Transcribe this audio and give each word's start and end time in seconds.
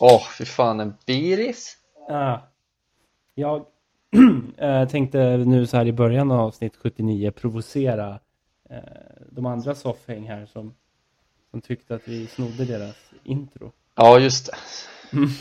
Åh, 0.00 0.22
fy 0.38 0.44
fan, 0.44 0.80
en 0.80 0.94
biris? 1.06 1.76
Ah. 2.08 2.38
Jag 3.34 3.66
eh, 4.56 4.88
tänkte 4.88 5.36
nu 5.36 5.66
så 5.66 5.76
här 5.76 5.86
i 5.86 5.92
början 5.92 6.30
av 6.30 6.40
avsnitt 6.40 6.76
79 6.76 7.30
provocera 7.30 8.18
eh, 8.70 8.76
de 9.30 9.46
andra 9.46 9.74
soffhäng 9.74 10.28
här 10.28 10.46
som, 10.46 10.74
som 11.50 11.60
tyckte 11.60 11.94
att 11.94 12.08
vi 12.08 12.26
snodde 12.26 12.64
deras 12.64 12.96
intro. 13.24 13.72
Ja, 13.94 14.18
just 14.18 14.46
det. 14.46 14.56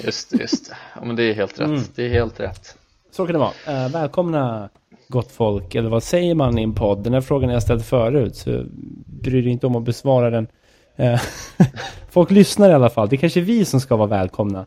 Just 0.04 0.30
det, 0.30 0.38
just 0.38 0.70
det. 0.70 0.78
Ja, 0.96 1.06
men 1.06 1.16
det 1.16 1.24
är 1.24 1.34
helt 1.34 1.60
rätt. 1.60 1.68
Mm. 1.68 1.82
Det 1.96 2.06
är 2.06 2.10
helt 2.10 2.40
rätt. 2.40 2.78
Så 3.12 3.26
kan 3.26 3.34
det 3.34 3.40
vara. 3.40 3.84
Eh, 3.86 3.92
välkomna 3.92 4.70
gott 5.08 5.32
folk, 5.32 5.76
eller 5.76 5.90
vad 5.90 6.04
säger 6.04 6.36
man 6.36 6.60
i 6.60 6.64
en 6.64 6.76
podd? 6.76 7.04
Den 7.04 7.14
här 7.14 7.22
frågan 7.22 7.50
har 7.50 7.54
jag 7.54 7.64
ställt 7.64 7.86
förut, 7.86 8.36
så 8.36 8.66
bryr 9.06 9.44
dig 9.44 9.52
inte 9.52 9.68
om 9.68 9.76
att 9.76 9.84
besvara 9.84 10.30
den. 10.30 10.48
Eh, 10.96 11.22
folk 12.10 12.32
lyssnar 12.32 12.70
i 12.70 12.74
alla 12.74 12.90
fall. 12.90 13.10
Det 13.10 13.16
är 13.16 13.18
kanske 13.18 13.42
vi 13.42 13.66
som 13.66 13.82
ska 13.82 13.96
vara 13.96 14.08
välkomna. 14.08 14.66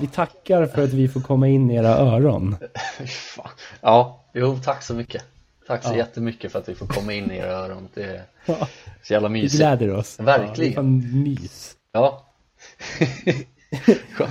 Vi 0.00 0.06
tackar 0.06 0.66
för 0.66 0.84
att 0.84 0.92
vi 0.92 1.08
får 1.08 1.20
komma 1.20 1.48
in 1.48 1.70
i 1.70 1.74
era 1.74 1.88
öron. 1.88 2.56
Ja, 3.80 4.24
jo, 4.34 4.58
tack 4.64 4.82
så 4.82 4.94
mycket. 4.94 5.24
Tack 5.66 5.82
så 5.84 5.90
Ja. 5.90 5.96
jättemycket 5.96 6.52
för 6.52 6.58
att 6.58 6.68
vi 6.68 6.74
får 6.74 6.86
komma 6.86 7.12
in 7.12 7.30
i 7.30 7.36
era 7.36 7.52
öron. 7.52 7.88
Det 7.94 8.02
är 8.02 8.22
så 9.02 9.12
jävla 9.12 9.28
Vi 9.28 9.32
mysigt. 9.42 9.56
gläder 9.60 9.94
oss. 9.94 10.20
Verkligen. 10.20 10.52
Ja, 10.52 10.54
det 10.56 10.68
är 10.70 10.74
fan 10.74 11.22
mys. 11.22 11.74
Ja. 11.92 12.24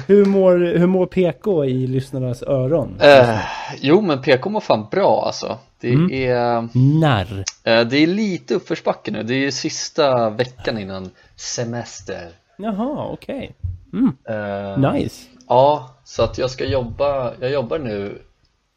Hur 0.08 0.26
mår, 0.26 0.58
hur 0.77 0.88
mår 0.88 1.05
PK 1.05 1.66
i 1.66 1.88
lyssnarnas 1.88 2.44
öron? 2.44 2.98
Eh, 3.02 3.40
jo, 3.81 4.02
men 4.02 4.21
PK 4.21 4.49
mår 4.49 4.59
fan 4.59 4.88
bra 4.91 5.23
alltså. 5.26 5.57
Det 5.79 5.93
Mm. 5.93 6.12
är, 6.12 6.68
Narr. 6.99 7.43
eh, 7.63 7.88
det 7.88 7.98
är 7.98 8.07
lite 8.07 8.55
uppförsbacke 8.55 9.12
nu. 9.12 9.23
Det 9.23 9.46
är 9.46 9.51
sista 9.51 10.29
veckan 10.29 10.77
innan 10.79 11.10
semester. 11.35 12.29
Jaha, 12.57 13.07
okej. 13.12 13.55
Mm, 13.93 14.16
Eh, 14.29 14.93
nice. 14.93 15.27
Ja, 15.48 15.90
så 16.04 16.23
att 16.23 16.38
jag 16.38 16.49
ska 16.49 16.66
jobba, 16.66 17.34
jag 17.40 17.51
jobbar 17.51 17.79
nu 17.79 18.21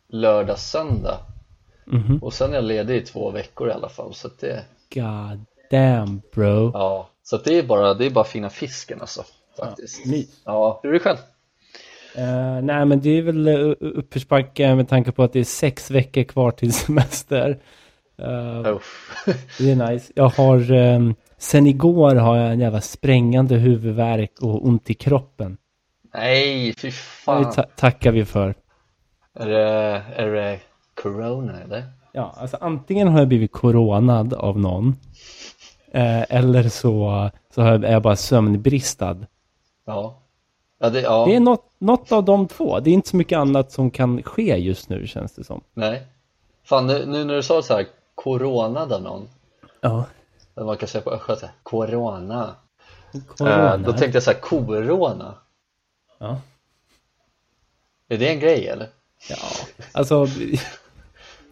lördag, 0.09 0.59
söndag 0.59 1.19
Mhm. 1.85 2.19
och 2.23 2.33
sen 2.33 2.51
är 2.51 2.55
jag 2.55 2.65
ledig 2.65 2.97
i 2.97 3.01
två 3.01 3.31
veckor 3.31 3.69
i 3.69 3.73
alla 3.73 3.89
fall 3.89 4.15
så 4.15 4.27
att 4.27 4.41
det, 4.41 4.65
God 4.95 5.41
damn 5.71 6.23
bro. 6.35 6.71
ja, 6.75 7.09
så 7.23 7.37
att 7.37 7.45
det 7.45 7.59
är 7.59 7.63
bara, 7.63 7.95
det 7.95 8.07
är 8.07 8.11
bara 8.11 8.25
fina 8.25 8.51
fisken 8.51 9.01
alltså 9.01 9.25
faktiskt. 9.59 10.07
Mys. 10.07 10.41
Ja, 10.45 10.81
hur 10.83 10.91
är 10.91 10.93
det 10.95 11.01
själv? 11.01 11.19
Eh, 12.17 12.63
nej 12.63 12.85
men 12.85 13.01
det 13.01 13.11
är 13.19 13.23
väl 13.23 13.49
uh, 13.49 13.75
uppförsbacke 13.81 14.75
med 14.75 14.89
tanke 14.89 15.13
på 15.13 15.23
att 15.23 15.33
det 15.33 15.41
är 15.41 15.45
sex 15.45 15.91
veckor 15.91 16.23
kvar 16.23 16.51
till 16.51 16.73
semester. 16.85 17.59
Eh, 18.23 18.73
Uff. 18.75 19.13
det 19.59 19.71
är 19.71 19.91
nice. 19.91 20.13
Jag 20.17 20.29
har, 20.29 20.73
um, 20.73 21.15
sen 21.39 21.67
igår 21.67 22.15
har 22.15 22.37
jag 22.37 22.53
en 22.53 22.61
jävla 22.61 22.81
sprängande 22.81 23.55
huvudvärk 23.55 24.33
och 24.41 24.67
ont 24.67 24.91
i 24.91 24.95
kroppen. 24.95 25.57
Nej, 26.15 26.75
fy 26.79 26.89
Det 26.89 26.93
fan. 26.95 27.53
ta- 27.53 27.63
tackar 27.77 28.13
vi 28.13 28.25
för. 28.25 28.55
Är 29.35 29.49
det, 29.49 30.03
är 30.17 30.27
det 30.27 30.59
corona 31.03 31.61
eller? 31.65 31.85
Ja, 32.13 32.35
alltså 32.37 32.57
antingen 32.61 33.09
har 33.09 33.19
jag 33.19 33.29
blivit 33.29 33.53
coronad 33.53 34.35
av 34.35 34.59
någon. 34.59 34.97
Eh, 35.93 36.23
eller 36.37 36.63
så, 36.69 37.31
så 37.55 37.63
har 37.63 37.73
jag, 37.73 37.85
är 37.85 37.93
jag 37.93 38.03
bara 38.03 38.17
sömnbristad. 38.17 39.17
Ja. 39.89 40.19
Ja, 40.79 40.91
det, 40.91 41.01
ja. 41.01 41.25
Det 41.27 41.35
är 41.37 41.41
något, 41.41 41.65
något 41.79 42.13
av 42.13 42.25
de 42.25 42.49
två. 42.49 42.81
Det 42.81 42.91
är 42.91 42.95
inte 42.95 43.09
så 43.09 43.17
mycket 43.17 43.39
annat 43.39 43.73
som 43.73 43.91
kan 43.91 44.23
ske 44.23 44.57
just 44.57 44.89
nu 44.89 45.07
känns 45.07 45.35
det 45.35 45.45
som. 45.45 45.61
Nej. 45.75 46.07
Fan, 46.65 46.87
nu, 46.87 47.07
nu 47.07 47.25
när 47.25 47.35
du 47.35 47.43
sa 47.43 47.63
så 47.63 47.75
här, 47.75 47.87
coronad 48.15 48.93
av 48.93 49.03
någon, 49.03 49.29
Ja. 49.81 50.05
man 50.55 50.77
kan 50.77 50.89
säga 50.89 51.03
på 51.03 51.11
östgötska, 51.11 51.51
corona. 51.63 52.55
Corona. 53.37 53.75
Eh, 53.75 53.81
då 53.81 53.93
tänkte 53.93 54.17
jag 54.17 54.23
så 54.23 54.31
här, 54.31 54.41
corona. 54.41 55.35
ja. 56.19 56.41
Är 58.09 58.19
det 58.19 58.29
en 58.29 58.41
grej 58.41 58.69
eller? 58.69 58.89
ja, 59.31 59.37
alltså 59.93 60.27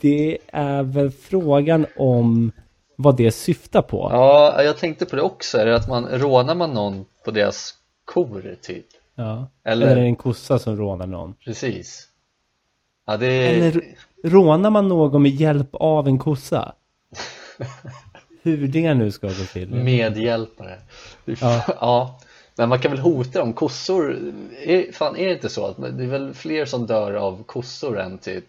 det 0.01 0.39
är 0.47 0.83
väl 0.83 1.11
frågan 1.11 1.87
om 1.97 2.53
vad 2.97 3.17
det 3.17 3.31
syftar 3.33 3.83
på. 3.83 4.09
Ja, 4.13 4.63
jag 4.63 4.79
tänkte 4.79 5.07
på 5.07 5.17
det 5.17 5.23
också. 5.23 5.59
Är 5.59 5.67
det 5.67 5.77
att 5.77 5.89
man 5.89 6.07
rånar 6.09 6.55
man 6.55 6.71
någon 6.75 7.05
på 7.25 7.31
deras 7.31 7.75
kor 8.17 8.57
typ? 8.63 8.87
Ja. 9.15 9.49
Eller- 9.65 9.87
Eller 9.87 9.97
är 9.97 10.01
det 10.01 10.07
en 10.07 10.17
kossa 10.17 10.59
som 10.59 10.77
rånar 10.77 11.07
någon? 11.07 11.35
Precis. 11.35 12.09
Ja, 13.07 13.17
det. 13.17 13.27
Eller 13.49 13.83
rånar 14.25 14.71
man 14.71 14.89
någon 14.89 15.23
med 15.23 15.31
hjälp 15.33 15.69
av 15.73 16.09
en 16.09 16.19
kossa? 16.19 16.73
Hur 18.43 18.69
det 18.69 18.95
nu 18.95 19.11
ska 19.11 19.27
gå 19.27 19.33
till. 19.53 19.69
medhjälpare. 19.75 20.79
Ja. 21.25 21.65
ja. 21.81 22.21
Men 22.57 22.69
man 22.69 22.79
kan 22.79 22.91
väl 22.91 23.01
hota 23.01 23.39
dem. 23.39 23.53
Kossor, 23.53 24.19
är, 24.63 24.93
fan 24.93 25.17
är 25.17 25.27
det 25.27 25.33
inte 25.33 25.49
så 25.49 25.67
att 25.67 25.77
det 25.77 26.05
är 26.05 26.09
väl 26.09 26.35
fler 26.35 26.65
som 26.65 26.87
dör 26.87 27.13
av 27.15 27.43
kossor 27.43 27.99
än 28.01 28.19
typ, 28.19 28.45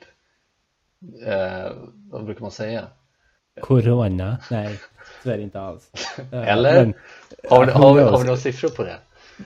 eh, 1.25 1.72
vad 2.11 2.25
brukar 2.25 2.41
man 2.41 2.51
säga? 2.51 2.84
Corona? 3.61 4.38
Nej, 4.51 4.79
så 5.23 5.29
är 5.29 5.38
det 5.38 5.44
inte 5.44 5.61
alls. 5.61 5.91
Eh, 6.31 6.47
Eller? 6.47 6.85
men- 6.85 6.94
Har, 7.49 7.66
har, 7.66 8.01
har 8.01 8.17
vi 8.19 8.23
några 8.25 8.38
siffror 8.38 8.69
på 8.69 8.84
det? 8.84 8.97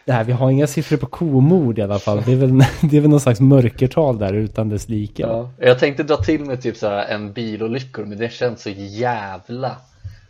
Nej, 0.05 0.25
vi 0.25 0.31
har 0.31 0.51
inga 0.51 0.67
siffror 0.67 0.97
på 0.97 1.05
komord 1.05 1.79
i 1.79 1.81
alla 1.81 1.99
fall. 1.99 2.21
Det 2.25 2.31
är 2.31 2.35
väl, 2.35 2.57
det 2.81 2.97
är 2.97 3.01
väl 3.01 3.09
någon 3.09 3.19
slags 3.19 3.39
mörkertal 3.39 4.17
där 4.17 4.33
utan 4.33 4.69
dess 4.69 4.89
like. 4.89 5.21
Ja. 5.21 5.49
Jag 5.57 5.79
tänkte 5.79 6.03
dra 6.03 6.17
till 6.17 6.45
med 6.45 6.61
typ 6.61 6.77
så 6.77 6.87
här 6.87 7.07
en 7.07 7.33
bilolyckor 7.33 8.05
men 8.05 8.17
det 8.17 8.31
känns 8.31 8.61
så 8.61 8.69
jävla 8.75 9.75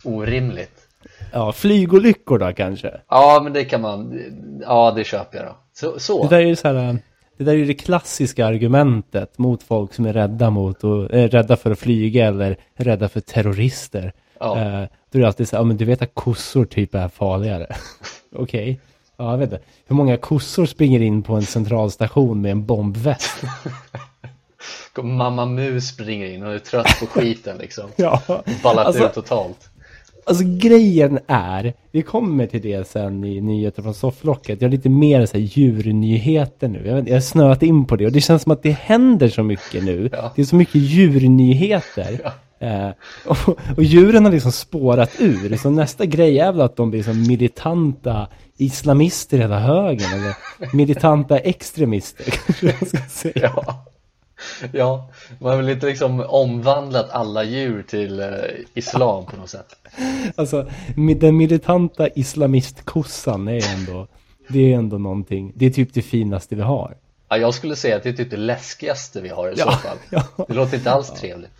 orimligt. 0.03 0.88
Ja, 1.31 1.51
flygolyckor 1.51 2.39
då 2.39 2.53
kanske. 2.53 2.91
Ja 3.09 3.39
men 3.44 3.53
det 3.53 3.66
kan 3.66 3.81
man, 3.81 4.19
ja 4.61 4.94
det 4.95 5.03
köper 5.03 5.38
jag 5.38 5.47
då. 5.47 5.55
Så, 5.73 5.99
så. 5.99 6.23
Det 6.23 6.35
där 6.35 6.41
är 6.41 6.47
ju 6.47 6.55
så 6.55 6.67
här, 6.67 6.97
det 7.38 7.43
där 7.43 7.53
är 7.53 7.66
det 7.66 7.73
klassiska 7.73 8.45
argumentet 8.45 9.38
mot 9.38 9.63
folk 9.63 9.93
som 9.93 10.05
är 10.05 10.13
rädda 10.13 10.49
mot 10.49 10.83
och 10.83 11.13
är 11.13 11.28
rädda 11.28 11.55
för 11.55 11.72
att 11.72 11.79
flyga 11.79 12.28
eller 12.28 12.57
rädda 12.75 13.09
för 13.09 13.19
terrorister. 13.19 14.13
Ja. 14.39 14.59
Eh, 14.59 14.88
då 15.11 15.17
är 15.17 15.22
det 15.22 15.28
alltid 15.28 15.49
så 15.49 15.55
här, 15.55 15.63
ja 15.63 15.67
men 15.67 15.78
du 15.78 15.85
vet 15.85 16.01
att 16.01 16.13
kossor 16.13 16.66
typ 16.66 16.95
är 16.95 17.07
farligare. 17.07 17.67
Okej. 18.35 18.79
Ja, 19.22 19.32
jag 19.32 19.38
vet 19.38 19.52
inte. 19.52 19.64
Hur 19.88 19.96
många 19.96 20.18
kossor 20.18 20.66
springer 20.66 21.02
in 21.02 21.24
på 21.24 21.34
en 21.36 21.42
centralstation 21.42 22.42
med 22.42 22.52
en 22.52 22.66
bombväst? 22.66 23.44
Mamma 25.02 25.46
Mus 25.46 25.88
springer 25.88 26.26
in 26.26 26.44
och 26.44 26.54
är 26.54 26.59
trött 26.59 27.00
på 27.00 27.06
skiten 27.06 27.58
liksom. 27.58 27.86
ja. 27.96 28.22
Ballat 28.64 28.86
Alltså- 28.86 29.06
ut 29.06 29.14
totalt. 29.14 29.70
Alltså 30.26 30.44
grejen 30.48 31.20
är, 31.28 31.74
vi 31.92 32.02
kommer 32.02 32.48
till 32.48 32.62
det 32.62 32.88
sen 32.88 33.24
i 33.24 33.42
nyheter 33.42 33.82
från 33.82 33.94
sofflocket. 33.94 34.62
Jag 34.62 34.68
har 34.70 34.72
lite 34.72 34.90
mer 34.90 35.26
så 35.26 35.38
här 35.38 35.44
djurnyheter 35.46 36.68
nu. 36.68 36.88
Jag, 36.88 36.96
vet, 36.96 37.08
jag 37.08 37.16
har 37.16 37.22
snöat 37.22 37.64
in 37.64 37.86
på 37.86 37.96
det 37.96 38.06
och 38.06 38.12
det 38.12 38.22
känns 38.22 38.42
som 38.42 38.52
att 38.52 38.64
det 38.64 38.72
händer 38.72 39.30
så 39.30 39.44
mycket 39.44 39.84
nu. 39.84 40.09
Ja. 40.12 40.32
Det 40.36 40.42
är 40.42 40.46
så 40.46 40.56
mycket 40.56 40.76
djurnyheter. 40.76 42.32
Eh, 42.61 42.89
och, 43.25 43.38
och 43.77 43.83
djuren 43.83 44.25
har 44.25 44.31
liksom 44.31 44.51
spårat 44.51 45.11
ur. 45.19 45.57
Så 45.57 45.69
nästa 45.69 46.05
grej 46.05 46.39
är 46.39 46.51
väl 46.51 46.61
att 46.61 46.75
de 46.75 46.89
blir 46.91 47.03
som 47.03 47.22
militanta 47.27 48.27
islamister 48.57 49.38
i 49.38 49.39
hela 49.41 49.59
högen. 49.59 50.13
Eller 50.13 50.35
militanta 50.75 51.38
extremister 51.38 52.25
kanske 52.45 52.66
jag 52.66 52.88
ska 52.88 52.97
säga. 53.09 53.51
Ja. 53.55 53.85
ja, 54.72 55.09
man 55.39 55.49
har 55.51 55.57
väl 55.57 55.69
inte 55.69 55.85
liksom 55.85 56.25
omvandlat 56.27 57.09
alla 57.09 57.44
djur 57.44 57.83
till 57.83 58.19
eh, 58.19 58.27
islam 58.73 59.25
på 59.25 59.38
något 59.38 59.49
sätt. 59.49 59.75
Alltså, 60.35 60.69
den 61.17 61.38
militanta 61.38 62.07
islamistkossan 62.07 63.47
är 63.47 63.73
ändå, 63.73 64.07
det 64.47 64.73
är 64.73 64.78
ändå 64.78 64.97
någonting. 64.97 65.51
Det 65.55 65.66
är 65.66 65.69
typ 65.69 65.93
det 65.93 66.01
finaste 66.01 66.55
vi 66.55 66.61
har. 66.61 66.95
Ja, 67.29 67.38
jag 67.38 67.53
skulle 67.53 67.75
säga 67.75 67.95
att 67.95 68.03
det 68.03 68.09
är 68.09 68.13
typ 68.13 68.31
det 68.31 68.38
läskigaste 68.38 69.22
vi 69.22 69.29
har 69.29 69.52
i 69.52 69.55
så 69.55 69.64
Ja, 69.66 69.72
fall. 69.72 69.97
ja. 70.37 70.46
Det 70.47 70.53
låter 70.53 70.78
inte 70.78 70.91
alls 70.91 71.11
trevligt. 71.11 71.52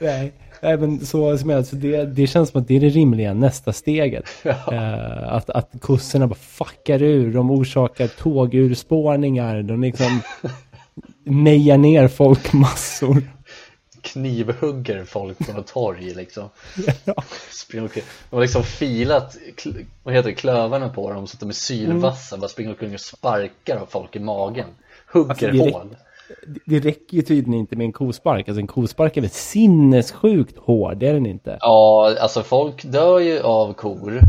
Nej, 0.00 0.32
även 0.60 1.06
så 1.06 1.38
som 1.38 1.50
jag, 1.50 1.66
så 1.66 1.76
det, 1.76 2.04
det 2.04 2.26
känns 2.26 2.50
som 2.50 2.60
att 2.60 2.68
det 2.68 2.76
är 2.76 2.80
det 2.80 2.88
rimliga 2.88 3.34
nästa 3.34 3.72
steget. 3.72 4.24
Eh, 4.72 5.32
att, 5.34 5.50
att 5.50 5.70
kossorna 5.80 6.26
bara 6.26 6.34
fuckar 6.34 7.02
ur, 7.02 7.32
de 7.32 7.50
orsakar 7.50 8.08
tågurspårningar, 8.08 9.62
de 9.62 9.82
liksom 9.82 10.20
mejar 11.24 11.78
ner 11.78 12.08
folkmassor. 12.08 13.22
Knivhugger 14.02 15.04
folk 15.04 15.38
på 15.38 15.52
något 15.52 15.66
torg 15.66 16.14
liksom. 16.14 16.48
Ja. 17.04 17.14
De 18.30 18.36
har 18.36 18.40
liksom 18.40 18.62
filat 18.62 19.36
vad 20.02 20.14
heter 20.14 20.28
det, 20.28 20.34
klövarna 20.34 20.88
på 20.88 21.12
dem 21.12 21.26
så 21.26 21.34
att 21.36 21.40
de 21.40 21.48
är 21.48 21.52
sylvassa. 21.52 22.36
Bara 22.36 22.48
springer 22.48 22.70
omkring 22.70 22.94
och 22.94 23.00
sparkar 23.00 23.76
av 23.76 23.86
folk 23.86 24.16
i 24.16 24.20
magen. 24.20 24.68
Hugger 25.12 25.48
Alltså, 25.48 25.70
hål. 25.70 25.96
Det, 26.66 26.80
räcker 26.80 27.16
ju 27.16 27.22
tydligen 27.22 27.54
inte 27.60 27.76
med 27.76 27.84
en 27.84 27.92
kospark. 27.92 28.48
Alltså 28.48 28.60
en 28.60 28.66
kospark 28.66 29.16
är 29.16 29.20
väl 29.20 29.30
sinnessjukt 29.30 30.58
hård, 30.58 31.02
är 31.02 31.14
den 31.14 31.26
inte? 31.26 31.58
Ja, 31.60 32.14
alltså 32.20 32.42
folk 32.42 32.84
dör 32.84 33.18
ju 33.20 33.40
av 33.40 33.72
kor. 33.72 34.20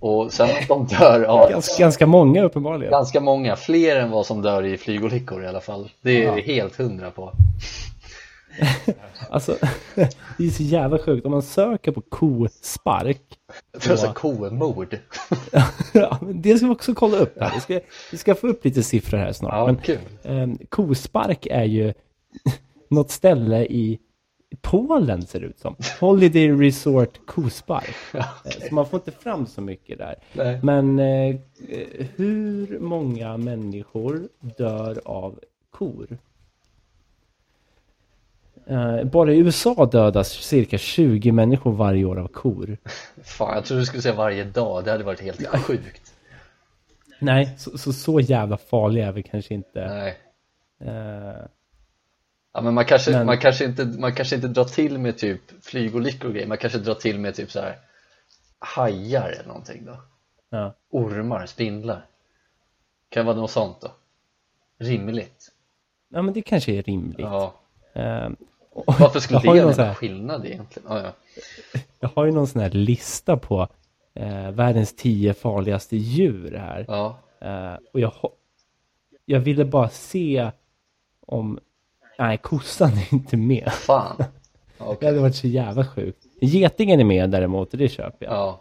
Och 0.00 0.32
sen 0.32 0.48
att 0.50 0.68
de 0.68 0.86
dör 0.86 1.24
av 1.24 1.50
Ganska, 1.50 1.82
ganska 1.82 2.06
många 2.06 2.42
uppenbarligen. 2.44 2.90
ganska 2.90 3.20
många, 3.20 3.56
fler 3.56 3.96
än 3.96 4.10
vad 4.10 4.26
som 4.26 4.42
dör 4.42 4.62
i 4.64 4.76
flygolyckor 4.76 5.44
i 5.44 5.46
alla 5.46 5.60
fall. 5.60 5.88
Det 6.02 6.24
är 6.24 6.36
Ja. 6.36 6.42
helt 6.46 6.76
hundra 6.76 7.10
på. 7.10 7.32
Alltså, 9.30 9.56
det 10.38 10.44
är 10.46 10.50
så 10.50 10.62
jävla 10.62 10.98
sjukt. 10.98 11.26
Om 11.26 11.32
man 11.32 11.42
söker 11.42 11.92
på 11.92 12.00
kospark. 12.00 13.22
Det 13.72 13.86
är 13.86 13.96
så 13.96 14.12
komord. 14.12 14.96
ja, 15.92 16.18
det 16.34 16.56
ska 16.56 16.66
vi 16.66 16.72
också 16.74 16.94
kolla 16.94 17.16
upp 17.16 17.40
här. 17.40 17.52
Vi 17.54 17.60
ska, 17.60 17.80
vi 18.12 18.18
ska 18.18 18.34
få 18.34 18.46
upp 18.48 18.64
lite 18.64 18.82
siffror 18.82 19.18
här 19.18 19.32
snart. 19.32 19.52
Ja, 19.52 19.66
men, 19.66 19.76
kul. 19.76 19.98
eh, 20.22 20.66
kospark 20.68 21.46
är 21.50 21.64
ju 21.64 21.92
något 22.88 23.10
ställe 23.10 23.64
i 23.64 23.98
Polen 24.62 25.22
ser 25.26 25.40
det 25.40 25.46
ut 25.46 25.58
som. 25.58 25.76
Holiday 26.00 26.50
Resort 26.52 27.20
Kospark. 27.26 27.94
Ja, 28.12 28.24
Eh, 28.44 28.50
Så 28.68 28.74
man 28.74 28.86
får 28.86 28.98
inte 28.98 29.10
fram 29.12 29.46
så 29.46 29.60
mycket 29.60 29.98
där. 29.98 30.14
Nej. 30.32 30.60
Men 30.62 30.98
eh, 30.98 31.36
hur 32.16 32.78
många 32.80 33.36
människor 33.36 34.28
dör 34.56 35.00
av 35.04 35.38
kor? 35.70 36.18
Eh, 38.66 39.04
bara 39.04 39.32
i 39.32 39.38
USA 39.38 39.88
dödas 39.92 40.28
cirka 40.30 40.78
20 40.78 41.32
människor 41.32 41.72
varje 41.72 42.04
år 42.04 42.18
av 42.18 42.28
kor. 42.28 42.76
Fan, 43.24 43.54
jag 43.54 43.64
trodde 43.64 43.82
du 43.82 43.86
skulle 43.86 44.02
säga 44.02 44.14
varje 44.14 44.44
dag. 44.44 44.84
Det 44.84 44.90
hade 44.90 45.04
varit 45.04 45.20
helt 45.20 45.46
sjukt. 45.46 46.14
Nej, 47.18 47.54
så, 47.58 47.78
så, 47.78 47.92
så 47.92 48.20
jävla 48.20 48.56
farliga 48.56 49.06
är 49.06 49.12
vi 49.12 49.22
kanske 49.22 49.54
inte. 49.54 49.88
Nej. 49.88 50.18
Eh, 50.90 51.36
Ja, 52.52 52.60
men 52.60 52.74
man 52.74 52.84
kanske, 52.84 53.10
Men- 53.10 53.26
man, 53.26 53.38
kanske 53.38 53.64
inte, 53.64 53.84
man 53.84 54.14
kanske 54.14 54.36
inte 54.36 54.48
drar 54.48 54.64
till 54.64 54.98
med 54.98 55.18
typ 55.18 55.40
flygolyckor 55.64 56.26
och 56.28 56.34
grejer. 56.34 56.46
Man 56.48 56.58
kanske 56.58 56.78
drar 56.78 56.94
till 56.94 57.18
med 57.18 57.34
typ 57.34 57.50
så 57.50 57.60
här 57.60 57.76
hajar 58.58 59.28
eller 59.30 59.46
någonting 59.48 59.84
då. 59.84 59.96
ja. 60.50 60.74
Ormar, 60.90 61.46
spindlar. 61.46 62.06
Kan 63.08 63.26
vara 63.26 63.36
något 63.36 63.50
sånt 63.50 63.80
då. 63.80 63.90
Rimligt. 64.78 65.48
ja, 66.08 66.22
men 66.22 66.34
det 66.34 66.42
kanske 66.42 66.72
är 66.72 66.82
rimligt. 66.82 67.18
Ja. 67.20 67.54
Eh, 67.94 68.28
Varför 68.74 69.20
skulle 69.20 69.38
det 69.40 69.56
göra 69.56 69.66
någon 69.70 69.74
här- 69.78 69.94
skillnad 69.94 70.46
egentligen? 70.46 70.88
Ja, 70.92 71.02
ja. 71.02 71.12
Jag 72.00 72.10
har 72.14 72.24
ju 72.24 72.32
någon 72.32 72.46
sån 72.46 72.60
här 72.62 72.70
lista 72.70 73.36
på 73.36 73.68
eh, 74.14 74.50
världens 74.50 74.96
tio 74.96 75.34
farligaste 75.34 75.96
djur 75.96 76.56
här. 76.56 76.84
ja. 76.88 77.16
Eh, 77.40 77.78
och 77.92 78.00
jag, 78.00 78.12
jag 79.24 79.40
ville 79.40 79.64
bara 79.64 79.88
se 79.88 80.50
om... 81.26 81.58
Nej, 82.18 82.38
kossan 82.38 82.90
är 82.92 83.14
inte 83.14 83.36
med. 83.36 83.72
Fan. 83.72 84.16
Ja, 84.82 84.96
Det 85.00 85.06
hade 85.06 85.20
varit 85.20 85.36
så 85.36 85.46
jävla 85.46 85.86
sjukt. 85.86 86.24
Getingen 86.40 87.00
är 87.00 87.04
med 87.04 87.30
däremot 87.30 87.72
och 87.72 87.78
det 87.78 87.88
köper 87.88 88.26
jag. 88.26 88.34
Ja. 88.34 88.60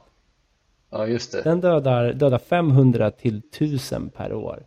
Ja, 0.90 1.08
just 1.08 1.32
det. 1.32 1.42
Den 1.42 1.62
dödar, 1.62 2.14
dödar 2.14 2.38
500 2.38 3.12
till 3.12 3.38
1000 3.38 4.10
per 4.10 4.34
år. 4.34 4.66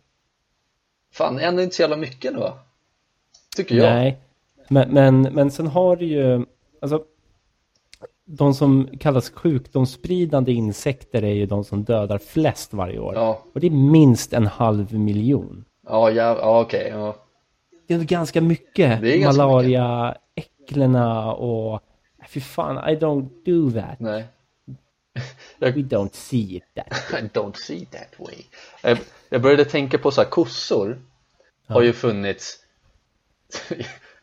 Fan, 1.11 1.39
ändå 1.39 1.61
inte 1.61 1.75
så 1.75 1.81
jävla 1.81 1.97
mycket 1.97 2.33
då. 2.33 2.57
Tycker 3.55 3.75
jag. 3.75 3.83
Nej, 3.93 4.17
men, 4.69 4.89
men, 4.93 5.21
men 5.21 5.51
sen 5.51 5.67
har 5.67 5.95
du 5.95 6.05
ju... 6.05 6.45
Alltså, 6.81 7.03
de 8.25 8.53
som 8.53 8.89
kallas 8.99 9.29
sjukdomsspridande 9.29 10.51
insekter 10.51 11.23
är 11.23 11.33
ju 11.33 11.45
de 11.45 11.63
som 11.63 11.83
dödar 11.83 12.17
flest 12.17 12.73
varje 12.73 12.99
år. 12.99 13.13
Ja, 13.15 13.43
Och 13.53 13.59
det 13.59 13.67
är 13.67 13.71
minst 13.71 14.33
en 14.33 14.47
halv 14.47 14.93
miljon. 14.93 15.65
ja, 15.87 16.11
ja, 16.11 16.37
ja 16.41 16.61
okej. 16.61 16.87
Ja. 16.89 17.15
Det 17.87 17.93
är 17.93 17.95
ändå 17.95 18.07
ganska 18.09 18.41
mycket. 18.41 19.01
Det 19.01 19.15
är 19.15 19.17
ganska 19.17 19.45
Malaria, 19.45 20.17
äcklena 20.35 21.33
och... 21.33 21.81
Fy 22.27 22.41
fan, 22.41 22.89
I 22.89 22.95
don't 22.95 23.29
do 23.45 23.81
that. 23.81 23.99
Nej. 23.99 24.25
We 25.59 25.81
don't 25.81 26.13
see 26.13 26.55
it 26.55 26.63
that. 26.75 27.13
I 27.23 27.27
don't 27.39 27.55
see 27.55 27.85
that 27.85 28.19
way. 28.19 28.97
Jag, 29.29 29.41
började 29.41 29.65
tänka 29.65 29.97
på 29.97 30.11
så 30.11 30.21
här, 30.21 30.29
kossor 30.29 31.01
har 31.67 31.81
ju 31.81 31.93
funnits 31.93 32.59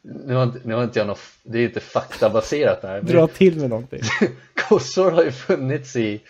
nu 0.03 0.35
har, 0.35 0.43
inte- 0.43 0.61
nu 0.65 0.75
har 0.75 0.85
inte 0.85 0.99
jag 0.99 1.07
något, 1.07 1.21
det 1.43 1.59
är 1.59 1.65
inte 1.65 1.81
faktabaserat 1.81 2.83
här 2.83 3.03
men 3.03 3.13
Dra 3.13 3.27
till 3.27 3.61
med 3.61 3.71
någonting. 3.71 4.01
kossor 4.69 5.11
har 5.11 5.23
ju 5.25 5.33
funnits 5.33 5.97
i 5.97 6.21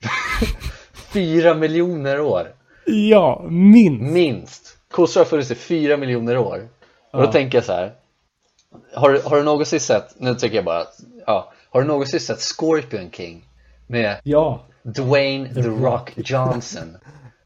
fyra 1.12 1.54
miljoner 1.54 2.20
år 2.20 2.48
Ja, 2.86 3.46
minst. 3.50 4.02
minst 4.12 4.76
kossor 4.90 5.20
har 5.20 5.24
funnits 5.24 5.50
i 5.50 5.54
fyra 5.54 5.96
miljoner 5.96 6.36
år 6.38 6.68
och 7.10 7.18
då 7.20 7.24
Ja. 7.24 7.32
tänker 7.32 7.58
jag 7.58 7.64
så 7.64 7.72
här 7.72 7.92
har, 8.94 9.10
du- 9.10 9.22
har 9.24 9.36
du 9.36 9.42
någonsin 9.42 9.80
sett, 9.80 10.20
nu 10.20 10.34
tycker 10.34 10.56
jag 10.56 10.64
bara 10.64 10.84
ja, 11.26 11.52
har 11.70 11.80
du 11.80 11.86
någonsin 11.86 12.20
sett 12.20 12.40
Scorpion 12.40 13.10
King 13.10 13.44
med 13.86 14.16
Ja. 14.22 14.64
Dwayne 14.82 15.54
The, 15.54 15.60
Rock, 15.62 16.12
Johnson? 16.16 16.96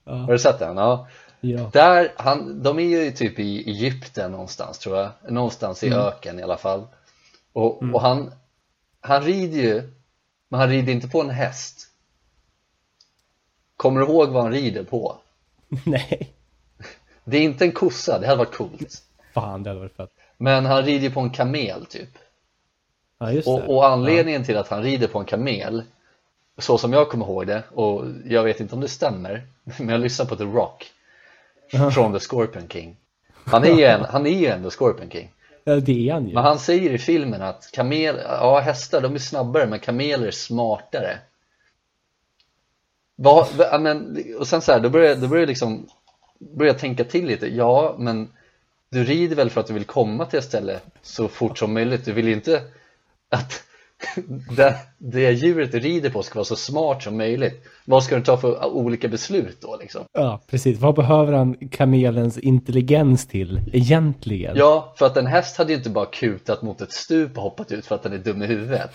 Har 0.05 0.33
du 0.33 0.39
sett 0.39 0.59
den? 0.59 0.77
Ja. 0.77 1.09
Ja. 1.47 1.71
Där, 1.73 2.13
han, 2.17 2.63
de 2.63 2.79
är 2.79 2.83
ju 2.83 3.11
typ 3.11 3.39
i 3.39 3.71
Egypten 3.71 4.31
någonstans 4.31 4.79
tror 4.79 4.97
jag, 4.97 5.11
någonstans 5.29 5.85
i 5.85 5.93
öken 5.93 6.39
i 6.39 6.43
alla 6.43 6.57
fall 6.57 6.87
och, 7.53 7.83
och 7.83 8.01
han, 8.01 8.33
han 9.01 9.23
rider 9.23 9.59
ju, 9.59 9.93
men 10.49 10.61
han 10.61 10.69
rider 10.69 10.93
inte 10.93 11.09
på 11.09 11.21
en 11.21 11.31
häst 11.31 11.89
Kommer 13.77 14.01
du 14.01 14.07
ihåg 14.07 14.29
vad 14.29 14.43
han 14.43 14.53
rider 14.53 14.85
på? 14.85 15.17
Nej. 15.85 16.33
Det 17.25 17.37
är 17.37 17.43
inte 17.43 17.65
en 17.65 17.73
kossa, 17.73 18.19
det 18.19 18.27
hade 18.27 18.39
varit 18.39 18.55
coolt 18.55 19.03
Fan, 19.35 19.63
det 19.63 19.71
hade 19.71 19.81
varit 19.81 19.97
fett. 19.97 20.11
Men 20.37 20.67
han 20.67 20.83
rider 20.83 21.09
ju 21.09 21.11
på 21.11 21.21
en 21.21 21.31
kamel 21.31 21.87
typ 21.87 22.19
Ja, 23.19 23.33
just 23.33 23.47
det. 23.47 23.67
och, 23.67 23.87
anledningen 23.87 24.45
till 24.45 24.57
att 24.57 24.69
han 24.69 24.83
rider 24.83 25.09
på 25.09 25.19
en 25.19 25.25
kamel 25.25 25.83
Så 26.59 26.79
som 26.79 26.93
jag 26.93 27.09
kommer 27.09 27.27
ihåg 27.27 27.47
det, 27.47 27.63
och 27.75 28.05
jag 28.25 28.43
vet 28.43 28.61
inte 28.61 28.75
om 28.75 28.81
det 28.81 28.89
stämmer 28.89 29.47
Men 29.79 29.89
jag 29.89 30.01
lyssnar 30.01 30.27
på 30.27 30.37
The 30.37 30.45
Rock 30.45 30.91
Från 31.93 32.13
The 32.13 32.21
Scorpion 32.21 32.69
King. 32.69 32.97
Han 33.45 33.65
är 33.65 33.71
ju, 33.71 33.85
en, 33.85 34.05
han 34.05 34.27
är 34.27 34.41
ju 34.41 34.47
ändå 34.47 34.71
Scorpion 34.71 35.11
King. 35.11 35.33
Ja, 35.65 35.77
det 35.77 36.09
är 36.09 36.13
han 36.13 36.29
ju. 36.29 36.35
Men 36.35 36.45
han 36.45 36.59
säger 36.59 36.93
i 36.93 36.99
filmen 36.99 37.43
att 37.43 37.71
kamel, 37.73 38.21
ja 38.25 38.61
hästar 38.61 39.01
de 39.01 39.15
är 39.15 39.19
snabbare 39.19 39.67
men 39.67 39.79
kameler 39.79 40.27
är 40.27 40.31
smartare. 40.31 41.19
Vad, 43.17 43.47
ja, 43.59 43.79
men, 43.79 44.25
och 44.39 44.49
sen 44.49 44.61
så 44.61 44.73
här, 44.73 44.81
då 44.81 44.91
börjar 44.91 45.09
jag, 45.09 45.21
då 45.21 45.29
börjar 45.29 45.47
liksom 45.47 45.87
Börjar 46.39 46.73
jag 46.73 46.81
tänka 46.81 47.05
till 47.05 47.27
lite, 47.27 47.47
ja 47.47 47.97
men 47.99 48.29
Du 48.91 49.05
rider 49.05 49.37
väl 49.37 49.51
för 49.51 49.61
att 49.61 49.67
du 49.67 49.75
vill 49.75 49.85
komma 49.85 50.27
till 50.27 50.39
ett 50.39 50.45
ställe 50.45 50.81
så 51.03 51.29
fort 51.29 51.59
som 51.59 51.75
möjligt, 51.75 52.05
du 52.05 52.13
vill 52.13 52.27
ju 52.29 52.33
inte 52.33 52.63
att 53.29 53.64
det, 54.57 54.77
det 54.99 55.31
djuret 55.31 55.75
rider 55.75 56.11
på 56.11 56.23
ska 56.23 56.35
vara 56.35 56.45
så 56.45 56.57
smart 56.57 57.03
som 57.03 57.17
möjligt 57.17 57.65
Vad 57.85 58.05
ska 58.05 58.17
du 58.17 58.23
ta 58.23 58.37
för 58.37 58.65
olika 58.65 59.09
beslut 59.09 59.59
då 59.61 59.77
liksom? 59.81 60.05
Ja, 60.13 60.41
precis. 60.51 60.79
Vad 60.79 60.95
behöver 60.95 61.33
han 61.33 61.69
kamelens 61.69 62.39
intelligens 62.39 63.27
till 63.27 63.61
egentligen? 63.73 64.57
Ja, 64.57 64.95
för 64.99 65.07
att 65.07 65.17
en 65.17 65.27
häst 65.27 65.57
hade 65.57 65.73
ju 65.73 65.79
inte 65.79 65.91
bara 65.91 66.07
kutat 66.07 66.63
mot 66.63 66.81
ett 66.81 66.93
stup 66.93 67.37
och 67.37 67.43
hoppat 67.43 67.73
ut 67.73 67.87
för 67.87 67.95
att 67.95 68.03
den 68.03 68.13
är 68.13 68.19
dum 68.19 68.43
i 68.43 68.47
huvudet 68.47 68.93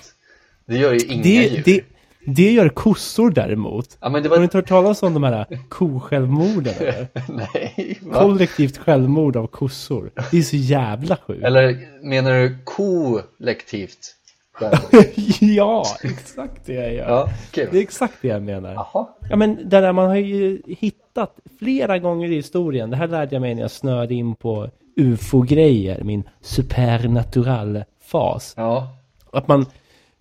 Det 0.66 0.78
gör 0.78 0.94
ju 0.94 1.00
inga 1.00 1.24
det, 1.24 1.30
djur 1.30 1.62
det, 1.66 1.82
det 2.26 2.52
gör 2.52 2.70
kossor 2.70 3.32
däremot. 3.32 3.98
Ja 4.00 4.10
men 4.10 4.24
det 4.24 4.30
Har 4.30 4.36
du 4.36 4.40
var... 4.40 4.44
inte 4.44 4.58
hört 4.58 4.68
talas 4.68 5.04
om 5.04 5.14
de 5.14 5.24
här 5.24 5.46
kosjälvmorden? 5.70 6.74
eller? 6.80 7.08
Nej, 7.28 8.00
va? 8.02 8.20
Kollektivt 8.20 8.78
självmord 8.78 9.38
av 9.38 9.48
kossor. 9.48 10.12
Det 10.32 10.38
är 10.38 10.42
så 10.42 10.56
jävla 10.56 11.18
sjukt. 11.18 11.44
Eller 11.44 11.78
menar 12.04 12.32
du 12.34 12.58
kollektivt? 12.64 14.16
ja, 15.40 15.86
exakt 16.04 16.66
det 16.66 16.74
jag 16.74 16.94
gör. 16.94 17.10
Ja, 17.10 17.30
Det 17.54 17.62
är 17.62 17.76
exakt 17.82 18.14
det 18.22 18.28
jag 18.28 18.44
menar. 18.44 18.74
Jaha 18.74 19.08
Ja 19.30 19.36
men 19.36 19.56
det 19.56 19.82
där 19.82 19.92
man 19.94 20.08
har 20.08 20.16
ju 20.16 20.62
hittat 20.68 21.36
flera 21.60 22.00
gånger 22.00 22.32
i 22.32 22.36
historien. 22.36 22.90
Det 22.90 22.98
här 22.98 23.08
lärde 23.08 23.36
jag 23.36 23.42
mig 23.42 23.56
när 23.56 23.62
jag 23.62 23.72
snöade 23.72 24.14
in 24.14 24.36
på 24.36 24.70
ufo-grejer. 24.96 26.04
Min 26.04 26.24
supernatural-fas. 26.42 28.54
Ja, 28.58 28.88
Att 29.32 29.48
man 29.48 29.66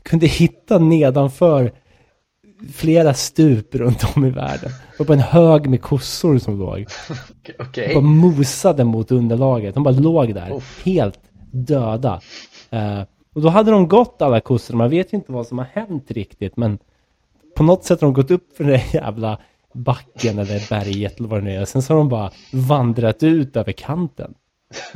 kunde 0.02 0.26
hitta 0.26 0.78
nedanför 0.78 1.72
flera 2.74 3.14
stup 3.14 3.74
runt 3.74 4.04
om 4.16 4.24
i 4.24 4.30
världen. 4.30 4.70
Var 4.98 5.06
bara 5.06 5.14
en 5.14 5.20
hög 5.20 5.68
med 5.68 5.82
kossor 5.82 6.38
som 6.38 6.58
låg. 6.58 6.86
okej. 7.58 7.94
bara 7.94 8.00
mosade 8.04 8.84
mot 8.84 9.10
underlaget. 9.12 9.74
De 9.74 9.82
bara 9.82 9.94
låg 9.94 10.34
där, 10.34 10.52
Uff. 10.52 10.82
helt 10.84 11.20
döda. 11.52 12.20
Eh, 12.70 13.00
och 13.38 13.44
då 13.44 13.48
hade 13.48 13.70
de 13.70 13.88
gått 13.88 14.22
alla 14.22 14.40
kossor. 14.40 14.74
Man 14.74 14.90
vet 14.90 15.12
ju 15.12 15.16
inte 15.16 15.32
vad 15.32 15.46
som 15.46 15.58
har 15.58 15.66
hänt 15.72 16.10
riktigt, 16.10 16.56
men 16.56 16.78
på 17.56 17.62
något 17.62 17.84
sätt 17.84 18.00
har 18.00 18.08
de 18.08 18.12
gått 18.14 18.30
upp 18.30 18.56
för 18.56 18.64
den 18.64 18.72
där 18.72 18.84
jävla 18.92 19.38
backen 19.72 20.38
eller 20.38 20.68
berget 20.70 21.18
eller 21.18 21.28
vad 21.28 21.40
det 21.40 21.44
nu 21.44 21.54
är. 21.56 21.64
Sen 21.64 21.82
så 21.82 21.92
har 21.92 21.98
de 21.98 22.08
bara 22.08 22.30
vandrat 22.52 23.22
ut 23.22 23.56
över 23.56 23.72
kanten. 23.72 24.34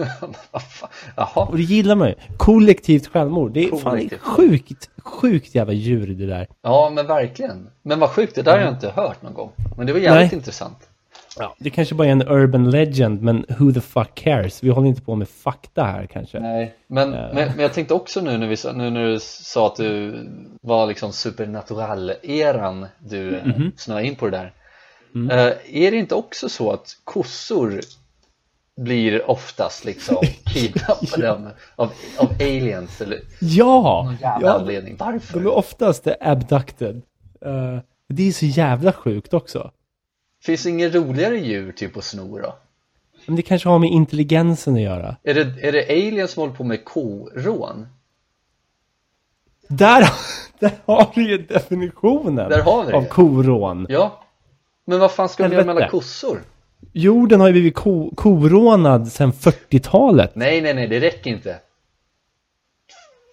Fan? 0.53 0.89
Jaha, 1.17 1.47
Och 1.51 1.57
det 1.57 1.63
gillar 1.63 1.95
man 1.97 2.09
ju. 2.09 2.15
Kollektivt 2.37 3.07
självmord. 3.07 3.53
Det 3.53 3.65
är 3.65 3.69
fan 3.69 3.81
Kollektivt. 3.81 4.21
sjukt, 4.21 4.91
sjukt 4.99 5.55
jävla 5.55 5.73
djur 5.73 6.07
det 6.15 6.27
där. 6.27 6.47
ja 6.63 6.91
men 6.95 7.07
verkligen 7.07 7.69
Men 7.83 7.99
vad 8.01 8.11
sjukt, 8.11 8.35
det 8.35 8.43
där 8.43 8.53
har 8.53 8.59
jag 8.65 8.73
inte 8.75 8.91
hört 8.91 9.23
någon 9.23 9.35
gång 9.35 9.51
Men 9.77 9.87
det 9.87 9.93
var 9.93 10.01
jävligt 10.01 10.31
Nej. 10.33 10.39
intressant 10.39 10.89
Ja. 11.39 11.55
Det 11.59 11.71
kanske 11.71 11.95
bara 11.95 12.09
är 12.09 12.13
en 12.13 12.29
urban 12.29 12.71
legend, 12.71 13.23
men 13.23 13.45
who 13.59 13.73
the 13.73 13.81
fuck 13.81 14.15
cares? 14.15 14.63
Vi 14.63 14.69
håller 14.71 14.89
inte 14.89 15.03
på 15.03 15.15
med 15.15 15.29
fakta 15.29 15.85
här 15.85 16.07
kanske. 16.07 16.41
Nej, 16.41 16.75
men, 16.87 17.11
men, 17.11 17.35
men 17.35 17.59
jag 17.59 17.73
tänkte 17.73 17.95
också 17.95 18.21
nu 18.21 18.39
när, 18.39 18.47
vi, 18.47 18.57
nu 18.75 18.91
när 18.91 19.07
du 19.07 19.19
sa 19.21 19.67
att 19.67 19.77
du 19.77 20.15
var 20.63 20.87
liksom 20.87 21.13
supernatural-eran 21.13 22.87
du 22.99 23.37
mm 23.37 23.73
snöade 23.77 24.07
in 24.07 24.15
på 24.15 24.25
det 24.25 24.37
där 24.37 24.53
Eh, 25.15 25.85
Är 25.85 25.91
det 25.91 25.97
inte 25.97 26.15
också 26.15 26.49
så 26.49 26.73
att 26.73 26.97
kossor 27.05 27.81
blir 28.81 29.31
oftast 29.31 29.85
liksom 29.85 30.17
kidnappade 30.45 31.33
av, 31.33 31.49
av, 31.77 31.93
av 32.19 32.33
aliens 32.41 33.01
eller 33.01 33.19
Ja! 33.41 34.03
någon 34.05 34.17
jävla 34.21 34.49
ja 34.49 34.55
anledning. 34.55 34.97
Varför? 34.99 35.41
de 35.41 35.47
är 35.47 35.53
oftast 35.53 36.07
abducted. 36.21 37.03
Eh, 37.45 37.79
det 38.09 38.29
är 38.29 38.33
så 38.33 38.47
jävla 38.47 38.93
sjukt 38.93 39.35
också. 39.35 39.71
Finns 40.43 40.63
det 40.63 40.71
inget 40.71 40.95
roligare 40.95 41.39
djur 41.39 41.73
typ 41.73 41.97
att 41.97 42.05
sno 42.05 42.39
då? 42.39 42.55
Men 43.27 43.37
det 43.37 43.43
kanske 43.43 43.69
har 43.69 43.79
med 43.79 43.91
intelligensen 43.91 44.75
att 44.75 44.81
göra. 44.81 45.17
Är 45.23 45.35
det, 45.35 45.69
är 45.69 45.73
det 45.73 45.85
aliens 45.89 46.31
som 46.31 46.41
håller 46.41 46.55
på 46.55 46.65
med 46.65 46.85
korån? 46.85 47.87
Där, 49.69 50.09
där 50.59 50.73
har 50.85 51.11
du 51.15 51.29
ju 51.31 51.39
definitionen 51.39 52.51
Där 52.51 52.63
har 52.63 52.85
vi 52.85 52.91
det. 52.91 52.97
av 52.97 53.05
korån. 53.05 53.87
Ja. 53.89 54.25
Men 54.85 54.99
vad 54.99 55.13
fan 55.13 55.29
ska 55.29 55.49
de 55.49 55.55
göra 55.55 55.65
med 55.65 55.77
alla 55.77 55.89
kossor? 55.89 56.43
Jorden 56.93 57.41
har 57.41 57.47
ju 57.47 57.53
blivit 57.53 57.75
ko 57.75 58.15
korånad 58.15 59.13
sedan 59.13 59.33
40-talet. 59.33 60.35
Nej, 60.35 60.61
nej, 60.61 60.75
nej, 60.75 60.89
det 60.89 61.01
räcker 61.01 61.31
inte. 61.31 61.57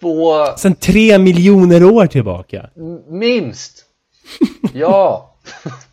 Två, 0.00 0.46
Sedan 0.56 0.74
tre 0.74 1.18
miljoner 1.18 1.84
år 1.84 2.06
tillbaka. 2.06 2.70
minst. 3.08 3.84
Ja. 4.74 5.34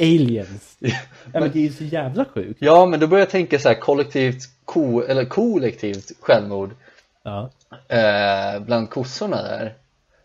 Aliens. 0.00 0.76
Ja, 1.32 1.40
men 1.40 1.50
det 1.50 1.58
är 1.58 1.62
ju 1.62 1.72
så 1.72 1.84
jävla 1.84 2.24
sjukt. 2.24 2.58
Ja, 2.62 2.86
men 2.86 3.00
då 3.00 3.06
börjar 3.06 3.22
jag 3.22 3.30
tänka 3.30 3.58
så 3.58 3.68
här 3.68 3.80
kollektivt, 3.80 4.42
ko, 4.64 5.00
eller 5.02 5.24
kollektivt 5.24 6.12
självmord 6.20 6.70
Ja. 7.22 7.50
eh, 7.88 8.60
bland 8.62 8.90
kossorna 8.90 9.42
där. 9.42 9.74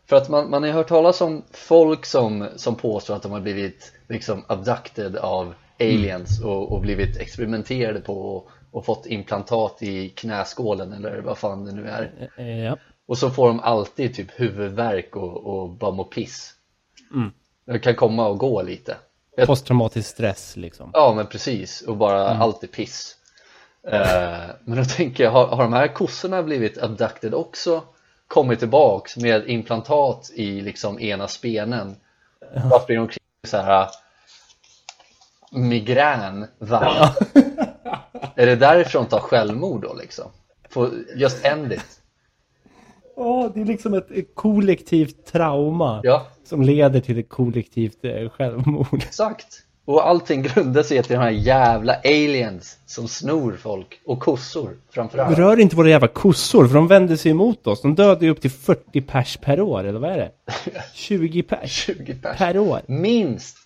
För 0.10 0.15
att 0.15 0.29
man, 0.29 0.50
man 0.50 0.63
har 0.63 0.70
hört 0.70 0.88
talas 0.88 1.22
om 1.22 1.44
folk 1.51 2.06
som, 2.06 2.48
som 2.56 2.75
påstår 2.75 3.15
att 3.15 3.24
de 3.24 3.32
har 3.32 3.39
blivit 3.39 3.94
liksom 4.10 4.44
abducted 4.48 5.15
av 5.15 5.53
aliens 5.79 6.41
och, 6.44 6.72
och 6.72 6.82
blivit 6.82 7.18
experimenterade 7.18 8.00
på 8.01 8.36
och, 8.36 8.50
och 8.72 8.86
fått 8.86 9.06
implantat 9.06 9.84
i 9.84 10.10
knäskålen 10.10 10.94
eller 10.94 11.22
vad 11.22 11.38
fan 11.38 11.65
det 11.65 11.72
nu 11.72 11.88
är. 11.89 12.29
Eh, 12.38 12.60
Ja. 12.65 12.77
Och 13.08 13.18
så 13.18 13.29
får 13.29 13.48
de 13.48 13.60
alltid 13.60 14.15
typ 14.15 14.39
huvudvärk 14.39 15.15
och, 15.15 15.46
och 15.46 15.70
bara 15.70 15.91
må 15.91 16.03
piss. 16.03 16.53
Mm. 17.13 17.32
Det 17.65 17.79
kan 17.79 17.96
komma 17.96 18.27
och 18.27 18.38
gå 18.38 18.62
lite. 18.62 18.98
Posttraumatisk 19.45 20.09
stress 20.09 20.55
liksom. 20.55 20.91
Ja 20.93 21.13
men 21.15 21.27
precis, 21.27 21.81
och 21.81 21.98
bara 21.98 22.29
allt 22.29 22.63
är 22.63 22.67
piss. 22.67 23.15
Eh, 23.88 24.50
men 24.63 24.77
då 24.77 24.83
tänker 24.83 25.24
jag, 25.24 25.31
har, 25.31 25.48
har 25.48 25.63
de 25.63 25.74
här 25.74 25.88
kossorna 25.88 26.43
blivit 26.43 26.77
abducted 26.77 27.33
också? 27.33 27.83
Kommit 28.27 28.59
tillbaks 28.59 29.17
med 29.17 29.50
implantat 29.50 30.31
i 30.33 30.62
liksom 30.62 31.00
ena 31.00 31.27
spenen? 31.27 31.95
Varför 32.53 32.79
springer 32.79 33.00
de 33.00 33.03
omkring 33.03 33.24
med 33.43 33.50
så 33.50 33.57
här 33.57 33.81
äh, 33.81 33.89
migrän 35.51 36.48
varje 36.59 37.09
Är 38.36 38.45
det 38.45 38.55
därifrån 38.55 39.03
de 39.03 39.09
tar 39.09 39.19
självmord 39.19 39.81
då 39.81 39.93
liksom? 39.93 40.31
Får 40.69 40.89
just 41.15 41.45
end 41.45 41.74
it. 41.74 42.01
Ja, 43.15 43.51
det 43.53 43.62
är 43.62 43.65
liksom 43.65 43.93
ett, 43.93 44.12
ett 44.12 44.36
kollektivt 44.36 45.25
trauma 45.25 46.01
Ja, 46.03 46.27
som 46.50 46.62
leder 46.62 47.00
till 47.00 47.20
ett 47.20 47.29
kollektivt 47.29 48.06
eh, 48.06 48.29
självmord. 48.29 48.88
exakt. 49.08 49.63
Och 49.86 50.08
allting 50.08 50.41
grundar 50.44 50.84
sig 50.84 51.03
till 51.03 51.15
de 51.15 51.22
här 51.22 51.29
jävla 51.29 51.94
aliens 52.03 52.77
som 52.86 53.08
snor 53.08 53.58
folk 53.62 54.00
och 54.06 54.20
kossor 54.20 54.77
framförallt. 54.91 55.38
Rör 55.38 55.60
inte 55.60 55.75
våra 55.75 55.89
jävla 55.89 56.08
kossor, 56.08 56.68
för 56.68 56.75
de 56.75 56.88
vänder 56.88 57.15
sig 57.15 57.32
emot 57.32 57.68
oss. 57.68 57.82
De 57.82 57.96
dödar 57.96 58.22
ju 58.22 58.29
upp 58.29 58.41
till 58.41 58.51
40 58.51 59.01
pers 59.01 59.38
per 59.38 59.62
år, 59.62 59.84
eller 59.84 60.00
vad 60.00 60.12
är 60.12 60.18
det? 60.18 60.32
20 60.94 61.44
pers 61.44 61.72
20 61.72 62.13
pers. 62.15 62.38
per 62.38 62.58
år. 62.58 62.82
Minst! 62.88 63.58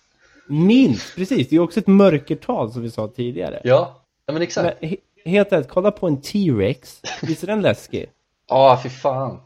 Minst, 0.48 1.16
precis. 1.16 1.48
Det 1.48 1.56
är 1.56 1.60
också 1.60 1.80
ett 1.80 1.86
mörkertal 1.86 2.72
som 2.72 2.82
vi 2.82 2.90
sa 2.90 3.08
tidigare. 3.08 3.60
Ja, 3.64 4.02
ja 4.26 4.32
men 4.32 4.42
exakt. 4.42 4.76
Men, 4.80 4.90
he- 4.90 4.96
helt 5.24 5.52
rätt, 5.52 5.68
kolla 5.68 5.90
på 5.90 6.06
en 6.06 6.20
T-Rex. 6.20 7.00
Visst 7.22 7.42
är 7.42 7.46
den 7.46 7.62
läskig? 7.62 8.06
Ja, 8.48 8.80
fy 8.82 8.88
fan. 8.88 9.40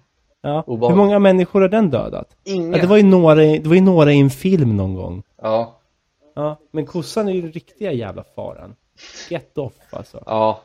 Ja. 0.49 0.65
Hur 0.67 0.95
många 0.95 1.19
människor 1.19 1.61
har 1.61 1.69
den 1.69 1.91
dödat? 1.91 2.29
Inga. 2.45 2.77
Ja, 2.77 2.83
det, 2.83 2.89
var 2.89 2.97
ju 2.97 3.03
några, 3.03 3.35
det 3.35 3.67
var 3.67 3.75
ju 3.75 3.81
några 3.81 4.13
i 4.13 4.21
en 4.21 4.31
film 4.31 4.77
någon 4.77 4.95
gång. 4.95 5.23
Ja, 5.43 5.79
Ja, 6.39 6.57
men 6.71 6.87
kossan 6.87 7.29
är 7.29 7.33
ju 7.33 7.43
den 7.43 7.53
riktiga 7.53 7.93
jävla 7.93 8.25
faran. 8.37 8.75
Get 9.31 9.59
off 9.59 9.73
alltså. 9.91 10.23
ja. 10.27 10.61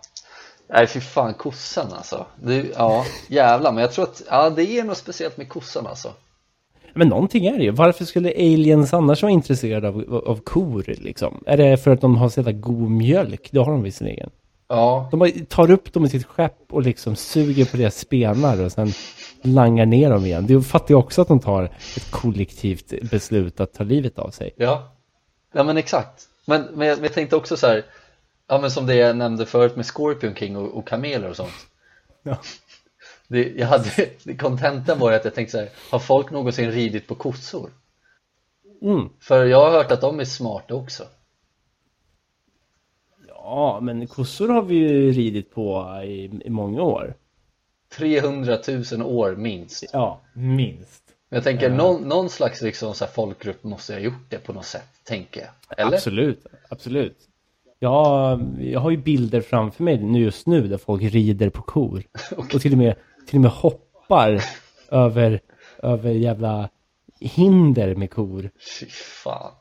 Nej, 0.68 0.88
fy 0.88 1.00
fan, 1.00 1.34
kossan 1.34 1.94
alltså. 1.94 2.26
Det, 2.42 2.66
ja, 2.78 3.06
jävlar. 3.28 3.72
Men 3.72 3.82
jag 3.82 3.92
tror 3.92 4.06
att, 4.06 4.22
ja, 4.30 4.50
det 4.50 4.80
är 4.80 4.84
något 4.84 4.98
speciellt 4.98 5.38
med 5.38 5.50
kossan 5.50 5.88
alltså. 5.88 6.12
Men 6.94 7.08
någonting 7.08 7.46
är 7.46 7.58
det 7.58 7.64
ju. 7.64 7.72
Varför 7.72 8.06
skulle 8.06 8.30
aliens 8.30 8.94
annars 8.94 9.22
vara 9.22 9.32
intresserade 9.32 9.88
av, 9.88 10.24
av 10.28 10.40
kor 10.40 10.84
liksom? 10.88 11.44
Är 11.46 11.58
det 11.58 11.78
för 11.78 11.92
att 11.92 12.02
de 12.02 12.18
har 12.18 12.30
så 12.30 12.40
jävla 12.40 12.52
god 12.52 12.92
mjölk? 12.92 13.50
Det 13.52 13.60
har 13.60 13.72
de 13.72 13.84
visserligen. 13.84 14.30
Ja, 14.68 15.08
De 15.12 15.20
bara 15.20 15.30
tar 15.50 15.72
upp 15.72 15.94
dem 15.94 16.06
i 16.06 16.10
sitt 16.10 16.26
skepp 16.26 16.74
och 16.74 16.82
liksom 16.82 17.16
suger 17.16 17.66
på 17.66 17.78
deras 17.78 17.98
spenar 18.00 18.64
och 18.64 18.72
sen 18.72 18.92
langar 19.42 19.86
ner 19.86 20.10
dem 20.10 20.26
igen. 20.26 20.48
Det 20.48 20.62
fattar 20.62 20.94
jag 20.94 21.00
också 21.00 21.22
att 21.22 21.28
de 21.28 21.40
tar 21.40 21.64
ett 21.64 22.12
kollektivt 22.12 23.10
beslut 23.12 23.60
att 23.60 23.74
ta 23.74 23.84
livet 23.84 24.20
av 24.20 24.30
sig. 24.30 24.54
ja. 24.58 24.90
Ja, 25.56 25.64
men 25.64 25.78
exakt. 25.78 26.28
Men, 26.46 26.62
men, 26.74 26.88
jag, 26.88 27.04
jag 27.04 27.14
tänkte 27.14 27.36
också 27.36 27.58
så 27.58 27.68
här, 27.68 27.86
ja 28.48 28.60
men 28.60 28.72
som 28.72 28.86
det 28.86 28.96
jag 28.96 29.18
nämnde 29.18 29.46
förut 29.46 29.76
med 29.76 29.86
Scorpion 29.86 30.36
King 30.36 30.58
och, 30.58 30.78
och 30.78 30.88
kameler 30.88 31.30
och 31.30 31.36
sånt. 31.36 31.54
Ja. 32.24 32.38
Det, 33.28 33.54
jag 33.56 33.68
hade, 33.68 34.10
kontentan 34.40 35.00
var 35.00 35.12
att 35.12 35.26
jag 35.26 35.36
tänkte 35.36 35.52
så 35.52 35.58
här, 35.58 35.70
har 35.90 36.00
folk 36.00 36.32
någonsin 36.32 36.72
ridit 36.72 37.08
på 37.08 37.16
kossor? 37.16 37.70
Mm. 38.82 39.10
För 39.20 39.46
jag 39.46 39.60
har 39.62 39.72
hört 39.72 39.92
att 39.92 40.02
de 40.02 40.20
är 40.20 40.26
smarta 40.26 40.76
också. 40.76 41.04
Ja, 43.44 43.80
men 43.82 44.08
kossor 44.08 44.50
har 44.50 44.62
vi 44.62 44.76
ju 44.76 45.12
ridit 45.12 45.52
på 45.52 46.02
i, 46.06 46.42
i 46.46 46.50
många 46.50 46.82
år. 46.82 47.14
300 47.98 48.58
000 48.92 49.02
år 49.02 49.36
minst. 49.36 49.90
Ja, 49.94 50.22
minst. 50.34 51.04
Men 51.30 51.38
jag 51.38 51.44
tänker 51.44 51.70
någon, 51.70 52.02
någon 52.02 52.30
slags 52.30 52.62
liksom 52.62 52.94
så 52.94 53.06
folkgrupp 53.06 53.64
måste 53.64 53.94
ha 53.94 54.00
gjort 54.00 54.30
det 54.30 54.38
på 54.38 54.54
något 54.54 54.66
sätt, 54.66 54.90
tänker 55.04 55.42
jag. 55.42 55.80
Eller? 55.86 55.98
Absolut, 55.98 56.46
absolut. 56.70 57.18
Ja, 57.80 58.40
jag 58.60 58.80
har 58.80 58.92
ju 58.92 58.98
bilder 58.98 59.42
framför 59.42 59.84
mig 59.84 60.04
nu 60.04 60.20
just 60.20 60.48
nu 60.48 60.68
där 60.68 60.78
folk 60.78 61.04
rider 61.04 61.50
på 61.50 61.62
kor. 61.62 62.04
Och 62.38 62.50
till 62.50 62.72
och 62.72 62.78
med, 62.78 62.96
till 63.28 63.38
och 63.38 63.42
med 63.42 63.52
hoppar 63.52 64.44
över, 64.90 65.40
över 65.84 66.12
jävla 66.12 66.70
hinder 67.20 67.96
med 67.96 68.12
kor. 68.12 68.52
Fy 68.80 68.86
fan. 69.24 69.52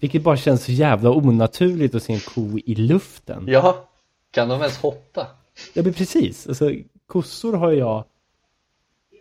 Vilket 0.00 0.22
bara 0.22 0.36
känns 0.36 0.64
så 0.64 0.72
jävla 0.72 1.10
onaturligt 1.10 1.94
att 1.94 2.02
se 2.02 2.12
en 2.12 2.20
ko 2.20 2.58
i 2.58 2.74
luften. 2.74 3.44
Ja, 3.48 3.88
kan 4.30 4.48
de 4.48 4.60
ens 4.60 4.78
hoppa? 4.78 5.26
Ja, 5.74 5.82
men 5.82 5.92
precis. 5.92 6.46
Alltså, 6.46 6.70
kossor 7.06 7.52
har 7.52 7.72
jag 7.72 8.04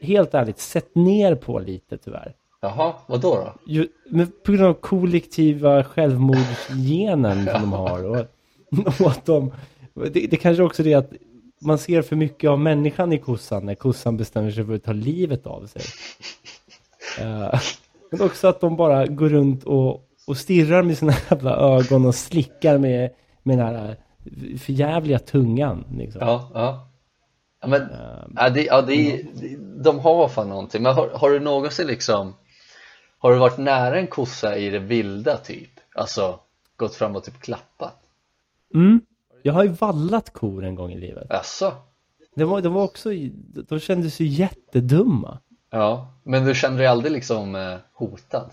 helt 0.02 0.34
ärligt 0.34 0.60
sett 0.60 0.96
ner 0.96 1.36
på 1.36 1.60
lite 1.60 1.98
tyvärr. 1.98 2.36
Jaha, 2.62 2.94
vad 3.08 3.22
då 3.22 3.36
då? 3.36 3.54
Ju, 3.66 3.88
men 4.10 4.32
på 4.44 4.52
grund 4.52 4.66
av 4.66 4.74
kollektiva 4.74 5.84
självmordsgenen 5.84 7.46
som 7.46 7.62
de 7.62 7.72
har. 7.72 8.04
Och, 8.04 8.26
och 9.02 9.08
att 9.08 9.26
de, 9.26 9.52
det, 9.94 10.28
det 10.28 10.38
kanske 10.38 10.64
också 10.64 10.82
är 10.82 10.84
det 10.84 10.94
att 10.94 11.12
man 11.62 11.78
ser 11.78 12.02
för 12.02 12.16
mycket 12.16 12.50
av 12.50 12.60
människan 12.60 13.14
i 13.14 13.18
kossan 13.18 13.66
när 13.66 13.76
kossan 13.76 14.18
bestämmer 14.18 14.52
sig 14.52 14.66
för 14.66 14.76
att 14.76 14.84
ta 14.84 14.94
livet 14.94 15.48
av 15.48 15.66
sig. 15.66 15.82
Eh, 17.20 17.60
men 18.12 18.22
också 18.22 18.48
att 18.48 18.62
de 18.62 18.76
bara 18.76 19.08
går 19.08 19.30
runt 19.30 19.64
och, 19.64 20.10
och 20.28 20.38
stirrar 20.38 20.84
med 20.84 20.98
sina 20.98 21.14
jävla 21.32 21.56
ögon 21.56 22.06
och 22.06 22.16
slickar 22.16 22.78
med, 22.78 23.12
med 23.44 23.58
den 23.58 23.68
här 23.68 23.96
förjävliga 24.58 25.20
tungan. 25.20 25.86
Liksom. 25.98 26.22
Ja, 26.22 26.52
ja. 26.54 26.90
Ja, 27.62 27.68
men, 27.68 27.90
ja, 28.36 28.50
det, 28.50 28.64
ja, 28.64 28.82
det, 28.82 29.22
de 29.84 30.00
har 30.00 30.28
fan 30.28 30.50
någonting. 30.50 30.84
Men 30.84 30.94
har, 30.94 31.10
har 31.10 31.30
du 31.30 31.40
någonsin 31.40 31.88
liksom, 31.88 32.34
har 33.20 33.32
du 33.32 33.38
varit 33.40 33.58
nära 33.58 34.00
en 34.00 34.08
kossa 34.08 34.58
i 34.58 34.70
det 34.70 34.80
vilda 34.80 35.38
typ? 35.38 35.70
Alltså, 35.96 36.40
gått 36.78 36.96
fram 36.96 37.16
och 37.16 37.24
typ 37.24 37.40
klappat? 37.42 38.00
Mm. 38.76 39.02
Jag 39.42 39.54
har 39.54 39.64
ju 39.64 39.70
vallat 39.70 40.34
kor 40.34 40.66
en 40.66 40.76
gång 40.76 40.92
i 40.92 40.98
livet. 41.00 41.32
Alltså, 41.32 41.74
Det 42.36 42.44
var, 42.46 42.62
det 42.62 42.70
var 42.70 42.84
också, 42.84 43.10
de 43.70 43.80
kändes 43.80 44.20
ju 44.20 44.26
jättedumma. 44.28 45.40
ja. 45.72 46.10
Men 46.24 46.46
du 46.46 46.56
kände 46.56 46.78
dig 46.78 46.88
aldrig 46.88 47.12
liksom 47.12 47.56
eh, 47.56 47.76
hotad? 47.94 48.50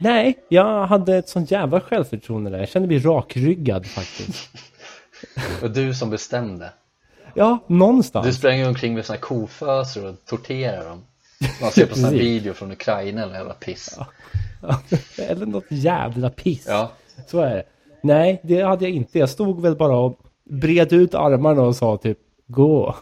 Nej, 0.00 0.38
jag 0.48 0.86
hade 0.86 1.16
ett 1.16 1.28
sånt 1.28 1.50
jävla 1.50 1.80
självförtroende 1.80 2.50
där. 2.50 2.58
Jag 2.58 2.68
kände 2.68 2.88
mig 2.88 2.98
rakryggad 2.98 3.86
faktiskt. 3.86 4.48
Och 5.62 5.70
du 5.70 5.94
som 5.94 6.10
bestämde? 6.10 6.70
Ja, 7.34 7.58
Du 7.66 7.74
någonstans. 7.74 8.36
sprang 8.36 8.58
ju 8.58 8.66
omkring 8.66 8.94
med 8.94 9.04
såna 9.06 9.18
koföser 9.18 10.06
och 10.06 10.14
torterar 10.26 10.84
dem 10.88 11.02
Man 11.60 11.70
ser 11.70 11.86
på 11.86 11.94
såna 11.94 12.06
här 12.06 12.12
Precis. 12.14 12.30
video 12.30 12.52
från 12.54 12.72
Ukraina 12.72 13.22
eller 13.22 13.34
jävla 13.34 13.54
piss 13.54 13.98
Eller 15.18 15.46
något 15.46 15.64
jävla 15.68 16.30
piss. 16.30 16.64
Ja, 16.68 16.90
Så 17.26 17.40
är 17.40 17.54
det. 17.54 17.62
Nej, 18.02 18.40
det 18.44 18.62
hade 18.62 18.84
jag 18.84 18.92
inte. 18.94 19.18
Jag 19.18 19.28
stod 19.30 19.62
väl 19.62 19.76
bara 19.76 19.96
och 19.96 20.18
bred 20.44 20.92
ut 20.92 21.14
armarna 21.14 21.62
och 21.62 21.76
sa 21.76 21.96
typ 21.96 22.18
gå. 22.46 22.96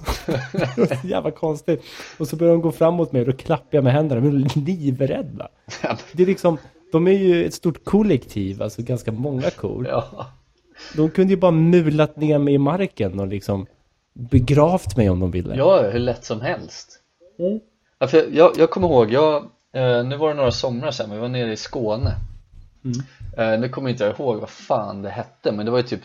Jävla 1.05 1.31
konstigt. 1.31 1.83
Och 2.19 2.29
så 2.29 2.37
började 2.37 2.57
de 2.57 2.63
gå 2.63 2.73
framåt 2.73 3.13
mig 3.13 3.21
och 3.23 3.27
då 3.27 3.33
klappade 3.37 3.77
jag 3.77 3.85
med 3.85 3.93
händerna. 3.93 4.21
Men 4.21 4.43
livrädda. 4.67 5.49
Det 6.13 6.23
är 6.23 6.27
liksom, 6.27 6.59
de 6.93 7.07
är 7.07 7.13
ju 7.13 7.47
ett 7.47 7.55
stort 7.55 7.85
kollektiv, 7.85 8.63
alltså 8.63 8.83
ganska 8.83 9.13
många 9.13 9.51
kor. 9.51 9.87
ja, 9.87 10.27
De 10.97 11.11
kunde 11.11 11.33
ju 11.33 11.37
bara 11.37 11.51
mulat 11.51 12.17
ner 12.17 12.39
mig 12.39 12.55
i 12.55 12.59
marken 12.59 13.21
och 13.21 13.27
liksom 13.27 13.67
begravt 14.13 14.97
mig 14.97 15.11
om 15.11 15.21
de 15.21 15.31
ville. 15.31 15.57
Ja, 15.57 15.83
hur 15.83 15.99
lätt 15.99 16.25
som 16.25 16.41
helst. 16.41 17.01
Ja, 17.99 18.07
för 18.07 18.27
jag, 18.33 18.53
jag 18.59 18.71
kommer 18.71 18.89
ihåg, 18.89 19.13
jag, 19.13 19.37
eh, 19.73 20.05
nu 20.05 20.17
var 20.17 20.29
det 20.29 20.35
några 20.35 20.51
somrar 20.51 20.91
sedan, 20.91 21.11
vi 21.11 21.19
var 21.19 21.29
nere 21.29 21.53
i 21.53 21.57
Skåne. 21.57 22.15
Eh, 23.37 23.61
nu 23.61 23.69
kommer 23.69 23.89
jag 23.91 23.95
inte 23.95 24.23
ihåg 24.23 24.37
vad 24.41 24.51
fan 24.51 25.03
det 25.03 25.11
hette, 25.11 25.53
men 25.53 25.67
det 25.67 25.73
var 25.73 25.79
ju 25.79 25.85
typ 25.85 26.03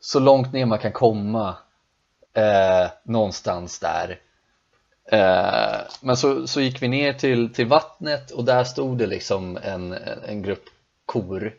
så 0.00 0.20
långt 0.20 0.52
ner 0.52 0.66
man 0.66 0.78
kan 0.78 0.92
komma 0.92 1.48
eh, 2.36 2.90
någonstans 3.04 3.78
där. 3.78 4.18
Eh, 5.10 5.80
men 6.00 6.16
så, 6.16 6.46
så 6.46 6.60
gick 6.60 6.82
vi 6.82 6.88
ner 6.88 7.12
till, 7.12 7.54
till 7.54 7.66
vattnet 7.66 8.30
och 8.30 8.44
där 8.44 8.64
stod 8.64 8.98
det 8.98 9.06
liksom 9.06 9.58
en, 9.62 9.92
en 10.26 10.42
grupp 10.42 10.64
kor. 11.06 11.54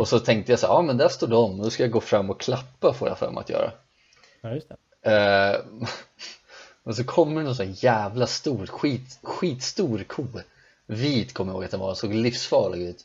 Och 0.00 0.08
så 0.08 0.18
tänkte 0.18 0.52
jag 0.52 0.58
så 0.58 0.66
här, 0.66 0.74
ja 0.74 0.82
men 0.82 0.96
där 0.96 1.08
står 1.08 1.26
de, 1.26 1.62
då 1.62 1.70
ska 1.70 1.82
jag 1.82 1.92
gå 1.92 2.00
fram 2.00 2.30
och 2.30 2.40
klappa 2.40 2.92
får 2.92 3.08
jag 3.08 3.18
för 3.18 3.30
mig 3.30 3.40
att 3.40 3.50
göra. 3.50 3.72
Ja, 4.40 4.54
just 4.54 4.68
det. 4.68 4.76
Eh, 5.10 5.60
och 6.82 6.96
så 6.96 7.04
kommer 7.04 7.40
det 7.40 7.46
någon 7.46 7.54
sån 7.54 7.72
jävla 7.72 8.26
stor, 8.26 8.66
skit, 8.66 9.18
skitstor 9.22 10.02
ko 10.02 10.26
Vit 10.86 11.34
kommer 11.34 11.52
jag 11.52 11.56
ihåg 11.56 11.64
att 11.64 11.70
den 11.70 11.80
var, 11.80 11.94
såg 11.94 12.14
livsfarlig 12.14 12.82
ut 12.82 13.04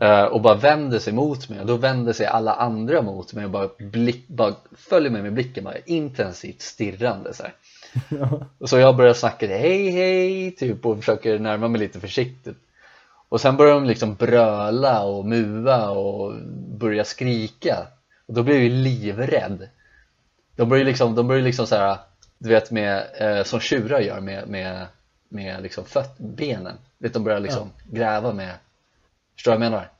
eh, 0.00 0.24
Och 0.24 0.40
bara 0.40 0.54
vänder 0.54 0.98
sig 0.98 1.12
mot 1.12 1.48
mig 1.48 1.60
och 1.60 1.66
då 1.66 1.76
vänder 1.76 2.12
sig 2.12 2.26
alla 2.26 2.54
andra 2.54 3.02
mot 3.02 3.32
mig 3.32 3.44
och 3.44 3.50
bara, 3.50 3.70
blick, 3.78 4.28
bara 4.28 4.54
följer 4.76 5.10
mig 5.10 5.22
med 5.22 5.32
blicken 5.32 5.64
bara 5.64 5.78
intensivt 5.78 6.62
stirrande 6.62 7.34
så 7.34 7.42
här. 7.42 7.52
Och 8.58 8.68
så 8.68 8.78
jag 8.78 8.96
börjar 8.96 9.14
snacka 9.14 9.46
hej 9.46 9.90
hej 9.90 10.50
typ 10.50 10.86
och 10.86 10.96
försöker 10.96 11.38
närma 11.38 11.68
mig 11.68 11.80
lite 11.80 12.00
försiktigt 12.00 12.56
Och 13.28 13.40
sen 13.40 13.56
börjar 13.56 13.74
de 13.74 13.84
liksom 13.84 14.14
bröla 14.14 15.02
och 15.02 15.24
mua 15.24 15.88
och 15.88 16.34
börja 16.78 17.04
skrika 17.04 17.86
Och 18.26 18.34
då 18.34 18.42
blir 18.42 18.54
jag 18.54 18.64
ju 18.64 18.70
livrädd 18.70 19.68
de 20.56 20.68
börjar 20.68 20.84
liksom, 20.84 21.14
de 21.14 21.28
börjar 21.28 21.42
liksom 21.42 21.66
så 21.66 21.76
här, 21.76 21.98
du 22.38 22.48
vet 22.48 22.70
med, 22.70 23.06
eh, 23.18 23.44
som 23.44 23.60
tjurar 23.60 24.00
gör 24.00 24.20
med, 24.20 24.48
med, 24.48 24.86
med 25.28 25.62
liksom 25.62 25.84
föt, 25.84 26.18
benen. 26.18 26.78
Vet, 26.98 27.14
de 27.14 27.24
börjar 27.24 27.40
liksom 27.40 27.70
gräva 27.90 28.32
med, 28.32 28.54
förstår 29.34 29.52
du 29.52 29.58
vad 29.58 29.66
jag 29.66 29.70
menar? 29.72 29.90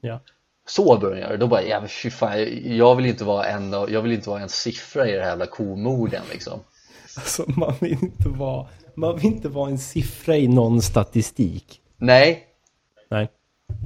Ja. 0.00 0.20
Så 0.66 0.98
börjar 0.98 1.20
göra, 1.20 1.36
då 1.36 1.46
bara, 1.46 1.62
ja 1.62 1.86
fy 1.88 2.10
fan, 2.10 2.76
jag 2.76 2.94
vill 2.94 3.06
inte 3.06 3.24
vara 3.24 3.46
en, 3.46 3.72
jag 3.72 4.02
vill 4.02 4.12
inte 4.12 4.28
vara 4.28 4.40
en 4.40 4.48
siffra 4.48 5.08
i 5.08 5.12
det 5.12 5.20
här 5.20 5.28
jävla 5.28 5.46
komorden 5.46 6.22
liksom. 6.32 6.60
Alltså 7.20 7.44
man 7.46 7.74
vill 7.80 7.92
inte 7.92 8.28
vara, 8.28 8.66
man 8.94 9.16
vill 9.16 9.24
inte 9.24 9.48
vara 9.48 9.70
en 9.70 9.78
siffra 9.78 10.36
i 10.36 10.48
någon 10.48 10.82
statistik. 10.82 11.80
Nej, 11.96 12.44
Nej. 13.10 13.28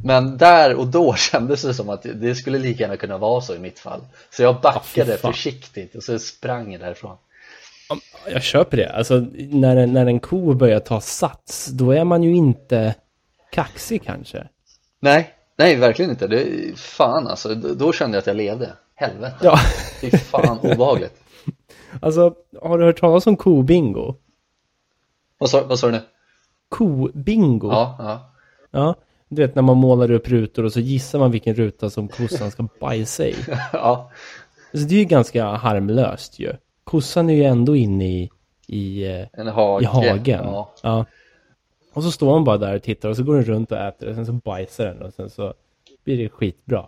men 0.05 0.39
där 0.39 0.75
och 0.75 0.87
då 0.87 1.15
kändes 1.17 1.63
det 1.63 1.75
som 1.75 1.89
att 1.89 2.07
det 2.15 2.35
skulle 2.35 2.59
lika 2.59 2.83
gärna 2.83 2.97
kunna 2.97 3.19
vara 3.19 3.41
så 3.41 3.55
i 3.55 3.59
mitt 3.59 3.79
fall. 3.79 4.01
Så 4.31 4.43
jag 4.43 4.61
backade 4.61 5.17
fan. 5.17 5.33
försiktigt 5.33 5.95
och 5.95 6.03
så 6.03 6.19
sprang 6.19 6.73
jag 6.73 6.81
därifrån. 6.81 7.17
Jag 8.29 8.43
köper 8.43 8.77
det. 8.77 8.93
Alltså 8.93 9.27
när 9.35 9.77
en, 9.77 9.93
när 9.93 10.07
en 10.07 10.21
ko 10.21 10.55
börjar 10.55 10.81
ta 10.81 11.01
sats, 11.01 11.67
då 11.67 11.91
är 11.91 12.05
man 12.05 12.23
ju 12.23 12.37
inte 12.37 12.95
kaxig 13.53 14.03
kanske. 14.05 14.49
Nej, 15.01 15.35
nej 15.57 15.77
verkligen 15.77 16.11
inte. 16.11 16.27
Det, 16.27 16.47
fan 16.79 17.27
alltså, 17.27 17.55
då, 17.55 17.93
kände 17.93 18.17
jag 18.17 18.21
att 18.21 18.27
jag 18.27 18.37
levde. 18.37 18.73
Helvete. 18.95 19.37
Ja. 19.41 19.59
Fy 20.01 20.11
fan 20.11 20.59
obehagligt. 20.63 21.21
Alltså, 22.03 22.35
har 22.63 22.79
du 22.79 22.85
hört 22.85 23.01
talas 23.01 23.27
om 23.27 23.37
kobingo? 23.37 24.15
Vad 25.39 25.51
sa, 25.51 25.65
vad 25.67 25.79
sa 25.79 25.87
du 25.87 25.93
nu? 25.93 26.01
Kobingo? 26.69 27.71
Ja, 27.71 27.97
ja. 27.99 28.31
Ja, 28.71 28.95
du 29.29 29.43
vet 29.43 29.55
när 29.55 29.63
man 29.63 29.77
målar 29.77 30.11
upp 30.11 30.29
rutor 30.29 30.65
och 30.65 30.73
så 30.73 30.81
gissar 30.81 31.19
man 31.19 31.31
vilken 31.31 31.55
ruta 31.55 31.91
som 31.91 32.09
kossan 32.09 32.51
ska 32.51 32.69
bajsa 32.81 33.27
i. 33.27 33.35
ja. 33.73 34.11
Alltså 34.73 34.89
det 34.89 34.95
är 34.95 34.99
ju 34.99 35.05
ganska 35.05 35.45
harmlöst 35.45 36.39
ju. 36.39 36.53
Kossan 36.85 37.31
är 37.31 37.35
ju 37.35 37.45
ändå 37.45 37.77
inne 37.77 38.05
i, 38.05 38.31
i, 38.67 39.07
eh, 39.07 39.27
En 39.33 39.47
hage. 39.47 39.83
i 39.83 39.87
hagen. 39.87 40.45
Ja. 40.45 40.75
Ja. 40.83 41.05
Och 41.95 42.03
så 42.03 42.11
står 42.11 42.31
man 42.31 42.45
bara 42.45 42.59
där 42.59 42.77
och 42.77 42.83
tittar 42.83 43.09
och 43.09 43.17
så 43.17 43.23
går 43.23 43.35
den 43.35 43.45
runt 43.45 43.73
och 43.73 43.79
äter 43.79 44.09
och 44.09 44.15
sen 44.15 44.27
så 44.27 44.33
bajsar 44.33 44.87
den 44.87 45.03
och 45.03 45.13
sen 45.13 45.31
så 45.31 45.55
blir 46.05 46.19
det 46.19 46.29
skitbra. 46.29 46.87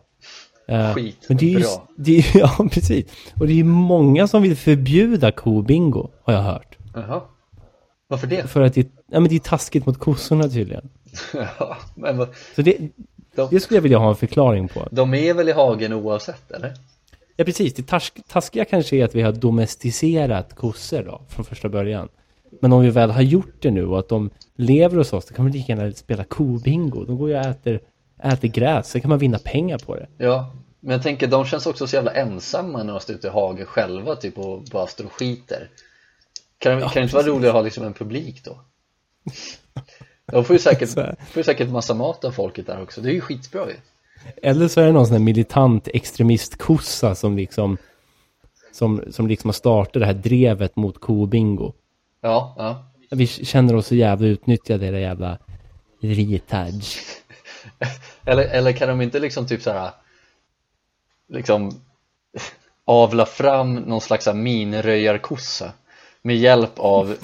Eh, 0.68 0.94
Skitbra. 0.94 1.26
Men 1.28 1.36
det 1.36 1.54
är 1.54 1.58
ju, 1.58 1.64
det 1.96 2.18
är, 2.18 2.26
ja 2.38 2.68
precis. 2.72 3.06
Och 3.40 3.46
det 3.46 3.52
är 3.52 3.56
ju 3.56 3.64
många 3.64 4.26
som 4.28 4.42
vill 4.42 4.56
förbjuda 4.56 5.32
kobingo, 5.32 6.08
har 6.22 6.32
jag 6.34 6.42
hört. 6.42 6.78
Jaha. 6.94 7.20
Varför 8.08 8.26
det? 8.26 8.46
För 8.50 8.60
att 8.62 8.74
det, 8.74 8.88
ja, 9.10 9.20
men 9.20 9.28
det 9.28 9.34
är 9.34 9.38
taskigt 9.40 9.86
mot 9.86 9.98
kossorna 9.98 10.48
tydligen. 10.48 10.88
ja, 11.58 11.76
men 11.94 12.16
vad- 12.16 12.28
Så 12.56 12.62
det, 12.62 12.76
de, 13.34 13.48
det 13.50 13.60
skulle 13.60 13.76
jag 13.76 13.82
vilja 13.82 13.98
ha 13.98 14.08
en 14.08 14.16
förklaring 14.16 14.68
på. 14.68 14.88
de 14.90 15.14
är 15.14 15.34
väl 15.34 15.48
i 15.48 15.52
hagen 15.52 15.92
oavsett 15.92 16.50
eller? 16.50 16.72
Ja 17.36 17.44
precis, 17.44 17.74
det 17.74 17.86
task, 17.86 18.18
taskiga 18.28 18.64
kanske 18.64 18.96
är 18.96 19.04
att 19.04 19.14
vi 19.14 19.22
har 19.22 19.32
domesticerat 19.32 20.54
kossor 20.56 21.02
då, 21.02 21.22
från 21.28 21.44
första 21.44 21.68
början. 21.68 22.08
Men 22.60 22.72
om 22.72 22.82
vi 22.82 22.90
väl 22.90 23.10
har 23.10 23.22
gjort 23.22 23.54
det 23.62 23.70
nu 23.70 23.86
och 23.86 23.98
att 23.98 24.08
de 24.08 24.30
lever 24.56 24.96
hos 24.96 25.12
oss, 25.12 25.24
då 25.26 25.34
kan 25.34 25.44
vi 25.46 25.52
lika 25.52 25.72
gärna 25.76 25.92
spela 25.92 26.24
kobingo. 26.24 27.04
De 27.04 27.16
går 27.18 27.28
ju 27.30 27.34
och 27.36 27.40
äter, 27.44 27.80
äter 28.22 28.48
gräs, 28.48 28.90
så 28.90 29.00
kan 29.00 29.08
man 29.08 29.18
vinna 29.18 29.38
pengar 29.38 29.78
på 29.78 29.96
det. 29.96 30.06
Ja, 30.18 30.52
men 30.80 30.92
jag 30.92 31.02
tänker 31.02 31.26
de 31.26 31.44
känns 31.44 31.66
också 31.66 31.86
så 31.86 31.96
jävla 31.96 32.12
ensamma 32.12 32.82
när 32.82 32.92
de 32.92 33.00
står 33.00 33.16
ute 33.16 33.26
i 33.26 33.30
hagen 33.30 33.66
själva 33.66 34.16
typ 34.16 34.38
och 34.38 34.62
bara 34.72 34.86
står 34.86 35.04
och 35.04 35.12
skiter. 35.12 35.68
Kan, 36.58 36.72
Ja, 36.72 36.88
kan 36.88 37.00
det 37.00 37.02
inte 37.02 37.14
vara 37.14 37.26
roligare 37.26 37.48
att 37.48 37.54
ha 37.54 37.62
liksom 37.62 37.84
en 37.84 37.94
publik 37.94 38.44
då? 38.44 38.60
De 40.32 40.44
får 40.44 40.54
ju 40.54 40.60
säkert, 40.60 40.88
får 41.30 41.36
ju 41.36 41.42
säkert 41.42 41.68
massa 41.68 41.94
mat 41.94 42.24
av 42.24 42.30
folket 42.30 42.66
där 42.66 42.82
också, 42.82 43.00
det 43.00 43.10
är 43.10 43.14
ju 43.14 43.20
skitbra 43.20 43.66
ju. 43.68 43.76
Eller 44.42 44.68
så 44.68 44.80
är 44.80 44.86
det 44.86 44.92
någon 44.92 45.06
sån 45.06 45.16
här 45.16 45.24
militant 45.24 45.88
extremistkossa 45.88 47.14
som 47.14 47.36
liksom 47.36 47.78
som, 48.72 49.04
som 49.10 49.28
liksom 49.28 49.48
har 49.48 49.52
startat 49.52 50.00
det 50.00 50.06
här 50.06 50.14
drevet 50.14 50.76
mot 50.76 51.00
kobingo. 51.00 51.72
Ja, 52.20 52.54
ja. 52.58 52.84
Vi 53.10 53.26
känner 53.26 53.74
oss 53.74 53.86
så 53.86 53.94
jävla 53.94 54.26
utnyttjade 54.26 54.86
i 54.86 54.90
det 54.90 55.00
jävla 55.00 55.38
retards. 56.00 56.98
Eller, 58.24 58.42
eller 58.44 58.72
kan 58.72 58.88
de 58.88 59.00
inte 59.00 59.18
liksom 59.18 59.46
typ 59.46 59.62
så 59.62 59.70
här 59.72 59.90
liksom 61.28 61.80
avla 62.84 63.26
fram 63.26 63.74
någon 63.74 64.00
slags 64.00 64.28
minröjarkossa 64.34 65.72
med 66.22 66.36
hjälp 66.36 66.78
av 66.78 67.06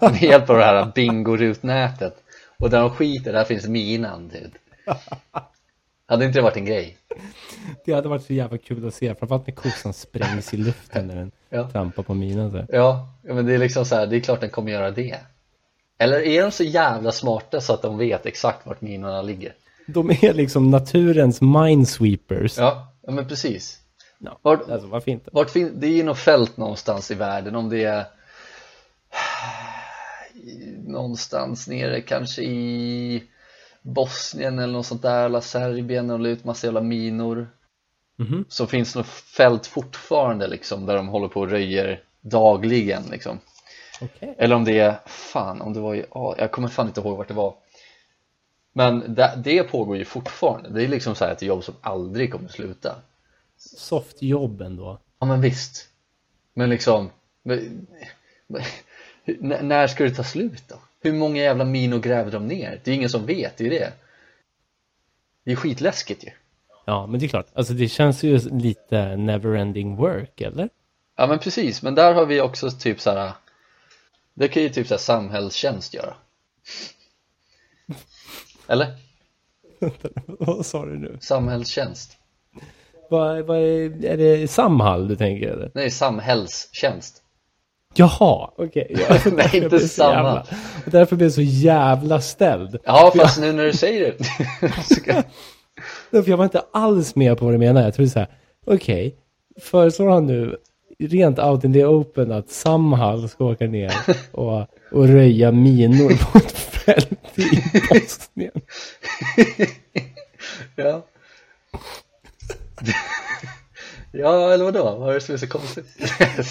med 0.00 0.22
hjälp 0.22 0.50
av 0.50 0.56
det 0.56 0.64
här 0.64 0.92
bingorutnätet 0.94 2.16
och 2.58 2.70
där 2.70 2.80
de 2.80 2.90
skiter, 2.90 3.32
där 3.32 3.44
finns 3.44 3.66
minan 3.66 4.30
typ. 4.30 4.52
Hade 6.06 6.24
inte 6.24 6.38
det 6.38 6.42
varit 6.42 6.56
en 6.56 6.64
grej? 6.64 6.96
Det 7.84 7.92
hade 7.92 8.08
varit 8.08 8.24
så 8.24 8.32
jävla 8.32 8.58
kul 8.58 8.88
att 8.88 8.94
se, 8.94 9.14
framförallt 9.14 9.46
när 9.46 9.54
kossan 9.54 9.92
sprängs 9.92 10.54
i 10.54 10.56
luften 10.56 11.06
när 11.06 11.16
den 11.16 11.32
Ja. 11.48 11.70
trampar 11.70 12.02
på 12.02 12.14
minan 12.14 12.50
så 12.50 12.66
ja, 12.68 13.08
men 13.22 13.46
det 13.46 13.54
är 13.54 13.58
liksom 13.58 13.84
så 13.84 13.94
här, 13.94 14.06
det 14.06 14.16
är 14.16 14.20
klart 14.20 14.40
den 14.40 14.50
kommer 14.50 14.72
göra 14.72 14.90
det. 14.90 15.18
Eller 15.98 16.20
är 16.20 16.42
de 16.42 16.50
så 16.50 16.64
jävla 16.64 17.12
smarta 17.12 17.60
så 17.60 17.72
att 17.74 17.82
de 17.82 17.98
vet 17.98 18.26
exakt 18.26 18.66
vart 18.66 18.80
minorna 18.80 19.22
ligger? 19.22 19.52
De 19.86 20.10
är 20.10 20.32
liksom 20.34 20.70
naturens 20.70 21.40
minesweepers. 21.40 22.58
Ja, 22.58 22.92
ja 23.02 23.12
men 23.12 23.28
precis. 23.28 23.78
Ja, 24.18 24.38
Vart, 24.42 24.70
Alltså 24.70 24.88
varför 24.88 25.10
inte? 25.10 25.30
Vart 25.32 25.50
fin- 25.50 25.80
det 25.80 25.86
är 25.86 25.90
ju 25.96 26.02
något 26.02 26.18
fält 26.18 26.56
någonstans 26.56 27.10
i 27.10 27.14
världen 27.14 27.54
om 27.56 27.68
det 27.68 27.84
är 27.84 28.04
någonstans 30.86 31.68
nere 31.68 32.00
kanske 32.00 32.42
i 32.42 33.22
Bosnien 33.82 34.58
eller 34.58 34.72
något 34.72 34.86
sånt 34.86 35.02
där 35.02 35.26
eller 35.26 35.40
Serbien 35.40 36.10
och 36.10 36.20
ut 36.20 36.44
massa 36.44 36.66
jävla 36.66 36.80
minor 36.80 37.48
Mhm. 38.18 38.44
så 38.48 38.66
finns 38.66 38.92
det 38.92 38.98
något 38.98 39.06
fält 39.08 39.66
fortfarande 39.66 40.46
liksom 40.46 40.86
där 40.86 40.96
de 40.96 41.08
håller 41.08 41.28
på 41.28 41.40
och 41.40 41.50
röjer 41.50 42.02
dagligen 42.20 43.02
liksom 43.10 43.38
Okej. 44.00 44.34
eller 44.38 44.56
om 44.56 44.64
det 44.64 44.78
är, 44.78 44.94
fan 45.06 45.60
om 45.60 45.72
det 45.72 45.80
var 45.80 45.94
i, 45.94 46.04
ja, 46.14 46.34
jag 46.38 46.50
kommer 46.52 46.68
fan 46.68 46.86
inte 46.86 47.00
ihåg 47.00 47.16
vart 47.16 47.28
det 47.28 47.34
var 47.34 47.54
men 48.76 49.14
det, 49.14 49.38
det 49.44 49.62
pågår 49.62 49.96
ju 49.96 50.04
fortfarande, 50.04 50.68
det 50.68 50.84
är 50.84 50.88
liksom 50.88 51.14
så 51.14 51.24
här 51.24 51.32
ett 51.32 51.42
jobb 51.42 51.64
som 51.64 51.74
aldrig 51.80 52.32
kommer 52.32 52.48
sluta 52.48 52.96
Soft 53.56 54.22
jobb 54.22 54.60
ändå. 54.60 54.98
Ja 55.18 55.26
men 55.26 55.40
visst 55.40 55.88
Men 56.54 56.70
liksom 56.70 57.10
men, 57.42 57.86
men, 58.46 58.62
När 59.68 59.86
ska 59.86 60.04
det 60.04 60.10
ta 60.10 60.24
slut 60.24 60.62
då? 60.68 60.76
Hur 61.00 61.12
många 61.12 61.42
jävla 61.42 61.64
minor 61.64 61.98
gräver 61.98 62.30
de 62.30 62.46
ner? 62.46 62.80
Det 62.84 62.90
är 62.90 62.94
ingen 62.94 63.10
som 63.10 63.26
vet, 63.26 63.56
det 63.56 63.66
är 63.66 63.70
det 63.70 63.92
Det 65.44 65.52
är 65.52 65.56
skitläskigt 65.56 66.24
ju 66.24 66.30
Ja, 66.84 67.06
men 67.06 67.20
det 67.20 67.26
är 67.26 67.28
klart. 67.28 67.46
Alltså 67.52 67.72
det 67.72 67.88
känns 67.88 68.22
ju 68.22 68.38
lite 68.38 68.96
never-ending 69.16 69.96
work, 69.96 70.40
eller? 70.40 70.68
Ja 71.16 71.26
men 71.26 71.38
precis, 71.38 71.82
men 71.82 71.94
där 71.94 72.14
har 72.14 72.26
vi 72.26 72.40
också 72.40 72.70
typ 72.70 73.00
så 73.00 73.10
här. 73.10 73.32
Det 74.34 74.48
kan 74.48 74.62
ju 74.62 74.68
typ 74.68 74.86
så 74.86 74.94
här 74.94 74.98
samhällstjänst 74.98 75.94
göra 75.94 76.14
Eller? 78.68 78.86
Vad 80.26 80.66
sa 80.66 80.84
du 80.84 80.98
nu? 80.98 81.18
Samhällstjänst 81.20 82.12
Vad, 83.10 83.46
vad 83.46 83.58
är, 83.58 84.04
är 84.04 84.16
det 84.16 84.48
Samhall 84.48 85.08
du 85.08 85.16
tänker 85.16 85.48
eller? 85.48 85.70
Nej, 85.74 85.90
samhällstjänst 85.90 87.24
Jaha, 87.94 88.50
okej. 88.56 88.96
Ja, 89.08 89.18
Nej, 89.32 89.50
inte 89.52 89.88
samma. 89.88 90.46
därför 90.86 91.16
blev 91.16 91.26
jag 91.26 91.34
så 91.34 91.42
jävla 91.42 92.20
ställd. 92.20 92.78
Ja 92.84 93.12
fast 93.16 93.40
nu 93.40 93.52
när 93.52 93.64
du 93.64 93.72
säger 93.72 94.14
det 96.10 96.24
jag 96.30 96.36
var 96.36 96.44
inte 96.44 96.62
alls 96.72 97.16
med 97.16 97.38
på 97.38 97.44
vad 97.44 97.54
du 97.54 97.58
menar. 97.58 97.82
Jag 97.82 97.94
trodde 97.94 98.10
så 98.10 98.18
här, 98.18 98.28
okej, 98.66 99.06
okay, 99.06 99.20
föreslår 99.60 100.08
han 100.08 100.26
nu 100.26 100.56
rent 100.98 101.38
out 101.38 101.64
in 101.64 101.72
the 101.72 101.84
open 101.84 102.32
att 102.32 102.50
Samhall 102.50 103.28
ska 103.28 103.44
åka 103.44 103.66
ner 103.66 103.92
och, 104.32 104.66
och 104.92 105.08
röja 105.08 105.52
minor 105.52 106.08
på 106.32 106.38
ett 106.38 106.58
fält 106.58 107.38
i 107.38 107.62
Bosnien. 107.90 108.60
ja. 110.76 111.06
Ja, 114.16 114.52
eller 114.52 114.64
vadå? 114.64 114.96
Vad 114.98 115.10
är 115.10 115.14
det 115.14 115.20
som 115.20 115.34
är 115.34 115.38
så 115.38 115.46
konstigt? 115.46 115.86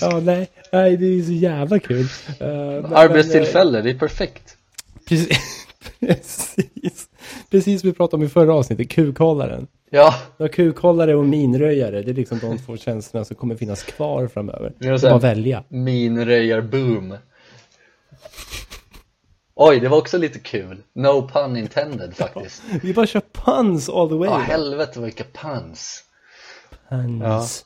ja, 0.02 0.20
nej, 0.20 0.50
nej, 0.72 0.98
det 0.98 1.06
är 1.06 1.22
så 1.22 1.32
jävla 1.32 1.80
kul. 1.80 2.08
Uh, 2.42 2.92
Arbetstillfälle, 2.94 3.82
det 3.82 3.90
är 3.90 3.98
perfekt. 3.98 4.58
Precis, 5.08 5.68
precis. 6.00 7.08
Precis 7.52 7.82
som 7.82 7.90
vi 7.90 7.96
pratade 7.96 8.22
om 8.22 8.26
i 8.26 8.30
förra 8.30 8.54
avsnittet, 8.54 8.90
kukhållaren. 8.90 9.68
Ja. 9.90 10.14
ja 10.38 10.48
kukhållare 10.48 11.16
och 11.16 11.26
minröjare, 11.26 12.02
det 12.02 12.12
är 12.12 12.16
liksom 12.16 12.40
de 12.40 12.58
två 12.58 12.78
tjänsterna 12.78 13.26
som 13.26 13.36
kommer 13.36 13.56
finnas 13.56 13.84
kvar 13.84 14.28
framöver. 14.28 14.74
Det 14.80 14.88
är 14.88 15.00
bara 15.02 15.18
välja. 15.18 15.64
Minröjar-boom. 15.70 17.18
Oj, 19.56 19.80
det 19.80 19.88
var 19.88 19.98
också 19.98 20.18
lite 20.18 20.40
kul. 20.40 20.84
No 20.94 21.28
pun 21.28 21.58
intended 21.58 22.16
faktiskt. 22.16 22.64
Ja, 22.72 22.80
vi 22.82 22.94
bara 22.94 23.08
kör 23.08 23.22
puns 23.32 23.90
all 23.90 24.10
the 24.10 24.16
way. 24.16 24.30
Ja, 24.30 24.38
helvete 24.38 25.00
vilka 25.00 25.24
puns. 25.24 26.04
Puns. 26.90 27.66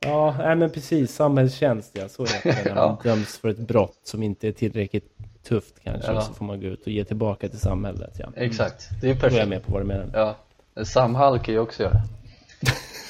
Ja, 0.00 0.08
ja 0.08 0.36
nej, 0.38 0.56
men 0.56 0.70
precis. 0.70 1.14
Samhällstjänst, 1.14 1.90
ja. 1.92 2.08
Så 2.08 2.22
är 2.22 2.40
det. 2.42 2.64
När 2.64 2.74
man 2.74 2.98
ja. 3.04 3.10
döms 3.10 3.38
för 3.38 3.48
ett 3.48 3.58
brott 3.58 4.00
som 4.04 4.22
inte 4.22 4.48
är 4.48 4.52
tillräckligt 4.52 5.17
tufft 5.48 5.74
kanske. 5.84 6.12
Ja. 6.12 6.20
Så 6.20 6.34
får 6.34 6.44
man 6.44 6.60
gå 6.60 6.66
ut 6.66 6.82
och 6.82 6.88
ge 6.88 7.04
tillbaka 7.04 7.48
till 7.48 7.60
samhället. 7.60 8.16
Ja. 8.18 8.32
Exakt, 8.36 8.88
det 9.00 9.10
är 9.10 9.14
perfekt. 9.14 9.32
Då 9.32 9.36
är 9.36 9.40
jag 9.40 9.48
med 9.48 9.62
på 9.62 9.72
vad 9.72 9.82
du 9.82 9.86
menar. 9.86 10.36
Ja, 10.74 10.84
Samhall 10.84 11.38
kan 11.38 11.54
ju 11.54 11.60
också 11.60 11.82
göra. 11.82 12.02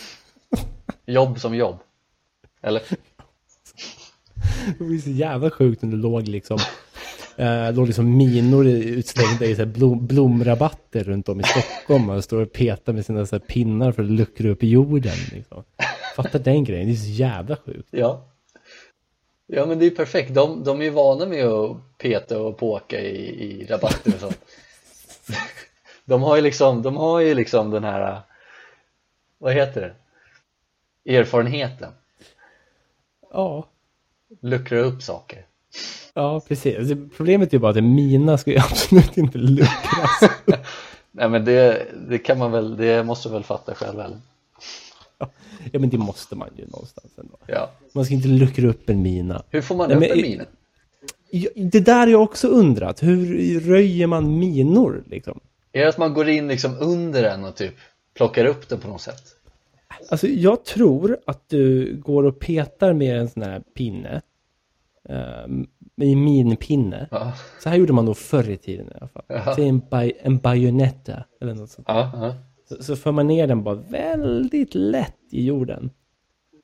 jobb 1.07 1.41
som 1.41 1.55
jobb. 1.55 1.79
Eller? 2.63 2.83
Det 4.79 4.85
var 4.85 5.01
så 5.01 5.11
jävla 5.11 5.51
sjukt 5.51 5.83
när 5.83 5.91
du 5.91 5.97
låg 5.97 6.29
liksom 6.29 6.59
Eh, 7.39 7.73
låg 7.73 7.87
liksom 7.87 8.17
minor 8.17 8.67
utslängda 8.67 9.45
i 9.45 9.57
så 9.57 9.67
blom, 9.67 10.07
blomrabatter 10.07 11.05
runt 11.05 11.29
om 11.29 11.41
i 11.41 11.43
Stockholm 11.43 12.11
och 12.11 12.25
står 12.25 12.43
och 12.43 12.53
petar 12.53 12.93
med 12.93 13.05
sina 13.05 13.27
så 13.27 13.39
pinnar 13.41 13.93
för 13.93 14.03
att 14.03 14.11
luckra 14.11 14.51
upp 14.51 14.63
jorden. 14.63 15.17
Liksom. 15.33 15.65
Fattar 16.17 16.39
den 16.39 16.65
grejen, 16.65 16.87
det 16.87 16.93
är 16.93 16.97
så 16.97 17.11
jävla 17.11 17.57
sjukt. 17.57 17.89
Ja. 17.91 18.25
Ja 19.51 19.67
men 19.67 19.79
det 19.79 19.87
är 19.87 19.91
perfekt, 19.91 20.35
de, 20.35 20.65
de 20.65 20.81
är 20.81 20.85
ju 20.85 20.91
vana 20.91 21.27
med 21.27 21.47
att 21.47 21.99
peta 21.99 22.39
och 22.41 22.59
påka 22.59 23.01
i, 23.01 23.45
i 23.45 23.67
rabatter 23.67 24.15
och 24.15 24.21
sånt. 24.21 24.39
De 26.05 26.23
har 26.23 26.37
ju 26.37 26.43
liksom, 26.43 26.83
de 26.83 26.97
har 26.97 27.21
ju 27.21 27.35
liksom 27.35 27.71
den 27.71 27.85
här, 27.85 28.21
vad 29.39 29.53
heter 29.53 29.95
det? 31.05 31.17
Erfarenheten. 31.17 31.93
Ja. 33.33 33.67
Luckra 34.41 34.81
upp 34.81 35.03
saker. 35.03 35.47
Ja, 36.15 36.41
precis. 36.49 36.79
Alltså, 36.79 36.97
problemet 37.17 37.49
är 37.49 37.53
ju 37.53 37.59
bara 37.59 37.71
att 37.71 37.85
mina 37.85 38.39
ska 38.39 38.51
ju 38.51 38.59
absolut 38.71 39.17
inte 39.19 39.39
luckras. 39.39 40.31
Nej, 41.11 41.29
men 41.29 41.45
det, 41.45 41.87
det 42.09 42.19
kan 42.19 42.39
man 42.39 42.53
väl, 42.53 42.77
det 42.77 43.05
måste 43.05 43.29
väl 43.29 43.45
fatta 43.45 43.75
själv 43.75 44.01
eller? 44.01 44.19
Ja, 45.73 45.79
men 45.79 45.91
det 45.91 45.99
måste 45.99 46.37
man 46.37 46.49
ju 46.57 46.67
någonstans 46.67 47.19
ändå. 47.19 47.37
Ja. 47.47 47.71
Man 47.93 48.05
ska 48.05 48.15
inte 48.15 48.29
luckra 48.29 48.69
upp 48.69 48.91
en 48.91 49.03
mina. 49.03 49.43
Hur 49.51 49.63
får 49.63 49.77
man 49.77 49.89
Nej, 49.89 49.97
upp 49.97 50.17
en 50.17 50.23
mina? 50.23 50.45
Det 51.55 51.81
där 51.81 51.99
har 51.99 52.07
jag 52.07 52.23
också 52.23 52.49
undrat. 52.49 53.03
Hur 53.03 53.61
röjer 53.61 54.07
man 54.07 54.39
minor 54.39 55.03
liksom? 55.07 55.41
Är 55.73 55.83
det 55.83 55.89
att 55.89 55.99
man 55.99 56.15
går 56.15 56.29
in 56.29 56.49
liksom 56.49 56.77
under 56.81 57.23
den 57.23 57.45
och 57.45 57.57
typ 57.57 57.75
plockar 58.15 58.45
upp 58.45 58.69
den 58.69 58.81
på 58.81 58.89
något 58.89 59.01
sätt? 59.01 59.23
Alltså 60.11 60.27
jag 60.27 60.65
tror 60.65 61.19
att 61.27 61.49
du 61.49 61.97
går 61.97 62.25
och 62.25 62.39
petar 62.39 62.93
med 62.93 63.19
en 63.19 63.29
sån 63.29 63.43
här 63.43 63.63
pinne 63.75 64.23
med 65.95 66.17
minpinne. 66.17 67.09
Ja. 67.11 67.33
Så 67.61 67.69
här 67.69 67.77
gjorde 67.77 67.93
man 67.93 68.05
nog 68.05 68.17
förr 68.17 68.51
i 68.51 68.57
tiden 68.57 68.87
i 68.87 68.93
alla 69.01 69.09
fall. 69.09 69.25
Ja. 69.27 69.55
Så 69.55 69.63
en, 69.63 69.83
baj, 69.91 70.19
en 70.21 70.39
bajonetta 70.39 71.25
eller 71.41 71.55
något 71.55 71.71
sånt. 71.71 71.89
Ja, 71.91 72.11
ja. 72.15 72.35
Så, 72.69 72.83
så 72.83 72.97
för 72.97 73.13
man 73.13 73.27
ner 73.27 73.47
den 73.47 73.63
bara 73.63 73.75
väldigt 73.75 74.75
lätt 74.75 75.17
i 75.31 75.47
jorden. 75.47 75.91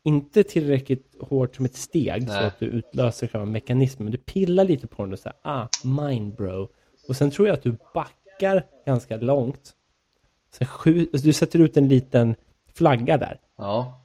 Inte 0.05 0.43
tillräckligt 0.43 1.15
hårt 1.21 1.57
som 1.57 1.65
ett 1.65 1.77
steg 1.77 2.27
Nej. 2.27 2.41
så 2.41 2.47
att 2.47 2.59
du 2.59 2.67
utlöser 2.67 3.27
själva 3.27 3.47
mekanismen. 3.47 4.05
Men 4.05 4.13
du 4.13 4.19
pillar 4.19 4.65
lite 4.65 4.87
på 4.87 5.03
den 5.03 5.13
och 5.13 5.19
säger 5.19 5.37
ah, 5.43 5.69
mine 5.85 6.31
bro. 6.31 6.69
Och 7.09 7.17
sen 7.17 7.31
tror 7.31 7.49
jag 7.49 7.55
att 7.55 7.63
du 7.63 7.77
backar 7.95 8.67
ganska 8.87 9.17
långt. 9.17 9.73
Sen 10.53 10.67
sju, 10.67 11.01
alltså 11.13 11.27
du 11.27 11.33
sätter 11.33 11.59
ut 11.59 11.77
en 11.77 11.89
liten 11.89 12.35
flagga 12.75 13.19
där. 13.19 13.41
Ja. 13.59 14.01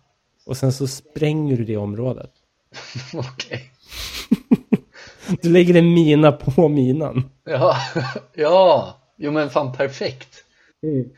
Och 0.45 0.57
sen 0.57 0.73
så 0.73 0.87
spränger 0.87 1.57
du 1.57 1.65
det 1.65 1.77
området. 1.77 2.31
Okej. 3.13 3.29
Okay. 3.29 3.59
Du 5.41 5.49
lägger 5.49 5.75
en 5.75 5.93
mina 5.93 6.31
på 6.31 6.67
minan. 6.67 7.29
Ja, 7.43 7.75
ja, 8.33 8.97
jo 9.17 9.31
men 9.31 9.49
fan 9.49 9.73
perfekt. 9.73 10.45
Mm. 10.83 11.09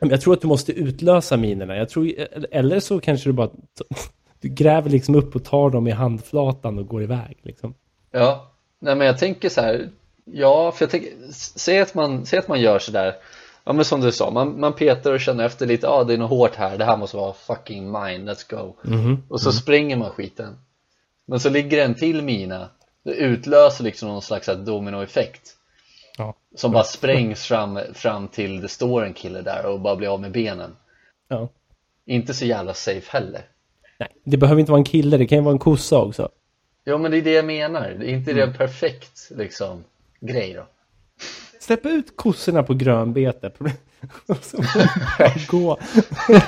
Jag 0.00 0.20
tror 0.20 0.34
att 0.34 0.40
du 0.40 0.46
måste 0.46 0.72
utlösa 0.72 1.36
minerna. 1.36 1.76
Jag 1.76 1.88
tror, 1.88 2.12
eller 2.50 2.80
så 2.80 3.00
kanske 3.00 3.28
du 3.28 3.32
bara 3.32 3.50
du 4.40 4.48
gräver 4.48 4.90
liksom 4.90 5.14
upp 5.14 5.36
och 5.36 5.44
tar 5.44 5.70
dem 5.70 5.86
i 5.86 5.90
handflatan 5.90 6.78
och 6.78 6.86
går 6.86 7.02
iväg. 7.02 7.38
Liksom. 7.42 7.74
Ja, 8.10 8.50
nej 8.78 8.96
men 8.96 9.06
jag 9.06 9.18
tänker 9.18 9.48
så 9.48 9.60
här. 9.60 9.88
Ja, 10.24 10.72
för 10.72 10.84
jag 10.84 10.90
tänker, 10.90 11.12
säg 11.32 11.80
att 11.80 11.94
man, 11.94 12.26
säg 12.26 12.38
att 12.38 12.48
man 12.48 12.60
gör 12.60 12.78
så 12.78 12.92
där. 12.92 13.14
Ja 13.64 13.72
men 13.72 13.84
som 13.84 14.00
du 14.00 14.12
sa, 14.12 14.30
man, 14.30 14.60
man 14.60 14.72
petar 14.72 15.12
och 15.12 15.20
känner 15.20 15.44
efter 15.44 15.66
lite, 15.66 15.86
ja 15.86 15.92
ah, 15.92 16.04
det 16.04 16.14
är 16.14 16.18
något 16.18 16.30
hårt 16.30 16.54
här, 16.54 16.78
det 16.78 16.84
här 16.84 16.96
måste 16.96 17.16
vara 17.16 17.32
fucking 17.32 17.84
mine, 17.84 18.30
let's 18.30 18.50
go. 18.50 18.74
Mm 18.86 19.00
-hmm. 19.00 19.16
Och 19.28 19.40
så 19.40 19.48
mm. 19.48 19.56
spränger 19.56 19.96
man 19.96 20.10
skiten. 20.10 20.58
Men 21.26 21.40
så 21.40 21.50
ligger 21.50 21.84
en 21.84 21.94
till 21.94 22.22
mina 22.22 22.68
det 23.02 23.14
utlöser 23.14 23.84
liksom 23.84 24.08
någon 24.08 24.22
slags 24.22 24.46
dominoeffekt 24.46 25.56
ja. 26.20 26.34
som 26.56 26.72
bara 26.72 26.84
sprängs 26.84 27.44
fram, 27.44 27.78
fram 27.94 28.28
till 28.28 28.60
det 28.60 28.68
står 28.68 29.04
en 29.04 29.12
kille 29.12 29.42
där 29.42 29.66
och 29.66 29.80
bara 29.80 29.96
blir 29.96 30.08
av 30.08 30.20
med 30.20 30.32
benen. 30.32 30.76
Ja. 31.28 31.48
inte 32.06 32.34
så 32.34 32.44
jävla 32.44 32.74
safe 32.74 33.12
heller. 33.12 33.42
Nej, 33.98 34.08
det 34.24 34.36
behöver 34.36 34.60
inte 34.60 34.72
vara 34.72 34.80
en 34.80 34.84
kille, 34.84 35.16
det 35.16 35.26
kan 35.26 35.38
ju 35.38 35.44
vara 35.44 35.52
en 35.52 35.58
kossa 35.58 35.98
också. 35.98 36.28
Ja 36.84 36.98
men 36.98 37.10
det 37.10 37.16
är 37.16 37.22
det 37.22 37.32
jag 37.32 37.44
menar, 37.44 37.80
det 37.80 38.10
är 38.10 38.14
inte 38.14 38.30
mm. 38.30 38.36
det 38.36 38.42
en 38.42 38.54
perfekt 38.58 39.30
liksom 39.30 39.84
grej 40.20 40.54
då. 40.54 40.66
Släpp 41.60 41.86
ut 41.86 42.16
kossorna 42.16 42.62
på 42.62 42.74
grönbete. 42.74 43.52
Och 44.26 44.44
så 44.44 44.56
bara 44.56 45.32
gå, 45.48 45.78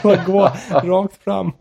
bara 0.03 0.25
gå 0.27 0.53
rakt 0.89 1.17
fram 1.25 1.53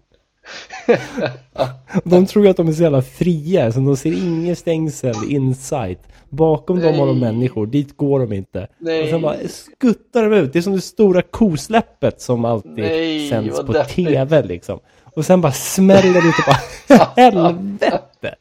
de 2.04 2.26
tror 2.26 2.48
att 2.48 2.58
de 2.58 2.68
är 2.68 2.72
så 2.74 2.84
jävla 2.84 3.02
fria, 3.02 3.72
så 3.72 3.80
de 3.80 3.98
ser 3.98 4.12
ingen 4.12 4.56
stängsel 4.56 5.16
inside. 5.28 5.98
Bakom 6.30 6.80
Nej. 6.80 6.92
dem 6.92 7.00
har 7.00 7.08
de 7.08 7.20
människor, 7.20 7.66
dit 7.66 7.98
går 7.98 8.20
de 8.20 8.34
inte. 8.34 8.68
Nej. 8.78 9.04
Och 9.04 9.10
sen 9.10 9.22
bara 9.22 9.36
skuttar 9.48 10.30
de 10.30 10.34
ut. 10.38 10.54
Det 10.54 10.60
är 10.60 10.64
som 10.64 10.76
det 10.76 10.82
stora 10.82 11.22
kosläppet 11.22 12.22
som 12.22 12.46
alltid 12.46 12.72
Nej, 12.72 13.30
sänds 13.30 13.58
på 13.58 13.64
deppigt. 13.74 13.96
tv 13.96 14.44
liksom. 14.44 14.80
Och 15.16 15.26
sen 15.26 15.42
bara 15.42 15.52
smäller 15.52 16.14
det 16.14 16.20
ut 16.20 16.36
och 16.38 16.44
bara 16.48 16.60
helvete. 17.24 18.36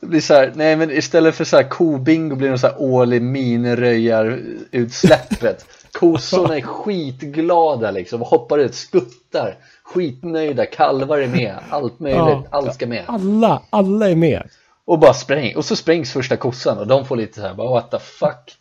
Det 0.00 0.06
blir 0.06 0.20
så 0.20 0.34
här, 0.34 0.52
nej 0.54 0.76
men 0.76 0.90
istället 0.90 1.34
för 1.34 1.44
så 1.44 1.56
här 1.56 1.68
kobingo 1.68 2.36
blir 2.36 2.50
det 2.50 2.58
så 2.58 2.66
här 2.66 2.82
årlig 2.82 3.22
miniröjar-utsläppet. 3.22 5.66
Kossorna 5.92 6.56
är 6.56 6.60
skitglada 6.60 7.90
liksom 7.90 8.22
och 8.22 8.28
hoppar 8.28 8.58
ut, 8.58 8.74
skuttar 8.74 9.54
skitnöjda, 9.86 10.66
kalvar 10.66 11.18
är 11.18 11.28
med, 11.28 11.54
allt 11.70 12.00
möjligt, 12.00 12.20
ja, 12.20 12.44
allt 12.50 12.74
ska 12.74 12.86
med. 12.86 13.04
Alla, 13.06 13.62
alla 13.70 14.10
är 14.10 14.16
med. 14.16 14.48
Och 14.84 14.98
bara 14.98 15.14
spräng, 15.14 15.56
och 15.56 15.64
så 15.64 15.76
sprängs 15.76 16.12
första 16.12 16.36
kossan 16.36 16.78
och 16.78 16.86
de 16.86 17.04
får 17.04 17.16
lite 17.16 17.34
så 17.34 17.46
här, 17.46 17.54
bara 17.54 17.70
what 17.70 17.90
the 17.90 17.98
fuck. 17.98 18.56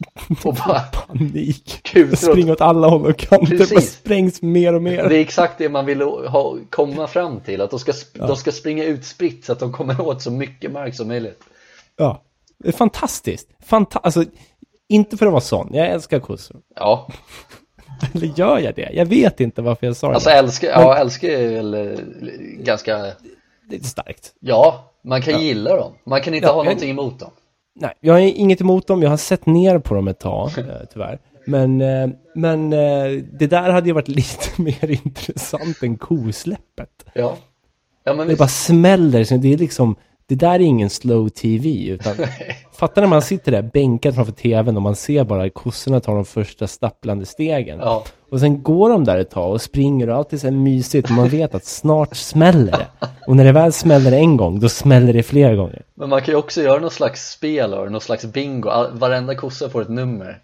Och 0.46 0.54
bara 0.68 0.80
panik. 0.80 1.88
Springer 2.18 2.52
åt 2.52 2.62
alla 2.62 2.88
håll 2.88 3.06
och 3.06 3.18
kanter, 3.18 3.74
bara 3.74 3.82
sprängs 3.82 4.42
mer 4.42 4.74
och 4.74 4.82
mer. 4.82 5.10
Det 5.10 5.18
är 5.18 5.22
exakt 5.22 5.58
det 5.58 5.70
man 5.70 5.86
vill 5.86 6.02
ha, 6.02 6.58
komma 6.70 7.08
fram 7.08 7.40
till, 7.40 7.62
att 7.62 7.70
de 7.70 7.80
ska, 7.80 7.94
ja. 8.14 8.28
de 8.28 8.36
ska 8.36 8.52
springa 8.52 8.84
utspritt 8.84 9.46
så 9.46 9.52
att 9.52 9.60
de 9.60 9.74
kommer 9.74 10.02
åt 10.02 10.22
så 10.22 10.32
mycket 10.32 10.72
mark 10.72 10.96
som 10.96 11.08
möjligt. 11.08 11.42
Ja, 11.98 12.24
det 12.58 12.68
är 12.68 12.74
fantastiskt. 12.74 13.50
Fanta 13.66 14.00
alltså, 14.00 14.24
inte 14.90 15.18
för 15.18 15.26
att 15.26 15.32
vara 15.32 15.42
sån, 15.42 15.70
jag 15.74 15.88
älskar 15.88 16.20
kossor. 16.20 16.58
Ja. 16.76 17.08
Eller 18.14 18.28
gör 18.36 18.60
jag 18.60 18.76
det? 18.76 18.90
Jag 18.94 19.06
vet 19.06 19.40
inte 19.40 19.62
varför 19.62 19.88
jag 19.88 19.96
sa 19.96 20.14
alltså, 20.14 20.30
det. 20.30 20.40
Alltså 20.40 20.66
älskar, 20.66 20.82
ja 20.82 20.98
älskar 20.98 21.28
är 21.28 21.56
väl 21.56 21.74
eh, 21.74 22.00
ganska... 22.60 22.98
Det 23.70 23.76
är 23.76 23.84
starkt. 23.84 24.34
Ja, 24.40 24.94
man 25.02 25.22
kan 25.22 25.34
ja. 25.34 25.40
gilla 25.40 25.76
dem. 25.76 25.94
Man 26.04 26.22
kan 26.22 26.34
inte 26.34 26.48
ja, 26.48 26.54
ha 26.54 26.60
jag... 26.60 26.66
någonting 26.66 26.90
emot 26.90 27.20
dem. 27.20 27.32
Nej, 27.76 27.94
jag 28.00 28.14
har 28.14 28.20
inget 28.20 28.62
emot 28.62 28.88
dem. 28.88 29.02
Jag 29.02 29.10
har 29.10 29.18
sett 29.18 29.46
ner 29.46 29.80
på 29.80 29.96
dem 29.96 30.08
ett 30.08 30.20
tag, 30.20 30.52
eh, 30.58 30.66
tyvärr. 30.94 31.20
Men, 31.46 31.82
eh, 31.82 32.10
men 32.36 32.70
det 32.70 33.48
där 33.48 33.70
hade 33.70 33.88
ju 33.88 33.94
varit 33.94 34.08
lite 34.22 34.62
mer 34.62 34.92
intressant 34.92 35.84
än 35.84 35.98
kosläppet. 35.98 37.06
Ja. 37.14 37.38
ja 38.04 38.14
men 38.14 38.28
det 38.28 38.36
bara 38.36 38.48
smäller. 38.48 39.38
Det 39.38 39.54
är 39.54 39.58
liksom 39.58 39.96
Det 40.28 40.36
där 40.36 40.54
är 40.54 40.60
ingen 40.60 40.90
slow 40.90 41.30
tv, 41.30 41.88
utan 41.88 42.16
fattar 42.74 43.02
när 43.02 43.10
man 43.10 43.22
sitter 43.22 43.52
där 43.52 43.62
bänkad 43.62 44.16
framför 44.16 44.34
tvn 44.34 44.76
och 44.76 44.82
man 44.82 44.96
ser 44.96 45.24
bara 45.24 45.50
kossorna 45.50 46.00
ta 46.00 46.14
de 46.14 46.26
första 46.26 46.68
stapplande 46.68 47.26
stegen. 47.26 47.80
Ja. 47.80 48.04
Och 48.32 48.40
sen 48.40 48.64
går 48.64 48.90
de 48.90 49.04
där 49.04 49.18
ett 49.18 49.30
tag 49.30 49.52
och 49.52 49.62
springer 49.62 50.10
och 50.10 50.16
allt 50.16 50.34
är 50.34 50.38
så 50.38 50.48
här 50.48 50.52
mysigt 50.52 51.10
och 51.10 51.16
man 51.16 51.30
vet 51.30 51.56
att 51.56 51.66
snart 51.66 52.16
smäller 52.16 52.72
det. 52.72 52.88
Och 53.28 53.36
när 53.36 53.46
det 53.46 53.52
väl 53.52 53.74
smäller 53.74 54.12
en 54.12 54.38
gång, 54.38 54.60
då 54.60 54.70
smäller 54.70 55.14
det 55.14 55.24
flera 55.24 55.56
gånger. 55.56 55.86
Men 55.96 56.10
man 56.10 56.22
kan 56.22 56.32
ju 56.32 56.38
också 56.38 56.62
göra 56.62 56.80
någon 56.80 56.92
slags 56.92 57.32
spel 57.32 57.74
och 57.74 57.92
någon 57.92 58.02
slags 58.02 58.26
bingo, 58.26 58.70
varenda 58.92 59.36
kossa 59.36 59.70
får 59.70 59.82
ett 59.82 59.90
nummer 59.90 60.42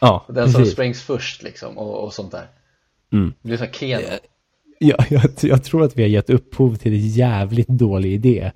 Ja, 0.00 0.24
Den 0.28 0.50
som 0.52 0.60
precis. 0.60 0.72
sprängs 0.72 1.02
först 1.02 1.42
liksom 1.42 1.78
och, 1.78 2.04
och 2.04 2.12
sånt 2.12 2.30
där 2.32 2.46
Mm. 3.12 3.32
Det 3.42 3.48
blir 3.48 3.58
som 3.58 3.66
Keno 3.72 4.02
Ja, 4.78 4.96
jag, 5.10 5.22
jag 5.40 5.64
tror 5.64 5.84
att 5.84 5.96
vi 5.96 6.02
har 6.02 6.08
gett 6.08 6.30
upphov 6.30 6.76
till 6.76 6.92
en 6.92 7.08
jävligt 7.08 7.68
dålig 7.68 8.12
idé. 8.12 8.52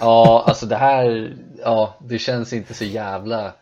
Ja, 0.00 0.44
alltså 0.46 0.66
det 0.66 0.76
här, 0.76 1.36
ja 1.64 1.94
det 2.08 2.18
känns 2.18 2.52
inte 2.52 2.74
så 2.74 2.84
jävla 2.84 3.52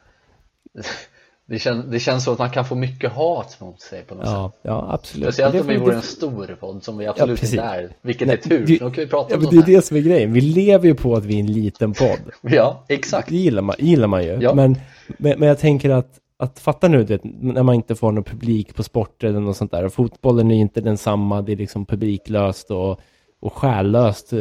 det, 1.46 1.59
kän, 1.59 1.90
det 1.90 1.98
känns 2.00 2.24
som 2.24 2.33
att 2.33 2.38
man 2.38 2.50
kan 2.50 2.64
få 2.64 2.74
mycket 2.74 3.12
hat 3.12 3.57
mot 3.61 3.80
sig 3.80 4.02
på 4.02 4.14
något 4.14 4.24
sätt 4.26 4.33
Ja, 4.35 4.52
ja 4.62 4.87
absolut. 4.92 5.24
Speciellt 5.26 5.61
om 5.61 5.66
vi 5.66 5.76
vore 5.76 5.94
en 5.94 6.02
stor 6.02 6.57
podd 6.61 6.85
som 6.85 6.98
vi 6.98 7.07
absolut 7.07 7.40
precis. 7.40 7.54
inte 7.54 7.64
är 7.64 7.96
Vilket 8.02 8.28
Nej, 8.28 8.37
är 8.44 8.48
tur, 8.48 8.66
det- 8.66 8.78
då 8.78 8.90
kan 8.90 9.04
vi 9.04 9.07
prata 9.11 9.30
Ja, 9.30 9.37
om 9.37 9.42
men 9.42 9.50
det 9.50 9.57
är 9.72 9.76
det 9.76 9.83
som 9.85 9.96
är 9.96 10.00
grejen. 10.00 10.33
Vi 10.33 10.40
lever 10.40 10.87
ju 10.87 10.94
på 10.94 11.14
att 11.14 11.24
vi 11.24 11.35
är 11.37 11.40
en 11.40 11.52
liten 11.52 11.92
podd. 11.92 12.18
Ja, 12.42 12.85
exakt 12.88 13.28
Det 13.28 13.37
gillar 13.37 13.62
man, 13.62 13.76
gillar 13.78 14.09
man 14.09 14.24
ju. 14.24 14.38
Ja. 14.40 14.54
Men, 14.54 14.76
men, 15.18 15.38
men 15.38 15.48
jag 15.48 15.59
tänker 15.59 15.90
att, 15.90 16.18
att 16.37 16.59
fatta 16.59 16.88
nu 16.88 17.04
det, 17.04 17.20
när 17.24 17.62
man 17.62 17.74
inte 17.74 17.94
får 17.94 18.12
någon 18.12 18.24
publik 18.24 18.74
på 18.74 18.83
sporten 18.83 19.30
eller 19.30 19.40
något 19.40 19.57
sånt 19.57 19.70
där. 19.70 19.88
Fotbollen 19.88 20.50
är 20.50 20.57
inte 20.57 20.80
densamma, 20.80 21.42
det 21.42 21.52
är 21.52 21.57
liksom 21.57 21.87
publiklöst 21.87 22.70
och, 22.70 23.00
och 23.44 23.52
själlöst 23.54 24.33
eh, 24.33 24.38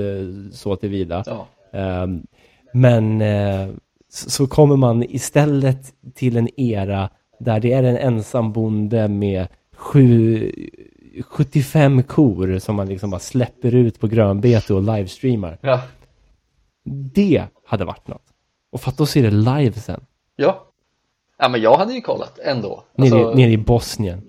så 0.51 0.75
tillvida. 0.75 1.23
Ja, 1.25 1.47
Ehm, 1.71 2.27
men 2.73 3.21
eh, 3.21 3.69
så, 4.09 4.47
kommer 4.47 4.75
man 4.75 5.03
istället 5.03 5.93
till 6.15 6.37
en 6.37 6.59
era 6.59 7.09
där 7.39 7.59
det 7.59 7.73
är 7.73 7.83
en 7.83 7.97
ensam 7.97 8.51
bonde 8.53 9.07
med 9.07 9.47
sju, 9.75 10.51
75 11.29 12.03
kor 12.03 12.59
som 12.59 12.75
man 12.75 12.87
liksom 12.87 13.09
bara 13.09 13.19
släpper 13.19 13.75
ut 13.75 13.99
på 13.99 14.07
grönbete 14.07 14.73
och 14.73 14.81
livestreamar. 14.83 15.57
ja, 15.61 15.81
Det 16.83 17.43
hade 17.65 17.85
varit 17.85 18.07
något. 18.07 18.25
Och 18.71 18.81
fatta 18.81 19.03
att 19.03 19.09
se 19.09 19.21
det 19.21 19.31
live 19.31 19.73
sen. 19.73 20.05
ja 20.35 20.65
Ja 21.37 21.49
men 21.49 21.61
jag 21.61 21.77
hade 21.77 21.93
ju 21.93 22.01
kollat 22.01 22.39
ändå 22.39 22.83
Nere, 22.95 23.15
alltså, 23.19 23.33
nere 23.37 23.51
i 23.51 23.57
Bosnien. 23.57 24.21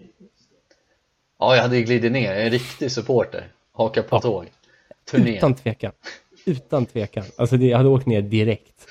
Ja, 1.39 1.55
jag 1.57 1.63
hade 1.63 1.77
ju 1.77 1.83
glidit 1.85 2.13
ner, 2.13 2.35
en 2.35 2.51
riktig 2.51 2.93
supporter 2.93 3.53
Haka 3.73 4.03
på 4.03 4.17
Ja. 4.17 4.21
tåg 4.21 4.45
Turné 5.11 5.37
Utan 5.37 5.55
tvekan. 5.55 5.93
Utan 6.45 6.87
tvekan. 6.87 7.25
Alltså 7.37 7.57
det, 7.57 7.67
jag 7.67 7.77
hade 7.77 7.88
åkt 7.88 8.07
ner 8.07 8.23
direkt. 8.23 8.87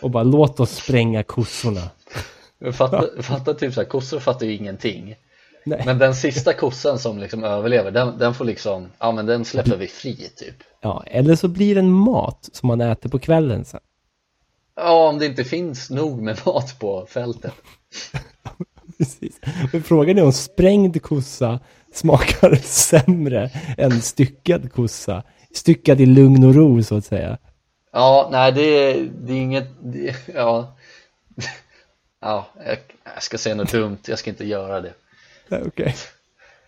Och 0.00 0.10
bara 0.10 0.22
låt 0.22 0.60
oss 0.60 0.76
spränga 0.76 1.22
kossorna. 1.22 1.90
Men 2.58 2.72
Fatta, 2.72 3.22
fatta 3.22 3.54
typ 3.54 3.74
såhär, 3.74 3.88
kossor 3.88 4.20
fattar 4.20 4.46
ju 4.46 4.54
ingenting 4.54 5.16
Nej. 5.64 5.82
Men 5.86 5.98
den 5.98 6.14
sista 6.14 6.52
kossan 6.52 6.98
som 6.98 7.18
liksom 7.18 7.44
överlever, 7.44 7.90
den, 7.90 8.18
den 8.18 8.34
får 8.34 8.44
liksom, 8.44 8.88
ja 8.98 9.12
men 9.12 9.26
den 9.26 9.44
släpper 9.44 9.76
vi 9.76 9.86
fri 9.86 10.28
typ 10.36 10.54
Ja, 10.80 11.04
eller 11.06 11.36
så 11.36 11.48
blir 11.48 11.74
det 11.74 11.80
en 11.80 11.92
mat 11.92 12.48
som 12.52 12.66
man 12.66 12.80
äter 12.80 13.10
på 13.10 13.18
kvällen 13.18 13.64
sen. 13.64 13.80
Ja, 14.76 15.08
om 15.08 15.18
det 15.18 15.26
inte 15.26 15.44
finns 15.44 15.90
nog 15.90 16.22
med 16.22 16.40
mat 16.46 16.78
på 16.78 17.06
fältet 17.06 17.52
Precis. 18.98 19.40
Men 19.72 19.82
frågan 19.82 20.18
är 20.18 20.24
om 20.24 20.32
sprängd 20.32 21.02
kossa 21.02 21.60
smakar 21.92 22.54
sämre 22.54 23.50
än 23.78 24.02
styckad 24.02 24.72
kossa. 24.72 25.22
Styckad 25.54 26.00
i 26.00 26.06
lugn 26.06 26.44
och 26.44 26.54
ro 26.54 26.82
så 26.82 26.96
att 26.96 27.04
säga. 27.04 27.38
Ja, 27.92 28.28
nej 28.32 28.52
det 28.52 28.92
det 29.02 29.32
är 29.32 29.36
inget, 29.36 29.68
det, 29.82 30.16
ja 30.34 30.76
Ja, 32.20 32.46
jag, 32.66 32.78
jag 33.14 33.22
ska 33.22 33.38
säga 33.38 33.54
något 33.54 33.72
dumt, 33.72 33.98
jag 34.06 34.18
ska 34.18 34.30
inte 34.30 34.44
göra 34.44 34.80
det 34.80 34.92
Okej. 35.50 35.94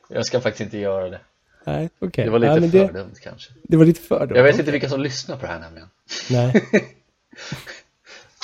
Jag 0.09 0.27
ska 0.27 0.41
faktiskt 0.41 0.61
inte 0.61 0.79
göra 0.79 1.09
det 1.09 1.21
Nej, 1.65 1.91
okej. 1.99 2.25
Det 2.25 2.31
var 2.31 2.39
lite 2.39 2.61
men 2.61 2.71
för 2.71 2.79
det, 2.79 2.87
dumt 2.87 3.15
kanske 3.23 3.53
det 3.63 3.77
var 3.77 3.85
lite 3.85 4.01
för 4.01 4.27
dumt. 4.27 4.37
Jag 4.37 4.45
vet 4.45 4.59
inte 4.59 4.73
vilka 4.73 4.89
som 4.89 5.01
lyssnar 5.01 5.37
på 5.37 5.47
det 5.47 5.53
här 5.53 5.61
nämligen 5.61 5.89
Nej. 6.31 6.65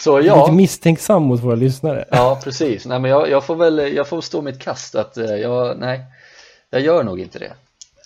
Så 0.00 0.20
ja, 0.20 0.40
lite 0.40 0.52
misstänksam 0.56 1.22
mot 1.22 1.40
våra 1.40 1.54
lyssnare. 1.54 2.04
Ja, 2.10 2.40
precis. 2.44 2.86
Nej, 2.86 3.00
men 3.00 3.10
jag, 3.10 3.30
jag 3.30 3.44
får 3.44 3.56
väl 3.56 3.94
jag 3.94 4.08
får 4.08 4.20
stå 4.20 4.42
mitt 4.42 4.58
kast 4.58 4.94
att 4.94 5.16
eh, 5.16 5.36
jag, 5.36 5.78
nej, 5.78 6.04
jag 6.70 6.80
gör 6.80 7.02
nog 7.02 7.20
inte 7.20 7.38
det. 7.38 7.52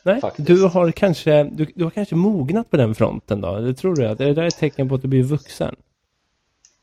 Nej, 0.04 0.20
faktiskt. 0.20 0.48
du 0.48 0.64
har 0.64 0.92
kanske, 0.92 1.44
du, 1.44 1.66
du 1.74 1.84
har 1.84 1.90
kanske 1.90 2.14
mognat 2.14 2.70
på 2.70 2.76
den 2.76 2.94
fronten 2.94 3.40
då? 3.40 3.60
Det 3.60 3.74
tror 3.74 3.96
du? 3.96 4.06
Att 4.06 4.20
är 4.20 4.26
det 4.26 4.34
där 4.34 4.46
ett 4.46 4.58
tecken 4.58 4.88
på 4.88 4.94
att 4.94 5.02
du 5.02 5.08
blir 5.08 5.22
vuxen? 5.22 5.76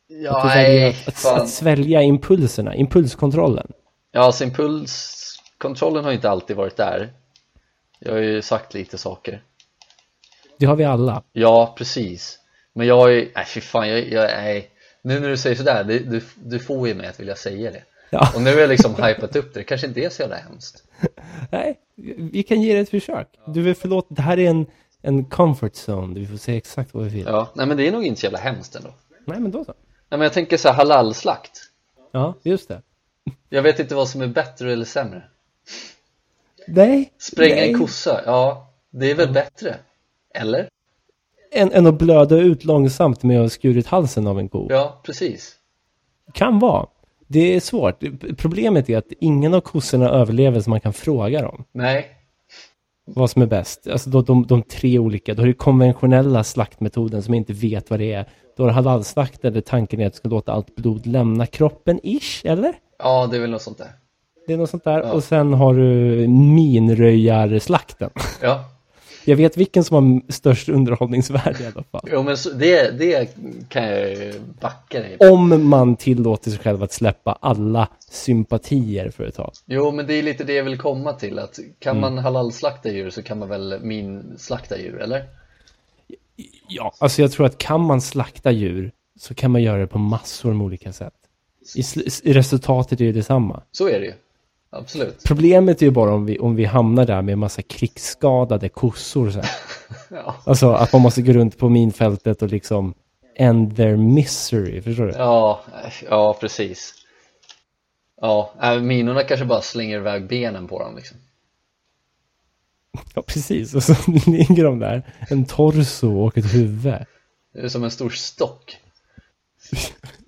Ja, 0.08 0.38
Att 0.38 0.44
du 0.44 0.48
nej, 0.48 0.90
att, 1.08 1.26
att, 1.26 1.42
att 1.42 1.50
svälja 1.50 2.02
impulserna, 2.02 2.76
impulskontrollen. 2.76 3.72
Ja, 4.12 4.22
alltså 4.22 4.44
impulskontrollen 4.44 6.04
har 6.04 6.12
ju 6.12 6.16
inte 6.16 6.30
alltid 6.30 6.56
varit 6.56 6.78
där. 6.78 7.10
Jag 8.00 8.12
har 8.12 8.20
ju 8.20 8.42
sagt 8.42 8.74
lite 8.74 8.98
saker. 8.98 9.44
Det 10.58 10.66
har 10.66 10.76
vi 10.76 10.84
alla. 10.84 11.24
Ja, 11.32 11.76
precis. 11.78 12.40
Men 12.74 12.88
jag 12.88 13.14
är, 13.14 13.28
nej 13.36 13.46
fy 13.46 13.62
fan, 13.62 13.90
jag, 13.90 14.12
jag 14.12 14.30
nej. 14.38 14.70
Nu 15.02 15.20
när 15.20 15.30
du 15.30 15.38
säger 15.38 15.56
sådär, 15.56 15.84
det, 15.84 16.00
du, 16.00 16.22
du 16.36 16.60
får 16.60 16.88
ju 16.88 16.94
mig 16.94 17.08
att 17.08 17.20
vilja 17.20 17.36
säga 17.36 17.72
det. 17.72 17.84
Ja, 18.10 18.32
Och 18.36 18.42
nu 18.42 18.54
har 18.54 18.60
jag 18.60 18.70
liksom 18.70 18.96
hypat 18.96 19.36
upp 19.36 19.54
det, 19.54 19.60
det 19.60 19.64
kanske 19.64 19.88
inte 19.88 20.00
är 20.00 20.10
så 20.10 20.22
jävla 20.22 20.36
hemskt. 20.36 20.84
nej, 21.52 21.80
vi 22.32 22.44
kan 22.44 22.62
ge 22.62 22.74
det 22.74 22.80
ett 22.80 22.90
försök. 22.90 23.28
Du 23.48 23.70
är 23.70 23.74
förlåt, 23.74 24.08
det 24.10 24.22
här 24.22 24.40
är 24.40 24.50
en, 24.50 24.66
en 25.02 25.26
comfort 25.26 25.74
zone, 25.88 26.20
vi 26.20 26.28
får 26.28 26.38
säga 26.38 26.58
exakt 26.58 26.94
vad 26.94 27.04
vi 27.04 27.10
vill. 27.10 27.26
Ja, 27.28 27.50
nej 27.54 27.66
men 27.68 27.78
det 27.78 27.88
är 27.88 27.92
nog 27.92 28.04
inte 28.06 28.20
så 28.20 28.26
jävla 28.26 28.40
hemskt 28.40 28.76
ändå. 28.76 28.90
Nej, 29.26 29.40
men 29.40 29.52
då 29.52 29.66
så. 29.66 29.74
Nej 30.10 30.18
men 30.18 30.22
jag 30.22 30.34
tänker 30.34 30.58
så 30.58 30.68
här 30.70 30.76
halalslakt. 30.76 31.60
Ja, 32.12 32.34
just 32.44 32.68
det. 32.68 32.82
Jag 33.50 33.62
vet 33.62 33.80
inte 33.80 33.96
vad 33.96 34.10
som 34.10 34.22
är 34.22 34.28
bättre 34.28 34.74
eller 34.74 34.86
sämre. 34.86 35.24
Nej, 36.68 37.14
Spränga 37.18 37.56
nej. 37.56 37.72
en 37.74 37.80
kossa, 37.80 38.22
ja 38.26 38.72
det 38.90 39.12
är 39.12 39.16
väl 39.16 39.32
bättre? 39.34 39.76
Eller? 40.34 40.70
Än, 41.52 41.72
än 41.72 41.88
att 41.88 41.98
blöda 42.00 42.38
ut 42.38 42.64
långsamt 42.66 43.24
med 43.24 43.38
att 43.38 43.44
ha 43.44 43.50
skurit 43.50 43.88
halsen 43.88 44.28
av 44.28 44.40
en 44.40 44.50
ko. 44.50 44.68
Ja, 44.70 45.02
precis. 45.04 45.56
Kan 46.34 46.60
vara. 46.60 46.88
Det 47.30 47.56
är 47.56 47.60
svårt. 47.60 48.04
Problemet 48.38 48.90
är 48.90 48.98
att 48.98 49.12
ingen 49.20 49.54
av 49.54 49.62
kossorna 49.62 50.10
överlever 50.10 50.60
som 50.60 50.72
man 50.72 50.80
kan 50.80 50.94
fråga 50.94 51.42
dem. 51.42 51.64
Nej, 51.72 52.08
vad 53.06 53.30
som 53.30 53.42
är 53.42 53.46
bäst. 53.46 53.88
Alltså 53.88 54.10
de, 54.10 54.24
de, 54.24 54.48
de 54.48 54.64
tre 54.64 55.00
olika. 55.00 55.34
Du 55.34 55.42
har 55.42 55.48
ju 55.48 55.54
konventionella 55.54 56.44
slaktmetoden 56.44 57.24
som 57.24 57.34
inte 57.34 57.54
vet 57.54 57.90
vad 57.90 58.00
det 58.00 58.14
är. 58.14 58.30
Du 58.58 58.64
har 58.64 58.70
halalslakten 58.70 59.54
där 59.54 59.62
tanken 59.62 60.00
är 60.00 60.08
att 60.08 60.14
du 60.14 60.18
ska 60.18 60.30
låta 60.30 60.52
allt 60.52 60.76
blod 60.76 61.06
lämna 61.06 61.46
kroppen, 61.46 62.00
ish, 62.04 62.46
eller? 62.46 62.74
ja 63.00 63.28
det 63.28 63.38
är 63.38 63.42
väl 63.42 63.50
något 63.50 63.62
sånt 63.62 63.78
där. 63.78 63.92
Det 64.48 64.54
är 64.54 64.58
något 64.58 64.70
sånt 64.70 64.84
där. 64.84 65.00
Ja. 65.00 65.14
Och 65.14 65.24
sen 65.24 65.54
har 65.54 65.74
du 65.74 66.28
minröjarslakten. 66.28 68.10
Ja, 68.42 68.66
Jag 69.26 69.36
vet 69.36 69.58
vilken 69.58 69.84
som 69.84 69.96
har 70.14 70.32
störst 70.32 70.70
underhållningsvärde 70.70 71.64
i 71.64 71.66
alla 71.66 71.84
fall. 71.92 72.02
jo 72.12 72.24
men 72.24 72.38
så, 72.38 72.50
det, 72.50 72.92
det 73.00 73.30
kan 73.70 73.84
jag 73.84 74.34
backa 74.62 75.00
dig. 75.00 75.18
Om 75.20 75.70
man 75.70 75.96
tillåter 75.96 76.52
sig 76.52 76.60
själv 76.60 76.84
att 76.84 76.92
släppa 76.94 77.38
alla 77.42 77.88
sympatier 78.10 79.10
för 79.10 79.24
ett 79.24 79.36
tag. 79.36 79.52
Jo 79.66 79.92
men 79.92 80.08
det 80.08 80.14
är 80.14 80.24
lite 80.24 80.44
det 80.44 80.54
jag 80.54 80.64
vill 80.64 80.78
komma 80.78 81.14
till 81.14 81.40
att 81.40 81.60
kan 81.80 81.98
Mm. 81.98 82.02
man 82.16 82.24
halalslakta 82.24 82.90
djur 82.92 83.10
så 83.10 83.22
kan 83.24 83.40
man 83.40 83.50
väl 83.50 83.80
min 83.82 84.36
slakta 84.38 84.78
djur, 84.80 85.02
eller? 85.02 85.24
Ja, 86.68 86.94
alltså 87.00 87.22
jag 87.22 87.32
tror 87.32 87.46
att 87.46 87.58
kan 87.58 87.82
man 87.82 88.02
slakta 88.02 88.52
djur 88.52 88.92
så 89.20 89.34
kan 89.34 89.52
man 89.52 89.64
göra 89.64 89.78
det 89.80 89.88
på 89.88 89.98
massor 90.00 90.54
med 90.54 90.66
olika 90.66 90.94
sätt. 90.94 91.14
I, 91.76 91.84
i 92.30 92.34
resultatet 92.34 93.02
är 93.02 93.06
det 93.06 93.12
detsamma. 93.12 93.62
Så 93.72 93.88
är 93.90 94.00
det 94.00 94.06
ju, 94.06 94.14
absolut. 94.70 95.24
Problemet 95.24 95.82
är 95.82 95.86
ju 95.86 95.92
bara 95.92 96.14
om 96.14 96.26
vi, 96.26 96.40
om 96.40 96.56
vi 96.56 96.66
hamnar 96.66 97.06
där 97.06 97.22
med 97.22 97.34
en 97.34 97.40
massa 97.40 97.62
krigsskadade 97.62 98.70
kossor 98.70 99.32
sen. 99.32 99.44
Ja, 100.10 100.36
Alltså 100.46 100.72
att 100.72 100.94
man 100.94 101.02
måste 101.02 101.22
gå 101.22 101.34
runt 101.34 101.58
på 101.58 101.70
minfältet 101.70 102.42
och 102.42 102.50
liksom 102.50 102.94
end 103.36 103.76
their 103.76 103.98
misery, 103.98 104.82
förstår 104.82 105.06
du? 105.06 105.12
ja, 105.18 105.62
ja 106.10 106.38
precis. 106.42 106.94
Ja, 108.22 108.54
äh, 108.62 108.80
minorna 108.82 109.24
kanske 109.24 109.46
bara 109.46 109.62
slänger 109.62 109.98
iväg 109.98 110.28
benen 110.28 110.68
på 110.68 110.80
dem 110.80 110.96
liksom. 110.96 111.18
Ja, 113.16 113.22
precis. 113.22 113.76
Och 113.76 113.84
så 113.84 113.96
ligger 114.28 114.64
de 114.64 114.80
där, 114.80 115.04
en 115.30 115.46
torso 115.46 116.26
och 116.26 116.38
ett 116.38 116.54
huvud. 116.54 116.94
Det 117.54 117.60
är 117.60 117.68
som 117.70 117.84
en 117.84 117.92
stor 117.92 118.10
stock. 118.10 118.78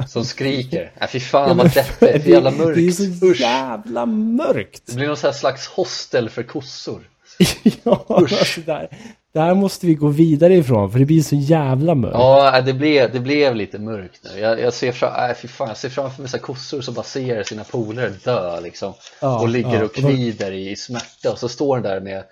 Som 0.08 0.25
skriker. 0.25 0.91
Äh, 1.01 1.08
fy 1.08 1.19
fan 1.19 1.58
vad 1.58 1.73
deppigt, 1.73 2.01
är 2.25 2.30
jävla 2.30 2.51
mörkt. 2.51 2.75
Det 2.75 2.88
är 2.88 2.91
så 2.91 3.25
Usch. 3.25 3.39
jävla 3.39 4.06
mörkt. 4.06 4.84
Det 4.86 4.95
blir 4.95 5.08
någon 5.08 5.34
slags 5.34 5.67
hostel 5.67 6.30
för 6.30 6.43
kossor. 6.43 7.08
ja, 7.84 8.06
alltså 8.10 8.62
där, 8.62 8.88
där 9.34 9.54
måste 9.54 9.86
vi 9.86 9.95
gå 9.95 10.08
vidare 10.08 10.56
ifrån, 10.56 10.91
för 10.91 10.99
det 10.99 11.06
blir 11.06 11.21
så 11.21 11.36
jävla 11.36 11.95
mörkt. 11.95 12.15
Ja, 12.17 12.58
äh, 12.58 12.65
det 12.65 12.73
blev, 12.73 13.12
det 13.12 13.19
blev 13.19 13.56
lite 13.56 13.80
mörkt 13.80 14.21
nu. 14.23 14.39
Jag, 14.39 14.60
jag 14.60 14.73
ser 14.73 14.91
fram, 14.91 15.30
äh, 15.30 15.36
fy 15.36 15.47
fan, 15.47 15.67
jag 15.67 15.77
ser 15.77 15.89
framför 15.89 16.21
mig 16.21 16.32
så 16.32 16.39
kossor 16.39 16.82
som 16.82 16.93
bara 16.93 17.04
ser 17.04 17.43
sina 17.43 17.63
polare 17.63 18.10
dö 18.10 18.62
liksom. 18.62 18.93
Ja, 19.21 19.39
och 19.39 19.49
ligger 19.49 19.80
ja. 19.80 19.84
och 19.84 19.95
kvider 19.95 20.51
i, 20.51 20.71
i 20.71 20.75
smärta 20.75 21.32
och 21.32 21.38
så 21.38 21.49
står 21.49 21.77
den 21.77 21.84
där 21.84 21.99
med 21.99 22.23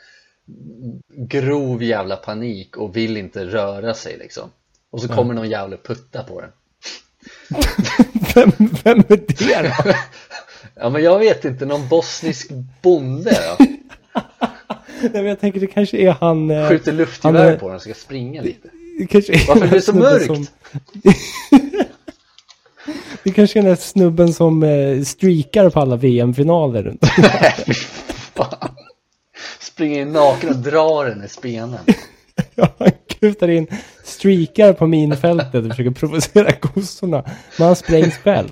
grov 1.09 1.83
jävla 1.83 2.15
panik 2.15 2.77
och 2.77 2.95
vill 2.95 3.17
inte 3.17 3.45
röra 3.45 3.93
sig 3.93 4.17
liksom. 4.17 4.49
Och 4.91 5.01
så 5.01 5.07
kommer 5.07 5.33
någon 5.33 5.49
jävla 5.49 5.77
putta 5.77 6.23
på 6.23 6.41
den 6.41 6.49
Vem, 8.35 8.51
vem 8.83 8.99
är 8.99 9.63
det 9.63 9.73
då? 9.85 9.93
Ja 10.81 10.89
men 10.89 11.03
jag 11.03 11.19
vet 11.19 11.45
inte, 11.45 11.65
någon 11.65 11.87
bosnisk 11.87 12.49
bonde 12.81 13.31
då? 13.59 13.65
Nej, 15.01 15.11
men 15.13 15.25
jag 15.25 15.39
tänker 15.39 15.59
det 15.59 15.67
kanske 15.67 15.97
är 15.97 16.11
han... 16.11 16.51
eh, 16.51 16.69
Skjuter 16.69 16.91
luftgevär 16.91 17.51
är- 17.51 17.57
på 17.57 17.69
den 17.69 17.79
ska 17.79 17.93
springa 17.93 18.41
lite 18.41 18.67
Det 18.99 19.07
kanske 19.07 19.33
är 19.33 19.47
Varför 19.47 19.65
är 19.65 19.71
det 19.71 19.81
så 19.81 19.93
mörkt? 19.95 20.25
Som, 20.25 20.47
det 23.23 23.31
kanske 23.31 23.59
är 23.59 23.63
den 23.63 23.69
där 23.71 23.75
snubben 23.81 24.33
som 24.33 24.63
eh, 24.63 25.01
streakar 25.03 25.69
på 25.69 25.79
alla 25.79 25.95
VM-finaler 25.95 26.83
runt. 26.83 27.01
Nej 27.17 27.55
Springer 29.59 30.01
in 30.01 30.11
naken 30.11 30.49
och 30.49 30.55
drar 30.55 31.05
den 31.05 31.23
i 31.23 31.27
spenen 31.27 31.79
Ja, 32.55 32.67
han 32.77 32.91
kutar 33.19 33.47
in 33.47 33.67
streakar 34.03 34.73
på 34.73 34.87
minfältet 34.87 35.55
och 35.55 35.69
försöker 35.71 35.91
provocera 35.91 36.51
kossorna. 36.51 37.23
Men 37.57 37.67
han 37.67 37.75
sprängs 37.75 38.17
själv. 38.17 38.49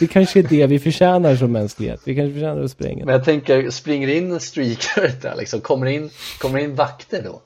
Det 0.00 0.06
kanske 0.06 0.38
är 0.38 0.42
det 0.42 0.66
vi 0.66 0.78
förtjänar 0.78 1.36
som 1.36 1.52
mänsklighet. 1.52 2.00
Vi 2.04 2.16
kanske 2.16 2.32
förtjänar 2.32 2.62
att 2.62 2.70
spränga. 2.70 3.04
Men 3.04 3.14
jag 3.14 3.24
tänker, 3.24 3.70
springer 3.70 4.08
in 4.08 4.32
en 4.32 4.40
streaker 4.40 5.12
där 5.22 5.36
liksom, 5.36 5.60
kommer 5.60 5.86
in, 5.86 6.10
kommer 6.38 6.58
in 6.58 6.74
vakter 6.74 7.22
då? 7.22 7.42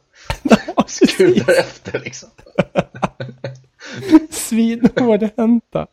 Skutar 0.86 1.52
efter 1.58 2.00
liksom 2.04 2.28
Svinhårdhänta. 4.30 5.86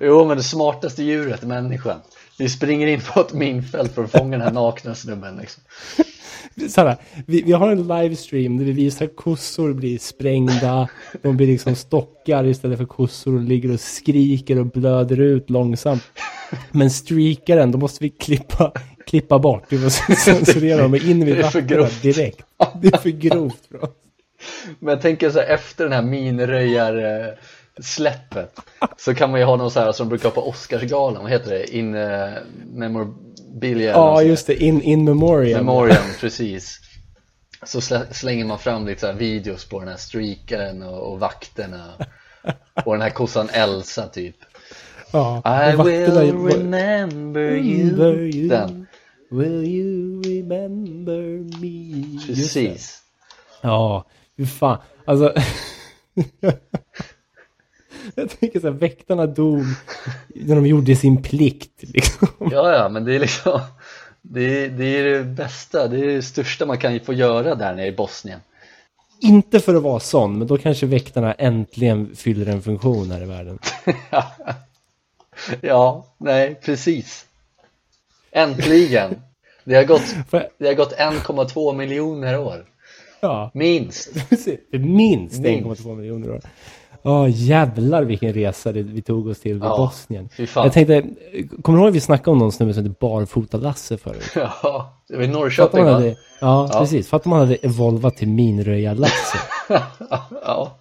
Jo 0.00 0.24
men 0.24 0.36
det 0.36 0.42
smartaste 0.42 1.02
djuret, 1.02 1.42
människan 1.42 2.00
Vi 2.38 2.48
springer 2.48 2.86
in 2.86 3.00
på 3.00 3.20
ett 3.20 3.32
minfält 3.32 3.94
för 3.94 4.04
att 4.04 4.10
fånga 4.10 4.38
den 4.38 4.46
här 4.46 4.52
nakna 4.52 4.94
snubben 4.94 5.36
liksom 5.36 5.62
Såhär, 6.68 6.96
vi, 7.26 7.42
vi 7.42 7.52
har 7.52 7.70
en 7.70 7.88
livestream 7.88 8.56
där 8.56 8.64
vi 8.64 8.72
visar 8.72 9.06
kossor 9.06 9.72
blir 9.72 9.98
sprängda. 9.98 10.88
De 11.22 11.36
blir 11.36 11.46
liksom 11.46 11.74
stockar 11.74 12.44
istället 12.44 12.78
för 12.78 12.84
kossor 12.84 13.34
och 13.34 13.40
ligger 13.40 13.72
och 13.72 13.80
skriker 13.80 14.58
och 14.58 14.66
blöder 14.66 15.20
ut 15.20 15.50
långsamt. 15.50 16.02
Men 16.72 16.90
streakaren, 16.90 17.72
då 17.72 17.78
måste 17.78 18.04
vi 18.04 18.10
klippa, 18.10 18.72
klippa 19.06 19.38
bort. 19.38 19.64
Vi 19.68 19.78
måste 19.78 20.16
censurera 20.16 20.82
dem 20.82 20.92
och 20.92 20.98
in 20.98 21.24
vid 21.24 21.68
grovt. 21.68 22.02
direkt. 22.02 22.42
Det 22.82 22.94
är 22.94 22.98
för 22.98 23.10
grovt 23.10 23.74
oss. 23.82 23.90
Men 24.78 24.88
jag 24.88 25.02
tänker 25.02 25.30
så 25.30 25.38
här, 25.38 25.46
efter 25.46 25.84
den 25.84 25.92
här 25.92 26.02
minröjar 26.02 26.96
eh, 26.96 27.34
släppet 27.80 28.60
Så 28.96 29.14
kan 29.14 29.30
man 29.30 29.40
ju 29.40 29.46
ha 29.46 29.56
någon 29.56 29.70
så 29.70 29.80
här 29.80 29.92
som 29.92 30.08
brukar 30.08 30.28
ha 30.28 30.34
på 30.34 30.48
Oscarsgalan, 30.48 31.22
vad 31.22 31.32
heter 31.32 31.50
det? 31.50 31.76
In 31.76 31.94
uh, 31.94 32.30
memorabilia 32.66 33.90
Ja, 33.90 34.16
sånt 34.16 34.28
just 34.28 34.46
det. 34.46 34.62
In, 34.62 34.82
in 34.82 35.04
memoriam. 35.04 35.64
Memoriam, 35.64 36.04
precis 36.20 36.80
Så 37.62 37.80
slä, 37.80 38.06
slänger 38.10 38.44
man 38.44 38.58
fram 38.58 38.86
lite 38.86 39.00
så 39.00 39.12
videos 39.12 39.68
på 39.68 39.80
den 39.80 39.88
här 39.88 39.96
streakaren 39.96 40.82
och, 40.82 41.12
och 41.12 41.20
vakterna 41.20 41.92
Och 42.84 42.92
den 42.92 43.02
här 43.02 43.10
kossan 43.10 43.48
Elsa 43.52 44.08
typ 44.08 44.36
Ja, 45.12 45.42
I 45.70 45.76
will 45.76 46.36
remember 46.36 47.40
you 47.40 48.12
you. 48.24 48.48
Den, 48.48 48.86
Will 49.30 49.64
you 49.64 50.22
remember 50.22 51.44
me? 51.60 52.18
Precis 52.26 53.02
Ja, 53.60 54.04
hur 54.36 54.46
fan. 54.46 54.78
Alltså. 55.04 55.34
jag 58.18 58.40
tänker 58.40 58.60
så 58.60 58.66
här, 58.66 58.74
väktarna 58.74 59.26
dog 59.26 59.64
när 60.28 60.54
de 60.54 60.66
gjorde 60.66 60.96
sin 60.96 61.22
plikt. 61.22 61.82
Liksom. 61.82 62.28
Ja, 62.38 62.72
ja, 62.72 62.88
men 62.88 63.04
det 63.04 63.14
är 63.14 63.20
liksom 63.20 63.60
det 64.22 64.64
är, 64.64 64.68
det 64.68 64.84
är 64.84 65.04
det 65.04 65.24
bästa, 65.24 65.88
det 65.88 66.00
är 66.00 66.06
det 66.06 66.22
största 66.22 66.66
man 66.66 66.78
kan 66.78 67.00
få 67.00 67.12
göra 67.12 67.54
där 67.54 67.74
nere 67.74 67.86
i 67.86 67.92
Bosnien 67.92 68.40
Inte 69.20 69.60
för 69.60 69.74
att 69.74 69.82
vara 69.82 70.00
sån, 70.00 70.38
men 70.38 70.46
då 70.46 70.58
kanske 70.58 70.86
väktarna 70.86 71.32
äntligen 71.32 72.16
fyller 72.16 72.46
en 72.46 72.62
funktion 72.62 73.10
här 73.10 73.22
i 73.22 73.26
världen. 73.26 73.58
Ja, 75.60 76.06
nej, 76.18 76.54
precis 76.54 77.26
Äntligen 78.30 79.22
Det 79.64 79.74
har 79.74 79.84
gått, 79.84 80.14
det 80.58 80.66
har 80.66 80.74
gått 80.74 80.92
1,2 80.96 81.76
miljoner 81.76 82.38
år 82.38 82.64
ja, 83.20 83.50
minst 83.54 84.14
Minst. 84.70 85.40
1,2 85.40 85.96
miljoner 85.96 86.30
år. 86.30 86.40
Ja, 87.08 87.28
jävlar 87.28 88.02
vilken 88.02 88.32
resa 88.32 88.72
det, 88.72 88.82
vi 88.82 89.02
tog 89.02 89.26
oss 89.26 89.40
till 89.40 89.52
vid 89.54 89.62
Ja, 89.62 89.76
Bosnien. 89.76 90.28
Jag 90.54 90.72
tänkte, 90.72 91.02
kommer 91.62 91.78
du 91.78 91.82
ihåg 91.84 91.88
att 91.88 91.94
vi 91.94 92.00
snackade 92.00 92.30
om 92.30 92.38
någon 92.38 92.52
snubbe 92.52 92.74
som 92.74 92.84
hette 92.84 92.96
Barfota-Lasse 93.00 93.96
förut? 93.98 94.22
Ja, 94.34 95.02
det 95.08 95.16
var 95.16 95.22
i 95.24 95.28
Norrköping 95.28 95.84
va? 95.84 95.92
hade, 95.92 96.08
ja, 96.08 96.16
Ja. 96.40 96.80
precis. 96.80 97.08
Fattar 97.08 97.30
man 97.30 97.38
hade 97.40 97.54
evolvat 97.54 98.16
till 98.16 98.28
minröjar-Lasse. 98.28 99.38
Ja, 100.44 100.78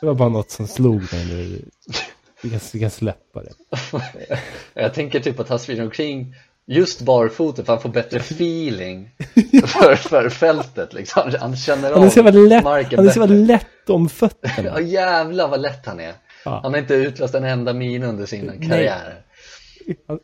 Det 0.00 0.06
var 0.06 0.14
bara 0.14 0.28
något 0.28 0.50
som 0.50 0.66
slog 0.66 1.12
mig 1.12 1.26
nu. 1.28 1.62
Vi 2.42 2.50
kan, 2.50 2.60
vi 2.72 2.80
kan 2.80 2.90
släppa 2.90 3.42
det. 3.42 3.52
jag 4.82 4.94
tänker 4.94 5.20
typ 5.20 5.40
att 5.40 5.48
han 5.48 5.58
springer 5.58 5.82
omkring 5.84 6.34
just 6.68 7.00
barfota 7.00 7.56
för 7.56 7.62
att 7.62 7.68
han 7.68 7.80
får 7.80 7.88
bättre 7.88 8.18
feeling 8.18 9.10
för, 9.66 9.94
för 9.94 10.28
fältet 10.28 10.92
liksom 10.92 11.32
Han 11.40 11.56
känner 11.56 11.92
Han 11.92 12.02
är 12.02 12.16
jävla 12.16 12.30
lätt, 12.30 12.64
marken 12.64 12.98
han 12.98 13.08
är 13.08 13.12
så 13.12 13.26
lätt 13.26 13.90
om 13.90 14.08
fötterna. 14.08 14.70
Ja 14.74 14.80
jävlar 14.80 15.48
vad 15.48 15.60
lätt 15.60 15.86
han 15.86 16.00
är 16.00 16.14
Ja. 16.44 16.60
Han 16.62 16.72
har 16.72 16.80
inte 16.80 16.94
utlöst 16.94 17.34
en 17.34 17.44
enda 17.44 17.72
min 17.72 18.02
under 18.02 18.26
sin 18.26 18.68
karriär 18.68 19.22
Han, 20.08 20.18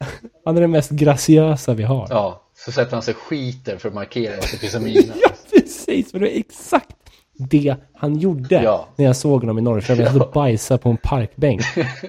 han 0.45 0.57
är 0.57 0.61
den 0.61 0.71
mest 0.71 0.91
graciösa 0.91 1.75
vi 1.75 1.83
har. 1.83 2.07
Ja, 2.11 2.51
så 2.57 2.73
sätter 2.73 2.93
han 2.93 3.03
sig 3.03 3.15
skiter 3.15 3.77
för 3.77 3.89
att 3.89 3.95
markera 3.95 4.35
att 4.35 4.51
det 4.51 4.57
finns 4.57 4.75
en 4.75 4.85
mina 4.85 5.15
Ja, 5.23 5.29
precis. 5.53 6.11
För 6.11 6.19
det 6.19 6.37
är 6.37 6.39
exakt 6.39 6.97
det 7.37 7.75
han 7.95 8.19
gjorde 8.19 8.63
Ja. 8.63 8.89
när 8.97 9.05
jag 9.05 9.17
såg 9.17 9.41
honom 9.41 9.59
i 9.59 9.63
Norrköping. 9.63 10.05
Han 10.05 10.15
satt 10.15 10.27
och 10.27 10.33
bajsade 10.33 10.79
på 10.79 10.89
en 10.89 10.97
parkbänk. 10.97 11.61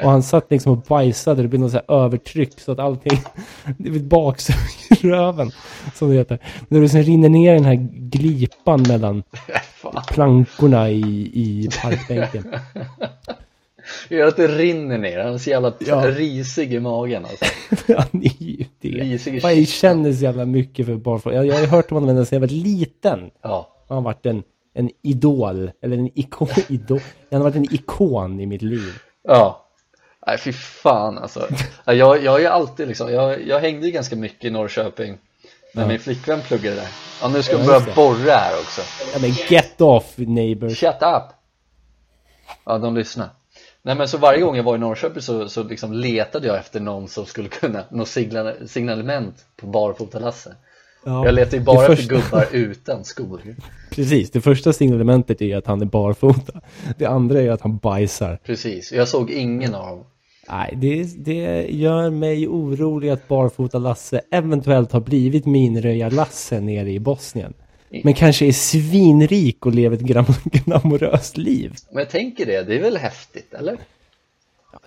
Och 0.03 0.09
han 0.11 0.23
satt 0.23 0.51
liksom 0.51 0.71
och 0.71 0.77
bajsade. 0.77 1.41
Det 1.41 1.47
blev 1.47 1.61
något 1.61 1.71
så 1.71 1.81
övertryck 1.93 2.59
så 2.59 2.71
att 2.71 2.79
allting... 2.79 3.19
Det 3.77 3.89
blev 3.89 4.03
baksug 4.03 4.55
i 4.89 5.07
röven, 5.07 5.51
som 5.95 6.09
det 6.09 6.15
heter. 6.15 6.39
När 6.67 6.81
det 6.81 6.89
sen 6.89 7.03
rinner 7.03 7.29
ner 7.29 7.53
den 7.53 7.65
här 7.65 7.75
glipan 7.93 8.81
mellan 8.87 9.23
Fan, 9.75 10.03
plankorna 10.09 10.89
i, 10.89 11.01
i 11.33 11.69
parkbänken. 11.83 12.53
gör 14.09 14.27
att 14.27 14.37
det 14.37 14.47
rinner 14.47 14.97
ner, 14.97 15.19
han 15.19 15.33
är 15.33 15.37
så 15.37 15.49
jävla 15.49 15.73
Ja. 15.79 15.95
risig 16.11 16.73
i 16.73 16.79
magen 16.79 17.25
alltså. 17.25 17.45
Han 17.97 18.21
är 18.23 18.43
ju 18.43 18.65
det. 18.81 18.87
Risig 18.89 19.39
Jag 19.43 19.67
känner 19.67 20.13
så 20.13 20.23
jävla 20.23 20.45
mycket 20.45 20.85
för 20.85 20.95
barfota. 20.95 21.35
Jag, 21.35 21.45
jag 21.45 21.55
har 21.59 21.67
hört 21.67 21.91
om 21.91 21.95
honom 21.95 22.09
ända 22.09 22.25
sedan 22.25 22.35
jag 22.35 22.41
var 22.47 22.47
liten. 22.63 23.19
Ja, 23.41 23.67
Han 23.89 23.95
har 23.95 24.03
varit 24.03 24.25
en, 24.25 24.43
en 24.75 24.89
idol, 25.01 25.71
eller 25.81 25.97
en 25.97 26.19
ikon, 26.19 26.47
idol. 26.67 26.99
Han 27.31 27.41
har 27.41 27.49
varit 27.49 27.55
en 27.55 27.73
ikon 27.73 28.39
i 28.39 28.45
mitt 28.45 28.61
liv. 28.61 28.93
ja 29.23 29.61
Nej 30.27 30.37
fy 30.37 30.53
fan 30.53 31.17
alltså 31.17 31.47
Ja, 31.85 31.93
Jag, 31.93 32.23
jag 32.23 32.43
är 32.43 32.49
alltid 32.49 32.87
liksom, 32.87 33.11
jag, 33.13 33.47
jag 33.47 33.59
hängde 33.59 33.85
ju 33.85 33.91
ganska 33.91 34.15
mycket 34.15 34.45
i 34.45 34.49
Norrköping 34.49 35.17
När 35.73 35.87
min 35.87 35.99
flickvän 35.99 36.41
pluggade 36.41 36.75
där 36.75 36.87
Ja 37.21 37.27
nu 37.27 37.43
ska 37.43 37.59
Ja, 37.59 37.65
börja 37.65 37.95
borra 37.95 38.31
här 38.31 38.53
också 38.59 38.81
Ja 39.13 39.19
men 39.21 39.29
get 39.49 39.81
off 39.81 40.13
neighbors. 40.17 40.79
Shut 40.79 41.01
up! 41.01 41.23
Ja, 42.65 42.77
de 42.77 42.95
lyssnar. 42.95 43.29
Nej 43.81 43.95
men 43.95 44.07
så 44.07 44.17
varje 44.17 44.41
gång 44.41 44.55
jag 44.55 44.63
var 44.63 44.75
i 44.75 44.79
Norrköping 44.79 45.21
så, 45.21 45.49
så 45.49 45.63
liksom 45.63 45.93
letade 45.93 46.47
jag 46.47 46.57
efter 46.57 46.79
någon 46.79 47.07
som 47.07 47.25
skulle 47.25 47.49
kunna, 47.49 47.83
något 47.89 48.07
signal, 48.07 48.67
signalement 48.67 49.45
på 49.55 49.67
barfota-Lasse. 49.67 50.55
Ja, 51.07 51.25
Jag 51.25 51.35
letar 51.35 51.57
ju 51.57 51.63
bara 51.63 51.81
efter 51.81 51.95
första- 51.95 52.15
gubbar 52.15 52.45
utan 52.51 53.03
skor. 53.05 53.41
Precis, 53.91 54.31
det 54.31 54.41
första 54.41 54.73
signalementet 54.73 55.41
är 55.41 55.57
att 55.57 55.67
han 55.67 55.81
är 55.81 55.85
barfota. 55.85 56.61
Det 56.97 57.05
andra 57.05 57.41
är 57.41 57.49
att 57.51 57.61
han 57.61 57.77
bajsar. 57.77 58.39
Precis, 58.45 58.91
jag 58.91 59.07
såg 59.07 59.31
ingen 59.31 59.75
av 59.75 59.85
dem. 59.97 60.05
Nej, 60.49 60.73
det, 60.81 61.03
det 61.25 61.67
gör 61.69 62.09
mig 62.09 62.47
orolig 62.47 63.09
att 63.09 63.27
barfota 63.27 63.77
Lasse 63.79 64.21
eventuellt 64.31 64.91
har 64.91 64.99
blivit 65.01 65.45
minröjar-Lasse 65.45 66.59
nere 66.61 66.91
i 66.91 66.99
Bosnien. 66.99 67.53
Men 68.03 68.13
kanske 68.13 68.45
är 68.45 68.51
svinrik 68.51 69.65
och 69.65 69.73
lever 69.75 69.95
ett 69.97 70.01
glamoröst 70.43 71.37
liv. 71.37 71.73
Men 71.91 71.99
jag 71.99 72.09
tänker 72.09 72.45
det, 72.45 72.63
det 72.63 72.75
är 72.77 72.81
väl 72.81 72.97
häftigt, 72.97 73.53
eller? 73.53 73.77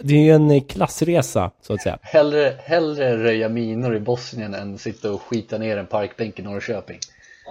Det 0.01 0.15
är 0.15 0.21
ju 0.23 0.31
en 0.31 0.51
eh, 0.51 0.63
klassresa, 0.63 1.51
så 1.63 1.75
att 1.75 1.83
säga. 1.83 1.99
Hellre, 2.03 2.55
hellre 2.65 3.17
röja 3.25 3.49
minor 3.49 3.97
i 3.97 4.01
Bosnien 4.01 4.55
än 4.55 4.79
sitta 4.79 5.13
och 5.13 5.23
skita 5.23 5.59
ner 5.59 5.77
en 5.77 5.87
parkbänk 5.87 6.39
i 6.39 6.43
Norrköping. 6.43 6.99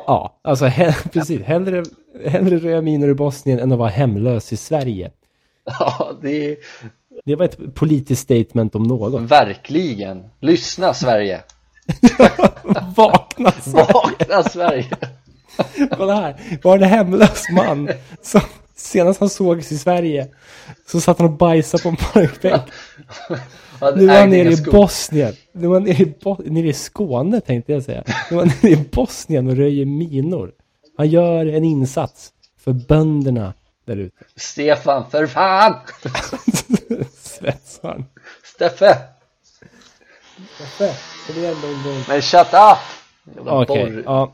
Ja, 0.08 0.40
alltså 0.42 0.66
he- 0.66 1.10
precis. 1.14 1.42
Hellre, 1.42 1.84
hellre 2.26 2.58
röja 2.58 2.82
minor 2.82 3.10
i 3.10 3.14
Bosnien 3.14 3.60
än 3.60 3.72
att 3.72 3.78
vara 3.80 3.90
hemlös 3.90 4.54
i 4.54 4.58
Sverige. 4.58 5.12
Ja, 5.80 6.12
det 6.22 6.52
är 6.52 6.58
Det 7.26 7.36
var 7.36 7.46
ett 7.46 7.76
politiskt 7.76 8.22
statement 8.22 8.76
om 8.76 8.84
något. 8.84 9.22
verkligen. 9.22 10.24
Lyssna 10.40 10.94
Sverige! 10.94 11.42
Vakna 12.96 13.52
Sverige! 13.52 13.88
Vakna 13.94 14.44
Sverige! 14.44 14.88
Kolla 15.98 16.16
här, 16.16 16.36
var 16.64 16.78
det 16.78 16.86
en 16.86 16.92
hemlös 16.92 17.44
man 17.52 17.90
som 18.22 18.42
senast 18.78 19.20
han 19.20 19.30
sågs 19.30 19.72
i 19.72 19.78
Sverige 19.78 20.28
så 20.88 21.02
satt 21.02 21.18
han 21.20 21.28
och 21.28 21.38
bajsade 21.38 21.84
på 21.84 21.90
en 21.90 21.96
parkbänk. 21.96 22.62
Nu 23.96 24.10
är 24.10 24.20
han 24.20 24.30
nere 24.30 24.54
i. 24.54 24.62
Bosnien. 24.62 25.34
Nu 25.52 25.68
är 25.68 25.74
han 25.74 25.84
nere 25.84 26.04
i, 26.04 26.14
Bo- 26.24 26.42
nere 26.46 26.68
i 26.68 26.74
Skåne 26.74 27.42
tänkte 27.42 27.72
jag 27.72 27.84
säga. 27.84 28.04
Nu 28.32 28.38
är 28.38 28.40
han 28.40 28.52
nere 28.62 28.72
i 28.72 28.78
Bosnien 28.92 29.48
och 29.48 29.56
röjer 29.56 29.86
minor. 29.86 30.52
Han 30.98 31.08
gör 31.10 31.46
en 31.46 31.64
insats 31.64 32.32
för 32.64 32.74
bönderna 32.74 33.54
där 33.86 33.98
ute. 33.98 34.26
Stefan, 34.36 35.10
för 35.12 35.28
fan! 35.28 35.74
Svetsaren. 37.24 38.06
Steffe! 38.56 38.98
Kom 41.28 41.36
igen 41.38 41.56
någon 41.64 41.84
gång. 41.84 42.04
Men 42.08 42.22
shut 42.22 42.48
up! 42.54 42.78
Borr- 43.36 44.04
ja. 44.06 44.34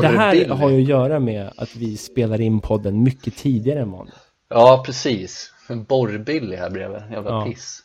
Det 0.00 0.06
här 0.08 0.48
har 0.48 0.70
ju 0.70 0.82
att 0.82 0.88
göra 0.88 1.20
med 1.20 1.50
att 1.56 1.76
vi 1.76 1.96
spelar 1.96 2.40
in 2.40 2.60
podden 2.60 3.02
mycket 3.02 3.36
tidigare 3.36 3.80
än 3.80 3.92
vanligt. 3.92 4.14
Ja, 4.48 4.82
precis. 4.86 5.52
En 5.68 5.84
borrbilly 5.84 6.56
här 6.56 6.70
bredvid. 6.70 7.00
Jävla 7.12 7.30
Ja. 7.30 7.44
piss. 7.46 7.82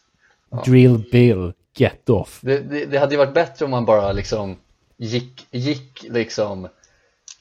Drill 0.65 1.03
Bill, 1.11 1.53
get 1.77 2.09
off. 2.09 2.39
Det, 2.41 2.59
det, 2.59 2.85
det 2.85 2.97
hade 2.97 3.11
ju 3.11 3.17
varit 3.17 3.33
bättre 3.33 3.65
om 3.65 3.71
man 3.71 3.85
bara 3.85 4.11
liksom 4.11 4.55
gick, 4.97 5.47
gick 5.51 6.05
liksom 6.09 6.67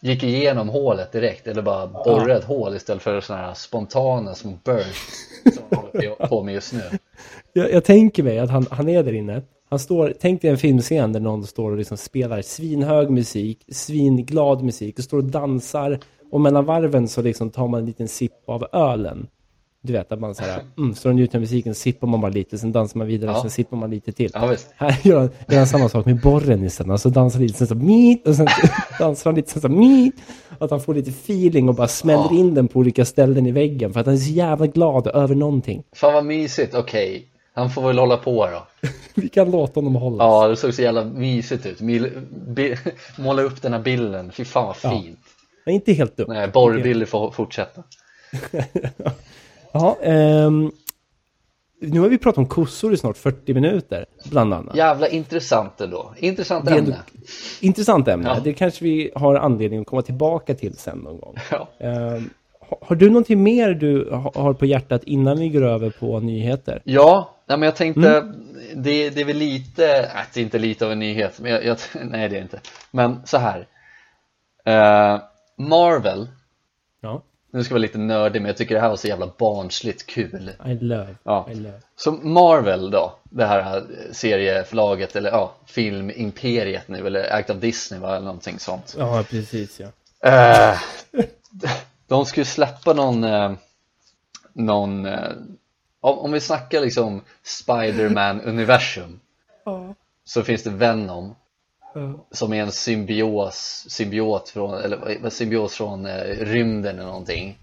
gick 0.01 0.23
igenom 0.23 0.69
hålet 0.69 1.13
direkt 1.13 1.47
eller 1.47 1.63
bara 1.63 1.87
borrade 1.87 2.37
ett 2.37 2.45
hål 2.45 2.77
istället 2.77 3.03
för 3.03 3.21
sådana 3.21 3.47
här 3.47 3.55
spontana 3.55 4.35
små 4.35 4.59
bursts 4.65 5.25
som 5.55 5.65
man 5.71 5.81
håller 5.93 6.27
på 6.27 6.43
med 6.43 6.55
just 6.55 6.73
nu. 6.73 6.83
Jag, 7.53 7.73
jag 7.73 7.85
tänker 7.85 8.23
mig 8.23 8.39
att 8.39 8.51
han, 8.51 8.67
han 8.71 8.89
är 8.89 9.03
där 9.03 9.13
inne. 9.13 9.43
Han 9.71 9.79
står, 9.79 10.15
tänk 10.21 10.43
dig 10.43 10.51
en 10.51 10.59
filmscen 10.59 11.13
där 11.13 11.21
någon 11.21 11.47
står 11.47 11.71
och 11.71 11.77
liksom 11.77 11.97
spelar 11.97 12.43
svinhög 12.43 13.11
musik, 13.11 13.65
svinglad 13.69 14.63
musik 14.63 14.99
och 14.99 15.05
står 15.05 15.19
och 15.19 15.25
dansar 15.25 15.99
och 16.31 16.41
mellan 16.41 16.65
varven 16.65 17.09
så 17.09 17.23
liksom 17.23 17.51
tar 17.51 17.69
man 17.69 17.81
en 17.81 17.87
liten 17.87 18.09
sipp 18.09 18.33
av 18.47 18.67
ölen. 18.73 19.27
Du 19.83 19.93
vet 19.93 20.13
att 20.13 20.21
man 20.21 20.35
så 20.35 20.43
här, 20.43 20.61
mm, 20.79 20.95
står 20.95 21.11
och 21.11 21.17
njuter 21.17 21.39
av 21.39 21.41
musiken, 21.41 21.75
sippar 21.75 22.07
man 22.09 22.21
bara 22.21 22.31
lite, 22.33 22.59
sen 22.59 22.73
dansar 22.73 22.99
man 22.99 23.07
vidare, 23.07 23.31
Ja. 23.31 23.41
sen 23.41 23.51
sippar 23.51 23.77
man 23.77 23.91
lite 23.91 24.13
till. 24.13 24.31
Ja. 24.35 24.57
Här 24.77 24.99
gör 25.03 25.19
han, 25.19 25.31
gör 25.49 25.59
han 25.59 25.67
samma 25.67 25.89
sak 25.89 26.07
med 26.07 26.21
borren 26.21 26.65
istället. 26.65 26.91
Alltså 26.91 27.11
dansar 27.11 27.41
lite, 27.41 27.55
sen 27.55 27.67
så 27.67 27.75
meet, 27.75 28.27
och 28.29 28.35
sen 28.35 28.47
dansar 28.99 29.31
han 29.31 29.35
lite, 29.37 29.51
sen 29.51 29.63
så 29.63 29.69
meet. 29.69 30.15
Att 30.59 30.71
han 30.71 30.81
får 30.81 30.95
lite 30.95 31.11
feeling 31.11 31.69
och 31.69 31.75
bara 31.75 31.89
smäller 31.89 32.29
Ja. 32.31 32.39
in 32.39 32.55
den 32.55 32.69
på 32.69 32.79
olika 32.79 33.05
ställen 33.05 33.47
i 33.47 33.51
väggen 33.53 33.93
för 33.93 34.01
att 34.01 34.07
han 34.07 34.15
är 34.15 34.19
så 34.19 34.33
jävla 34.33 34.67
glad 34.67 35.07
över 35.07 35.35
någonting. 35.35 35.83
Fan 35.93 36.15
vad 36.15 36.25
mysigt, 36.25 36.75
okej. 36.75 37.27
Han 37.61 37.71
får 37.71 37.87
väl 37.87 37.99
hålla 37.99 38.17
på 38.17 38.47
då. 38.47 38.67
Vi 39.15 39.29
kan 39.29 39.51
låta 39.51 39.81
honom 39.81 39.95
hålla. 39.95 40.25
Ja, 40.25 40.49
det 40.49 40.57
såg 40.57 40.75
så 40.75 40.83
jävla 40.83 41.05
mysigt 41.05 41.67
ut. 41.67 41.81
Måla 43.19 43.43
upp 43.43 43.63
den 43.63 43.73
här 43.73 43.81
bilden, 43.81 44.33
fy 44.33 44.45
fan 44.45 44.67
vad 44.67 44.77
Ja. 44.83 45.01
fint. 45.03 45.19
Men 45.65 45.75
inte 45.75 45.93
helt 45.93 46.17
dumt. 46.17 46.27
Nej, 46.29 46.49
borrbilly 46.49 47.07
får 47.07 47.31
fortsätta. 47.31 47.83
Ja, 49.73 49.97
ehm, 50.03 50.71
nu 51.81 52.01
har 52.01 52.09
vi 52.09 52.19
pratat 52.19 52.39
om 52.39 52.47
kossor 52.47 52.93
i 52.95 52.97
snart 52.97 53.17
40 53.17 53.55
minuter, 53.55 54.07
bland 54.31 54.55
annat. 54.55 54.77
Jävla 54.77 55.09
intressant 55.09 55.81
ändå. 55.81 56.15
Intressant 56.19 56.69
är 56.69 56.71
ändå- 56.79 56.83
ämne. 56.93 57.03
Intressant 57.61 58.09
ämne. 58.09 58.29
Ja. 58.29 58.41
Det 58.45 58.53
kanske 58.53 58.85
vi 58.85 59.11
har 59.15 59.35
anledning 59.35 59.81
att 59.81 59.87
komma 59.87 60.03
tillbaka 60.03 60.55
till 60.55 60.77
sen 60.77 60.99
någon 60.99 61.21
gång. 61.21 61.35
Ja. 61.51 61.69
Ha- 61.81 62.21
har 62.81 62.97
du 62.97 63.07
någonting 63.09 63.43
mer 63.43 63.71
du 63.75 64.11
ha- 64.11 64.33
har 64.35 64.53
på 64.53 64.67
hjärtat 64.67 65.05
innan 65.05 65.39
vi 65.39 65.49
går 65.49 65.63
över 65.63 65.91
på 65.91 66.21
nyheter? 66.21 66.83
Ja, 66.85 67.35
nej, 67.47 67.59
men 67.59 67.67
jag 67.67 67.77
tänkte, 67.77 68.09
Mm. 68.17 68.37
det, 68.75 69.11
det 69.11 69.21
är 69.21 69.25
väl 69.25 69.37
lite, 69.37 69.97
äh, 69.99 70.21
det 70.35 70.41
är 70.41 70.45
inte 70.45 70.59
lite 70.59 70.87
av 70.87 70.93
en 70.93 70.99
nyhet, 70.99 71.41
men 71.41 71.53
jag, 71.53 71.65
jag, 71.65 71.77
nej 72.05 72.29
det 72.29 72.37
är 72.37 72.43
inte. 72.43 72.61
Men 72.91 73.21
så 73.25 73.39
här. 73.39 73.67
Eh, 74.65 75.21
Marvel, 75.57 76.29
Ja. 77.01 77.23
nu 77.53 77.65
ska 77.65 77.71
jag 77.73 77.75
vara 77.75 77.83
lite 77.83 77.99
nördig 77.99 78.41
men 78.43 78.47
jag 78.49 78.57
tycker 78.57 78.75
det 78.75 78.81
här 78.81 78.89
var 78.89 78.97
så 78.97 79.09
jävla 79.09 79.31
barnsligt 79.39 80.07
kul. 80.07 80.51
I 80.67 80.75
love. 80.75 81.15
Ja. 81.23 81.49
I 81.51 81.55
love. 81.55 81.81
Så 81.97 82.13
Marvel 82.13 82.91
då, 82.91 83.13
det 83.31 83.45
här 83.47 83.83
serieförlaget 84.13 85.17
eller 85.17 85.31
ja, 85.31 85.53
filmimperiet 85.67 86.89
nu 86.89 87.07
eller 87.07 87.35
Act 87.35 87.51
of 87.51 87.57
Disney 87.57 88.01
va, 88.01 88.09
eller 88.17 88.25
någonting 88.27 88.59
sånt. 88.59 88.95
Ja, 88.99 89.25
precis 89.31 89.81
ja. 89.81 89.87
Eh, 90.31 90.79
de 92.11 92.27
skulle 92.27 92.47
släppa 92.47 92.93
någon, 92.93 93.25
eh, 93.25 93.53
någon 94.53 95.07
eh, 95.07 95.33
om, 96.01 96.33
vi 96.33 96.41
snackar 96.41 96.81
liksom 96.81 97.23
Spider-Man-universum 97.43 99.21
så 100.25 100.43
finns 100.43 100.63
det 100.63 100.71
Venom 100.71 101.35
som 102.31 102.53
är 102.53 102.63
en 102.63 102.73
symbios, 102.73 103.87
symbiot 103.89 104.49
från, 104.49 104.75
eller 104.75 105.31
symbios 105.31 105.75
från 105.75 106.07
eh, 106.07 106.23
rymden 106.25 106.95
eller 106.99 107.07
någonting. 107.09 107.59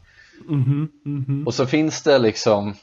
Mhm, 0.50 0.92
mhm. 1.06 1.48
Och 1.48 1.54
så 1.54 1.66
finns 1.66 2.04
det 2.04 2.20
liksom 2.20 2.74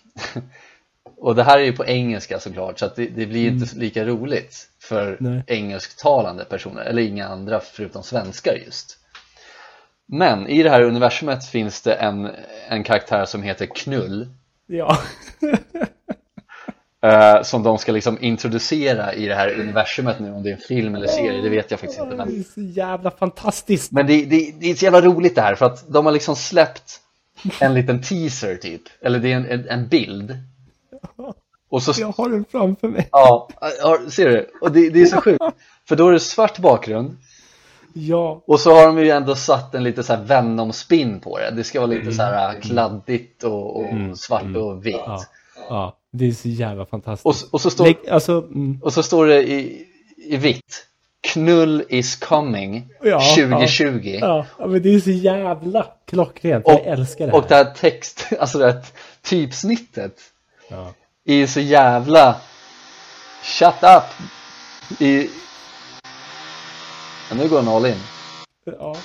och 1.16 1.34
det 1.34 1.42
här 1.42 1.58
är 1.58 1.64
ju 1.64 1.72
på 1.72 1.86
engelska 1.86 2.40
såklart 2.40 2.78
så 2.78 2.86
att 2.86 2.96
det, 2.96 3.06
det 3.06 3.26
blir 3.26 3.48
inte 3.48 3.76
lika 3.76 4.04
roligt 4.04 4.68
för 4.78 5.16
Nej. 5.20 5.42
engelsktalande 5.46 6.44
personer 6.44 6.82
eller 6.82 7.02
inga 7.02 7.28
andra 7.28 7.60
förutom 7.60 8.02
svenskar 8.02 8.54
just. 8.66 8.98
Men 10.06 10.48
i 10.48 10.62
det 10.62 10.70
här 10.70 10.82
universumet 10.82 11.46
finns 11.46 11.82
det 11.82 11.94
en, 11.94 12.30
en 12.68 12.84
karaktär 12.84 13.24
som 13.24 13.42
heter 13.42 13.66
Knull 13.66 14.28
Ja. 14.66 14.98
eh, 17.08 17.42
som 17.42 17.62
de 17.62 17.78
ska 17.78 17.92
liksom 17.92 18.18
introducera 18.20 19.14
i 19.14 19.26
det 19.26 19.34
här 19.34 19.60
universumet 19.60 20.20
nu 20.20 20.32
om 20.32 20.42
det 20.42 20.50
är 20.50 20.54
en 20.54 20.60
film 20.60 20.94
eller 20.94 21.06
serie, 21.06 21.42
det 21.42 21.48
vet 21.48 21.70
jag 21.70 21.80
faktiskt 21.80 22.00
inte 22.00 22.16
Det 22.16 22.22
är 22.22 22.26
men, 22.26 22.44
så 22.44 22.60
jävla 22.60 23.10
fantastiskt. 23.10 23.92
men 23.92 24.06
det, 24.06 24.24
det, 24.24 24.54
det 24.60 24.70
är 24.70 24.74
så 24.74 24.84
jävla 24.84 25.00
roligt 25.00 25.34
det 25.34 25.42
här 25.42 25.54
för 25.54 25.66
att 25.66 25.92
de 25.92 26.06
har 26.06 26.12
liksom 26.12 26.36
släppt 26.36 27.00
en 27.60 27.74
liten 27.74 28.02
teaser 28.02 28.56
typ, 28.56 28.82
eller 29.00 29.18
det 29.18 29.32
är 29.32 29.36
en, 29.36 29.46
en, 29.46 29.68
en 29.68 29.88
bild 29.88 30.38
och 31.68 31.82
så 31.82 32.00
Jag 32.00 32.12
har 32.12 32.28
den 32.28 32.44
framför 32.50 32.88
mig. 32.88 33.08
Ja, 33.12 33.48
ja, 33.60 33.98
ser 34.10 34.28
du? 34.28 34.50
Och 34.60 34.72
det, 34.72 34.90
det 34.90 35.02
är 35.02 35.06
så 35.06 35.20
sjukt 35.20 35.44
För 35.88 35.96
då 35.96 36.08
är 36.08 36.12
det 36.12 36.20
svart 36.20 36.58
bakgrund 36.58 37.16
Ja. 37.96 38.42
Och 38.46 38.60
så 38.60 38.74
har 38.74 38.86
de 38.86 38.98
ju 38.98 39.10
ändå 39.10 39.34
satt 39.36 39.74
en 39.74 39.82
lite 39.84 40.02
så 40.02 40.14
här 40.14 40.22
Venom-spin 40.22 41.20
på 41.20 41.38
det 41.38 41.50
Det 41.50 41.64
ska 41.64 41.80
vara 41.80 41.90
lite 41.90 42.12
så 42.12 42.22
här 42.22 42.60
kladdigt 42.60 43.44
och, 43.44 43.76
och 43.76 43.86
svart 44.18 44.56
och 44.56 44.86
vitt 44.86 44.94
Ja. 45.06 45.24
Ja. 45.68 45.96
Det 46.10 46.28
är 46.28 46.32
så 46.32 46.48
jävla 46.48 46.86
fantastiskt. 46.86 47.44
och, 47.44 47.54
och, 47.54 47.60
så 47.60 47.70
står, 47.70 47.84
Lägg, 47.84 48.08
alltså, 48.10 48.32
mm. 48.32 48.78
och 48.82 48.92
så 48.92 49.02
står 49.02 49.26
det 49.26 49.42
i, 49.42 49.86
i 50.16 50.36
vitt 50.36 50.86
Knull 51.20 51.84
is 51.88 52.16
coming 52.16 52.88
Ja, 53.02 53.20
2020 53.36 54.18
Ja, 54.20 54.46
ja, 54.58 54.66
men 54.66 54.82
det 54.82 54.94
är 54.94 55.00
så 55.00 55.10
jävla 55.10 55.86
klockrent. 56.06 56.64
och, 56.64 56.72
jag 56.72 56.80
älskar 56.86 57.26
det 57.26 57.32
här. 57.32 57.38
och 57.38 57.44
det 57.48 57.54
här 57.54 57.64
text, 57.64 58.26
alltså 58.40 58.58
det 58.58 58.64
här 58.72 58.82
typsnittet 59.22 60.20
Ja. 60.68 60.92
är 61.24 61.46
så 61.46 61.60
jävla 61.60 62.36
Shut 63.42 63.74
up 63.82 64.02
i 65.00 65.30
ja, 67.30 67.36
Nu 67.36 67.48
går 67.48 67.56
han 67.62 67.68
all 67.68 67.86
in 67.86 67.94
Ja. 68.78 68.96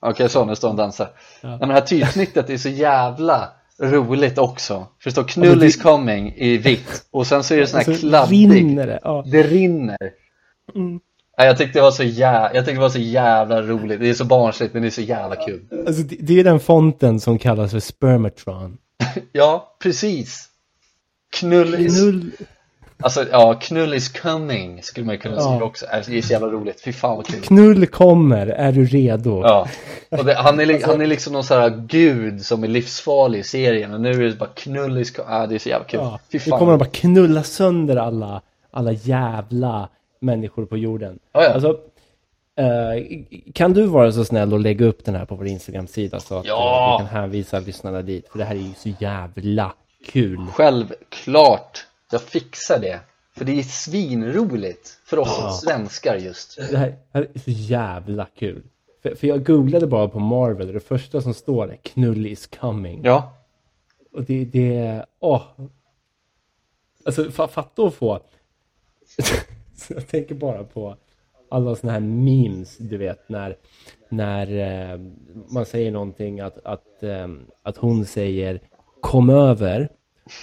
Okej, 0.00 0.28
så 0.28 0.44
nu 0.44 0.56
står 0.56 0.68
han 0.68 0.74
och 0.78 0.82
dansar. 0.84 1.10
Ja. 1.42 1.48
Nej, 1.48 1.58
men 1.58 1.68
det 1.68 1.74
här 1.74 1.80
typsnittet 1.80 2.50
är 2.50 2.56
så 2.56 2.68
jävla 2.68 3.48
roligt 3.80 4.38
också. 4.38 4.74
För 5.00 5.10
det 5.10 5.12
står 5.12 5.24
knull 5.24 5.58
men 5.58 5.66
is 5.68 5.82
coming 5.82 6.34
i 6.36 6.56
vitt 6.56 7.06
och 7.10 7.26
sen 7.26 7.44
så 7.44 7.54
är 7.54 7.58
det 7.58 7.66
sån 7.66 7.78
här 7.78 7.84
Så 7.84 8.00
kladdig. 8.00 8.52
rinner 8.52 8.86
det. 8.86 9.00
Ja. 9.02 9.24
Det 9.26 9.42
rinner. 9.42 9.98
Mm. 10.74 11.00
Ja, 11.36 11.44
jag 11.44 11.58
tyckte 11.58 11.78
det 11.78 11.82
var 11.82 11.90
så 11.90 12.02
jävla, 12.02 12.54
jag 12.54 12.64
tyckte 12.64 12.72
det 12.78 12.80
var 12.80 12.88
så 12.88 12.98
jävla 12.98 13.62
roligt. 13.62 14.00
Det 14.00 14.08
är 14.08 14.14
så 14.14 14.24
barnsligt 14.24 14.72
men 14.72 14.82
det 14.82 14.88
är 14.88 14.90
så 14.90 15.00
jävla 15.00 15.36
kul. 15.36 15.68
Alltså, 15.86 16.02
det, 16.02 16.16
det 16.20 16.40
är 16.40 16.44
den 16.44 16.60
fonten 16.60 17.20
som 17.20 17.38
kallas 17.38 17.70
för 17.70 17.80
spermatron. 17.80 18.78
Ja, 19.32 19.76
precis. 19.82 20.48
Knull 21.40 21.74
is, 21.74 22.02
Null. 22.02 22.30
Alltså 23.02 23.24
ja, 23.30 23.54
knull 23.54 23.94
is 23.94 24.08
coming 24.08 24.82
skulle 24.82 25.06
man 25.06 25.14
ju 25.14 25.18
kunna 25.20 25.34
Ja. 25.36 25.42
säga 25.42 25.62
också. 25.64 25.86
Alltså, 25.86 26.10
Det 26.10 26.18
är 26.18 26.22
så 26.22 26.32
jävla 26.32 26.48
roligt. 26.48 26.80
Fy 26.80 26.92
fan 26.92 27.16
vad 27.16 27.26
kul. 27.26 27.40
Knull 27.42 27.86
kommer, 27.86 28.46
är 28.46 28.72
du 28.72 28.84
redo? 28.86 29.40
Ja, 29.44 29.68
och 30.10 30.24
det, 30.24 30.34
han, 30.34 30.60
är, 30.60 30.66
li- 30.66 30.82
han 30.84 31.00
är 31.00 31.06
liksom 31.06 31.32
någon 31.32 31.44
sån 31.44 31.60
här 31.60 31.82
gud 31.88 32.44
som 32.44 32.64
är 32.64 32.68
livsfarlig 32.68 33.38
i 33.38 33.42
serien 33.42 33.94
och 33.94 34.00
nu 34.00 34.10
är 34.10 34.28
det 34.28 34.38
bara 34.38 34.50
knull 34.54 34.98
is 34.98 35.10
coming. 35.10 35.30
Ja, 35.32 35.46
det 35.46 35.54
är 35.54 35.58
så 35.58 35.68
jävla 35.68 35.84
kul. 35.86 36.00
Ja, 36.02 36.18
Fy 36.32 36.38
nu 36.38 36.40
fan. 36.50 36.58
kommer 36.58 36.72
de 36.72 36.78
bara 36.78 36.88
knulla 36.90 37.42
sönder 37.42 37.96
alla, 37.96 38.42
alla 38.70 38.92
jävla 38.92 39.88
människor 40.20 40.66
på 40.66 40.76
jorden. 40.76 41.18
Ja, 41.32 41.42
ja. 41.44 41.50
Alltså, 41.52 41.68
eh, 42.58 43.04
kan 43.54 43.72
du 43.72 43.86
vara 43.86 44.12
så 44.12 44.24
snäll 44.24 44.52
och 44.52 44.60
lägga 44.60 44.86
upp 44.86 45.04
den 45.04 45.14
här 45.14 45.24
på 45.24 45.34
vår 45.34 45.46
Instagram-sida 45.46 46.20
så 46.20 46.38
att 46.38 46.46
Ja. 46.46 46.96
eh, 47.00 47.04
vi 47.04 47.08
kan 47.08 47.20
hänvisa 47.22 47.60
lyssnarna 47.60 48.02
dit? 48.02 48.28
För 48.28 48.38
det 48.38 48.44
här 48.44 48.54
är 48.54 48.58
ju 48.60 48.74
så 48.78 48.88
jävla 48.98 49.72
kul. 50.12 50.46
Självklart, 50.52 51.86
jag 52.12 52.22
fixar 52.22 52.78
det. 52.78 53.00
För 53.36 53.44
det 53.44 53.58
är 53.58 53.62
svinroligt 53.62 54.98
för 55.04 55.18
oss 55.18 55.38
Ja. 55.40 55.52
svenskar 55.52 56.16
just. 56.16 56.56
Det 56.70 56.76
här, 56.78 56.88
det 56.88 56.96
här 57.18 57.28
är 57.34 57.38
så 57.38 57.50
jävla 57.50 58.26
kul. 58.38 58.62
För, 59.02 59.14
för 59.14 59.26
jag 59.26 59.46
googlade 59.46 59.86
bara 59.86 60.08
på 60.08 60.18
Marvel 60.18 60.66
och 60.66 60.72
det 60.74 60.80
första 60.80 61.20
som 61.20 61.34
står 61.34 61.72
är 61.72 61.76
knull 61.76 62.26
is 62.26 62.46
coming. 62.46 63.00
Ja, 63.04 63.32
Och 64.12 64.24
det, 64.24 64.44
det 64.44 64.76
är, 64.76 65.06
åh. 65.20 65.42
Alltså 67.04 67.24
fa- 67.24 67.48
fatta 67.48 67.82
att 67.82 67.94
få. 67.94 68.20
Så 69.76 69.92
jag 69.94 70.08
tänker 70.08 70.34
bara 70.34 70.64
på 70.64 70.96
alla 71.50 71.76
såna 71.76 71.92
här 71.92 72.00
memes, 72.00 72.76
du 72.78 72.96
vet, 72.96 73.28
när, 73.28 73.56
när 74.08 74.58
eh, 74.92 75.00
man 75.48 75.66
säger 75.66 75.90
någonting 75.90 76.40
att, 76.40 76.66
att, 76.66 77.02
eh, 77.02 77.28
att 77.62 77.76
hon 77.76 78.04
säger 78.06 78.60
kom 79.00 79.30
över 79.30 79.88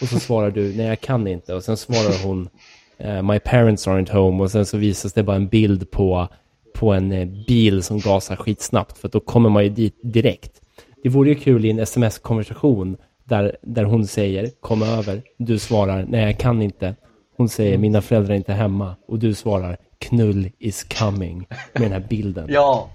och 0.01 0.07
så 0.07 0.19
svarar 0.19 0.51
du 0.51 0.73
nej 0.77 0.85
jag 0.85 1.01
kan 1.01 1.27
inte 1.27 1.53
och 1.53 1.63
sen 1.63 1.77
svarar 1.77 2.25
hon 2.25 2.49
eh, 2.97 3.21
my 3.21 3.39
parents 3.39 3.87
aren't 3.87 4.11
home 4.11 4.43
och 4.43 4.51
sen 4.51 4.65
så 4.65 4.77
visas 4.77 5.13
det 5.13 5.23
bara 5.23 5.35
en 5.35 5.47
bild 5.47 5.91
på, 5.91 6.27
på 6.73 6.93
en 6.93 7.11
eh, 7.11 7.27
bil 7.47 7.83
som 7.83 7.99
gasar 7.99 8.35
skitsnabbt 8.35 8.97
för 8.97 9.09
då 9.09 9.19
kommer 9.19 9.49
man 9.49 9.63
ju 9.63 9.69
dit 9.69 9.99
direkt. 10.03 10.61
det 11.03 11.09
vore 11.09 11.29
ju 11.29 11.35
kul 11.35 11.65
i 11.65 11.69
en 11.69 11.79
sms-konversation 11.79 12.97
där, 13.23 13.57
där 13.61 13.83
hon 13.83 14.07
säger 14.07 14.49
kom 14.59 14.83
över, 14.83 15.21
du 15.37 15.59
svarar 15.59 16.05
nej 16.09 16.25
jag 16.25 16.37
kan 16.37 16.61
inte. 16.61 16.95
Hon 17.37 17.49
säger 17.49 17.77
mina 17.77 18.01
föräldrar 18.01 18.33
är 18.33 18.37
inte 18.37 18.53
hemma 18.53 18.95
och 19.07 19.19
du 19.19 19.33
svarar 19.33 19.77
knull 19.97 20.49
is 20.59 20.83
coming 20.83 21.47
med 21.73 21.81
den 21.81 21.91
här 21.91 22.05
bilden. 22.09 22.45
Ja, 22.49 22.89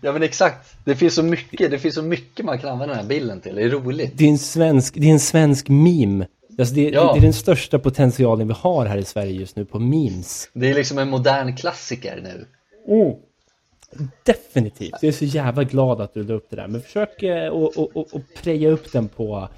ja 0.00 0.12
men 0.12 0.22
exakt. 0.22 0.74
Det 0.84 0.96
finns 0.96 1.14
så 1.14 1.22
mycket, 1.22 1.70
det 1.70 1.78
finns 1.78 1.94
så 1.94 2.02
mycket 2.02 2.44
man 2.46 2.58
kan 2.58 2.70
använda 2.70 2.94
den 2.94 3.02
här 3.02 3.08
bilden 3.08 3.40
till. 3.40 3.54
Det 3.54 3.62
är 3.62 3.68
roligt. 3.70 4.12
Det 4.18 4.24
är 4.24 4.28
en 4.28 4.38
svensk, 4.38 4.94
det 4.94 5.06
är 5.06 5.10
en 5.12 5.20
svensk 5.20 5.68
meme. 5.68 6.26
Alltså 6.58 6.74
det, 6.74 6.82
Ja. 6.88 7.12
det 7.12 7.18
är 7.18 7.22
den 7.22 7.32
största 7.32 7.78
potentialen 7.78 8.48
vi 8.48 8.54
har 8.58 8.86
här 8.86 8.96
i 8.98 9.04
Sverige 9.04 9.32
just 9.32 9.56
nu 9.56 9.64
på 9.64 9.78
memes. 9.78 10.50
Det 10.52 10.70
är 10.70 10.74
liksom 10.74 10.98
en 10.98 11.08
modern 11.10 11.56
klassiker 11.56 12.20
nu. 12.22 12.46
Definitivt. 14.22 14.92
Jag 15.00 15.08
är 15.08 15.12
så 15.12 15.24
jävla 15.24 15.64
glad 15.64 16.00
att 16.00 16.14
du 16.14 16.22
la 16.24 16.34
upp 16.34 16.46
det 16.50 16.56
där. 16.56 16.68
Men 16.68 16.82
försök 16.82 17.22
eh, 17.22 17.48
och, 17.48 17.76
och, 17.78 17.96
och, 17.96 18.14
och 18.14 18.22
preja 18.42 18.68
upp 18.70 18.92
den 18.92 19.08
på 19.08 19.48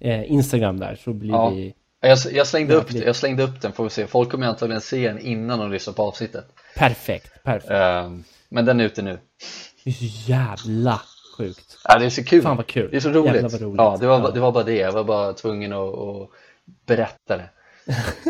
eh, 0.00 0.32
Instagram 0.32 0.78
där 0.78 0.98
så 1.04 1.12
blir 1.12 1.30
Ja. 1.30 1.50
vi 1.50 1.74
Jag, 2.00 2.18
jag, 2.32 2.46
slängde 2.46 2.74
upp, 2.74 2.92
jag 2.92 3.16
slängde 3.16 3.42
upp 3.42 3.60
den 3.62 3.72
får 3.72 3.84
vi 3.84 3.90
se. 3.90 4.06
Folk 4.06 4.30
kommer 4.30 4.46
antagligen 4.46 4.80
se 4.80 5.08
den 5.08 5.18
innan 5.18 5.58
de 5.58 5.72
lyssnar 5.72 5.94
på 5.94 6.02
avsnittet. 6.02 6.44
perfekt. 6.76 7.42
Perfekt. 7.44 7.70
Ehm, 7.70 8.24
men 8.48 8.64
den 8.64 8.80
är 8.80 8.84
ute 8.84 9.02
nu. 9.02 9.18
Det 9.84 9.90
är 9.90 9.94
så 9.94 10.30
jävla 10.30 11.00
sjukt. 11.38 11.78
Ja, 11.84 11.98
det 11.98 12.04
är 12.06 12.10
så 12.10 12.24
kul. 12.24 12.42
Fan 12.42 12.56
vad 12.56 12.66
kul. 12.66 12.88
Det 12.90 12.96
är 12.96 13.00
så 13.00 13.08
roligt. 13.10 13.34
Jävlar 13.34 13.50
vad 13.50 13.60
roligt. 13.60 13.78
Ja, 13.78 13.96
det 14.00 14.06
var, 14.06 14.20
Ja. 14.20 14.30
det 14.30 14.40
var 14.40 14.52
bara 14.52 14.64
det. 14.64 14.76
Jag 14.76 14.92
var 14.92 15.04
bara 15.04 15.32
tvungen 15.32 15.72
att, 15.72 15.94
att 15.94 16.28
berätta 16.86 17.36
det. 17.36 17.50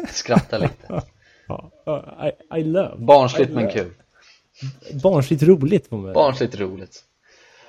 Skratta 0.08 0.58
lite. 0.58 1.02
Ja. 1.48 2.32
I, 2.52 2.58
I 2.60 2.64
love. 2.64 2.94
Barnsligt 2.98 3.50
I 3.50 3.54
men 3.54 3.62
love. 3.64 3.72
kul. 3.74 3.90
Barnsligt 5.02 5.42
roligt 5.42 5.90
man 5.90 6.12
Barnsligt 6.12 6.58
roligt. 6.60 7.04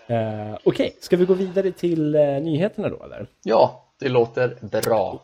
Eh, 0.08 0.58
Okej, 0.64 0.98
ska 1.02 1.18
vi 1.18 1.26
gå 1.26 1.34
vidare 1.34 1.72
till 1.72 2.16
eh, 2.16 2.22
nyheterna 2.22 2.89
då 2.89 3.04
eller? 3.04 3.28
Ja, 3.43 3.86
det 4.00 4.10
låter 4.10 4.58
bra. 4.82 5.22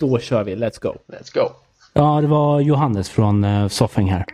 Då 0.00 0.18
kör 0.18 0.44
vi, 0.44 0.56
let's 0.56 0.80
go. 0.82 0.94
Let's 1.06 1.34
go. 1.34 1.48
Ja, 1.92 2.20
det 2.20 2.26
var 2.26 2.60
Johannes 2.60 3.10
från 3.10 3.44
uh, 3.44 3.68
Soffing 3.68 4.10
här. 4.10 4.24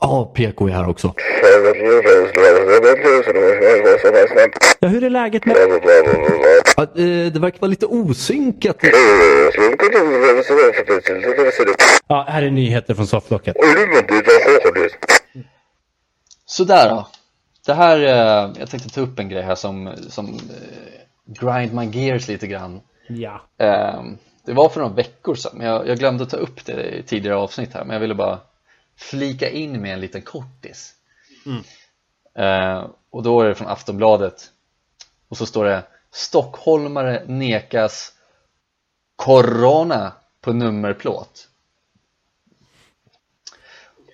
Ja, 0.00 0.32
PK 0.34 0.68
är 0.68 0.72
här 0.72 0.88
också. 0.88 1.14
Ja, 4.80 4.88
hur 4.88 5.04
är 5.04 5.10
läget 5.10 5.44
med... 5.46 5.56
Ja, 6.76 6.82
eh, 6.82 7.32
det 7.32 7.38
verkar 7.40 7.60
vara 7.60 7.68
lite 7.68 7.86
osynkat. 7.86 8.76
Ja, 12.08 12.26
här 12.28 12.42
är 12.42 12.50
nyheter 12.50 12.94
från 12.94 13.06
sofflocket. 13.06 13.56
Sådär 16.46 16.88
då. 16.88 17.08
Det 17.66 17.74
här, 17.74 17.98
eh, 17.98 18.50
jag 18.58 18.70
tänkte 18.70 18.90
ta 18.90 19.00
upp 19.00 19.18
en 19.18 19.28
grej 19.28 19.42
här 19.42 19.54
som, 19.54 19.92
som 20.08 20.26
eh, 20.26 20.32
grind 21.26 21.74
my 21.74 21.84
gears 21.84 22.28
lite 22.28 22.46
grann. 22.46 22.80
Ja. 23.08 23.40
Eh, 23.60 24.02
det 24.46 24.52
var 24.52 24.68
för 24.68 24.80
några 24.80 24.94
veckor 24.94 25.34
sedan, 25.34 25.52
men 25.54 25.66
jag, 25.66 25.88
jag 25.88 25.98
glömde 25.98 26.26
ta 26.26 26.36
upp 26.36 26.64
det 26.64 26.98
i 26.98 27.02
tidigare 27.02 27.36
avsnitt 27.36 27.74
här, 27.74 27.84
men 27.84 27.94
jag 27.94 28.00
ville 28.00 28.14
bara 28.14 28.38
flika 28.96 29.50
in 29.50 29.82
med 29.82 29.92
en 29.92 30.00
liten 30.00 30.22
kortis. 30.22 30.94
Eh, 32.34 32.86
och 33.10 33.22
då 33.22 33.40
är 33.40 33.48
det 33.48 33.54
från 33.54 33.68
Aftonbladet. 33.68 34.50
Och 35.28 35.36
så 35.36 35.46
står 35.46 35.64
det 35.64 35.82
Stockholmare 36.10 37.22
nekas 37.26 38.12
Corona 39.16 40.12
på 40.40 40.52
nummerplåt. 40.52 41.48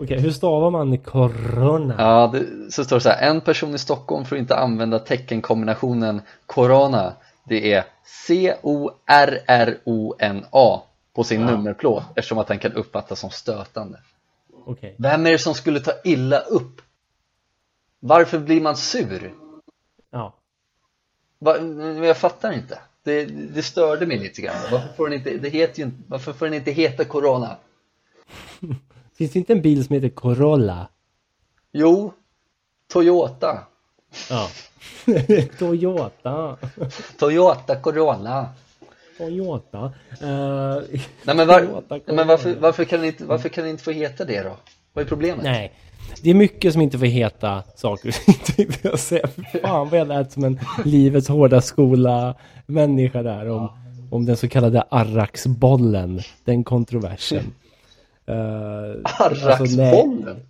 Okej, 0.01 0.21
hur 0.21 0.31
stavar 0.31 0.71
man 0.71 0.99
corona? 0.99 1.95
Ja, 1.99 2.31
det, 2.33 2.73
så 2.73 2.85
står 2.85 2.97
det 2.97 3.01
så 3.01 3.09
här, 3.09 3.31
en 3.31 3.41
person 3.41 3.75
i 3.75 3.79
Stockholm 3.79 4.25
får 4.25 4.39
inte 4.39 4.57
använda 4.57 4.99
teckenkombinationen 4.99 6.23
Corona. 6.47 7.13
Det 7.45 7.73
är 7.73 7.85
C-O-R-R-O-N-A 8.05 8.83
på 11.13 11.25
sin 11.25 11.47
nummerplåt 11.47 12.03
eftersom 12.17 12.39
att 12.39 12.47
den 12.47 12.59
kan 12.59 12.73
uppfattas 12.73 13.21
som 13.21 13.31
stötande. 13.31 13.99
Okej. 14.67 14.95
Vem 14.99 15.27
är 15.27 15.33
det 15.33 15.39
som 15.39 15.55
skulle 15.55 15.81
ta 15.81 15.93
illa 16.05 16.39
upp? 16.39 16.83
Varför 18.01 18.39
blir 18.39 18.61
man 18.61 18.77
sur? 18.77 19.35
Ja. 20.11 20.35
Va, 21.39 21.59
jag 22.07 22.17
fattar 22.17 22.53
inte. 22.53 22.79
Det, 23.03 23.25
det 23.25 23.63
störde 23.63 24.07
mig 24.07 24.19
lite 24.19 24.43
grann. 24.43 24.57
Varför 24.71 24.89
får 24.97 25.09
den 25.09 25.19
inte, 25.19 25.37
det 25.37 25.49
heter 25.49 25.83
ju 25.83 25.91
varför 26.07 26.33
får 26.33 26.47
den 26.47 26.55
inte 26.55 26.71
heta 26.71 27.05
Corona? 27.05 27.57
Finns 29.15 29.33
det 29.33 29.39
inte 29.39 29.53
en 29.53 29.63
bil 29.63 29.85
som 29.85 29.95
heter 29.95 30.09
Corolla? 30.09 30.89
Jo, 31.73 32.13
Toyota. 32.89 33.67
Ja. 34.31 34.49
Toyota. 35.59 36.57
Toyota 37.19 37.77
Corona. 37.77 38.49
Toyota. 39.19 39.85
Uh, 39.85 39.91
Nej 41.25 41.37
men, 41.37 41.47
var, 41.47 41.61
Toyota 41.61 41.99
Corona. 41.99 42.17
men 42.17 42.27
varför, 42.27 42.57
varför, 42.61 42.85
kan 42.85 43.05
inte, 43.05 43.25
varför 43.25 43.49
kan 43.49 43.65
den 43.65 43.71
inte 43.71 43.85
få 43.85 43.91
heta 43.91 44.25
det 44.25 44.43
då? 44.43 44.57
Vad 44.93 45.05
är 45.05 45.09
problemet? 45.09 45.45
Nej. 45.45 45.73
Det 46.23 46.31
är 46.31 46.35
mycket 46.35 46.73
som 46.73 46.83
inte 46.83 46.99
får 46.99 47.07
heta 47.07 47.63
saker 47.77 48.15
jag 48.83 48.99
säga. 48.99 49.29
Fan 49.63 49.89
vad 49.89 50.01
jag 50.01 50.09
lät 50.09 50.33
som 50.33 50.45
en 50.45 50.61
livets 50.85 51.29
hårda 51.29 51.61
skola 51.61 52.35
människa 52.67 53.23
där 53.23 53.49
om, 53.51 53.69
om 54.11 54.27
den 54.27 54.37
så 54.37 54.49
kallade 54.49 54.83
Arraxbollen. 54.91 56.21
Den 56.45 56.65
kontroversen. 56.65 57.55
Uh, 58.29 58.35
Arraxbollen? 59.19 60.41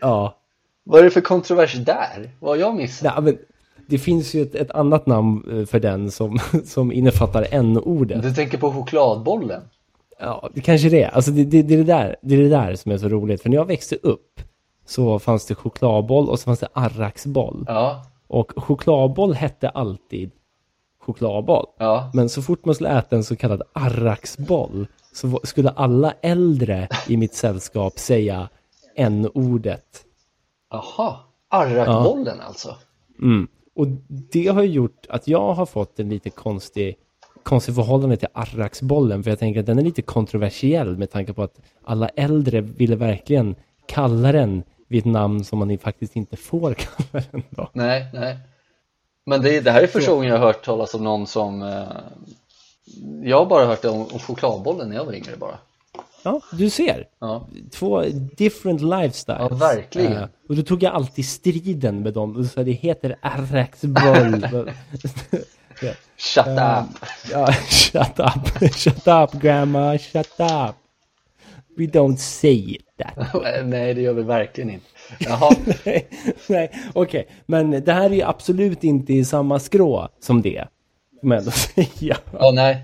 ja. 0.00 0.38
Vad 0.84 1.00
är 1.00 1.04
det 1.04 1.10
för 1.10 1.20
kontrovers 1.20 1.74
där? 1.74 2.30
Vad 2.40 2.50
har 2.50 2.56
jag 2.56 2.76
missat? 2.76 3.14
Nej, 3.14 3.24
men 3.24 3.38
det 3.86 3.98
finns 3.98 4.34
ju 4.34 4.42
ett, 4.42 4.54
ett 4.54 4.70
annat 4.70 5.06
namn 5.06 5.58
eh, 5.60 5.66
för 5.66 5.80
den 5.80 6.10
som, 6.10 6.38
som 6.64 6.92
innefattar 6.92 7.46
n-ordet. 7.50 8.22
Du 8.22 8.34
tänker 8.34 8.58
på 8.58 8.72
chokladbollen? 8.72 9.62
Ja, 10.18 10.50
det 10.54 10.60
kanske 10.60 10.88
det 10.88 11.02
är. 11.02 11.08
Alltså 11.08 11.30
det, 11.30 11.44
det, 11.44 11.62
det, 11.62 11.74
är 11.74 11.78
det, 11.78 11.84
där, 11.84 12.16
det 12.22 12.34
är 12.34 12.38
det 12.38 12.48
där 12.48 12.74
som 12.74 12.92
är 12.92 12.98
så 12.98 13.08
roligt. 13.08 13.42
För 13.42 13.48
när 13.48 13.56
jag 13.56 13.64
växte 13.64 13.96
upp 14.02 14.40
så 14.86 15.18
fanns 15.18 15.46
det 15.46 15.54
chokladboll 15.54 16.28
och 16.28 16.38
så 16.38 16.44
fanns 16.44 16.60
det 16.60 16.68
arraxboll. 16.72 17.64
Ja, 17.68 18.04
Och 18.28 18.52
chokladboll 18.56 19.34
hette 19.34 19.68
alltid 19.68 20.30
chokladboll. 21.00 21.66
ja. 21.78 22.10
Men 22.14 22.28
så 22.28 22.42
fort 22.42 22.64
man 22.64 22.74
skulle 22.74 22.98
äta 22.98 23.16
en 23.16 23.24
så 23.24 23.36
kallad 23.36 23.62
arraxboll 23.72 24.86
så 25.12 25.40
skulle 25.42 25.70
alla 25.70 26.14
äldre 26.22 26.88
i 27.08 27.16
mitt 27.16 27.34
sällskap 27.34 27.98
säga 27.98 28.48
n-ordet. 28.96 29.84
Jaha, 30.72 31.16
arrakbollen 31.48 32.40
alltså? 32.40 32.76
Mm. 33.22 33.48
Och 33.74 33.86
det 34.08 34.46
har 34.46 34.62
ju 34.62 34.68
gjort 34.68 35.06
att 35.08 35.28
jag 35.28 35.54
har 35.54 35.66
fått 35.66 36.00
en 36.00 36.08
lite 36.08 36.30
konstig, 36.30 36.96
konstig 37.42 37.74
förhållande 37.74 38.16
till 38.16 38.28
arraxbollen. 38.32 39.22
För 39.22 39.30
jag 39.30 39.38
tänker 39.38 39.60
att 39.60 39.66
den 39.66 39.78
är 39.78 39.82
lite 39.82 40.02
kontroversiell 40.02 40.96
med 40.96 41.10
tanke 41.10 41.32
på 41.32 41.42
att 41.42 41.60
alla 41.84 42.08
äldre 42.08 42.60
ville 42.60 42.96
verkligen 42.96 43.56
kalla 43.86 44.32
den 44.32 44.62
vid 44.88 44.98
ett 44.98 45.12
namn 45.12 45.44
som 45.44 45.58
man 45.58 45.78
faktiskt 45.78 46.16
inte 46.16 46.36
får 46.36 46.74
kalla 47.10 47.24
den 47.30 47.42
då. 47.50 47.70
Nej, 47.72 48.06
nej. 48.12 48.38
Men 49.26 49.42
det, 49.42 49.60
det 49.60 49.70
här 49.70 49.82
är 49.82 49.86
första 49.86 50.12
gången 50.12 50.28
jag 50.28 50.38
har 50.38 50.46
hört 50.46 50.64
talas 50.64 50.94
om 50.94 51.04
någon 51.04 51.26
som... 51.26 51.62
Eh, 51.62 51.88
jag 53.22 53.38
har 53.38 53.46
bara 53.46 53.66
hört 53.66 53.84
om, 53.84 54.00
om 54.00 54.18
chokladbollen 54.18 54.88
när 54.88 54.96
jag 54.96 55.04
var 55.04 55.12
yngre 55.12 55.36
bara. 55.36 55.58
Ja, 56.22 56.40
du 56.52 56.70
ser. 56.70 57.06
Ja, 57.20 57.48
Två 57.70 58.02
different 58.36 58.80
lifestyles. 58.80 59.40
Ja, 59.40 59.48
verkligen. 59.48 60.12
Eh, 60.12 60.24
och 60.48 60.56
då 60.56 60.62
tog 60.62 60.82
jag 60.82 60.94
alltid 60.94 61.26
striden 61.26 62.02
med 62.02 62.14
dem 62.14 62.36
och 62.36 62.46
sa 62.46 62.62
det 62.62 62.72
heter 62.72 63.16
arraxboll. 63.22 64.46
ja. 65.82 65.92
shut 66.16 66.46
Eh, 66.46 66.82
up! 66.82 67.04
Ja, 67.32 67.52
shut 67.52 68.18
up. 68.18 68.72
Shut 68.74 69.06
up 69.08 69.42
grandma, 69.42 69.98
shut 69.98 70.40
up. 70.40 70.76
We 71.76 71.84
don't 71.86 72.16
say 72.16 72.78
that. 72.98 73.34
nej, 73.64 73.94
det 73.94 74.00
gör 74.00 74.12
vi 74.12 74.22
verkligen 74.22 74.70
inte. 74.70 74.86
Jaha, 75.18 75.54
Nej, 75.84 76.08
Nej, 76.48 76.70
okej. 76.92 77.28
Men 77.46 77.70
det 77.70 77.92
här 77.92 78.10
är 78.10 78.14
ju 78.14 78.22
absolut 78.22 78.84
inte 78.84 79.12
i 79.12 79.24
samma 79.24 79.58
skrå 79.58 80.08
som 80.20 80.42
det. 80.42 80.64
Får 81.20 81.28
man 81.28 81.38
ändå 81.38 81.50
säga. 81.50 82.16
ja, 82.38 82.50
nej. 82.54 82.82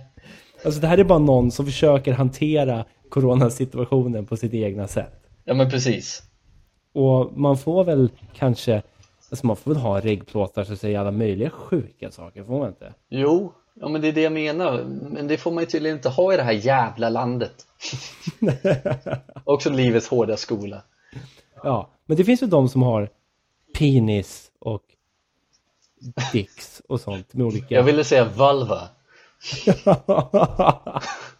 Alltså 0.64 0.80
det 0.80 0.86
här 0.86 0.98
är 0.98 1.04
bara 1.04 1.18
någon 1.18 1.50
som 1.50 1.66
försöker 1.66 2.12
hantera 2.12 2.84
coronasituationen 3.10 4.26
på 4.26 4.36
sitt 4.36 4.54
egna 4.54 4.88
sätt. 4.88 5.28
Ja, 5.44 5.54
men 5.54 5.70
precis. 5.70 6.22
Och 6.92 7.38
man 7.38 7.58
får 7.58 7.84
väl 7.84 8.10
kanske, 8.34 8.82
alltså 9.30 9.46
man 9.46 9.56
får 9.56 9.70
väl 9.70 9.80
ha 9.80 10.00
reggplåtar 10.00 10.64
som 10.64 10.76
säger 10.76 10.98
alla 10.98 11.10
möjliga 11.10 11.50
sjuka 11.50 12.10
saker, 12.10 12.44
får 12.44 12.58
man 12.58 12.68
inte? 12.68 12.94
Jo, 13.08 13.52
ja, 13.74 13.88
men 13.88 14.00
det 14.00 14.08
är 14.08 14.12
det 14.12 14.20
jag 14.20 14.32
menar. 14.32 14.84
Men 14.84 15.28
det 15.28 15.36
får 15.36 15.50
man 15.50 15.62
ju 15.62 15.66
tydligen 15.66 15.96
inte 15.96 16.08
ha 16.08 16.34
i 16.34 16.36
det 16.36 16.42
här 16.42 16.52
jävla 16.52 17.08
landet. 17.08 17.66
Också 19.44 19.70
livets 19.70 20.08
hårda 20.08 20.36
skola. 20.36 20.82
Ja, 21.62 21.90
men 22.06 22.16
det 22.16 22.24
finns 22.24 22.42
ju 22.42 22.46
de 22.46 22.68
som 22.68 22.82
har 22.82 23.08
penis 23.78 24.50
och 24.58 24.82
dicks 26.32 26.82
och 26.88 27.00
sånt 27.00 27.34
med 27.34 27.46
olika... 27.46 27.74
Jag 27.74 27.82
ville 27.82 28.04
säga 28.04 28.24
valva. 28.24 28.80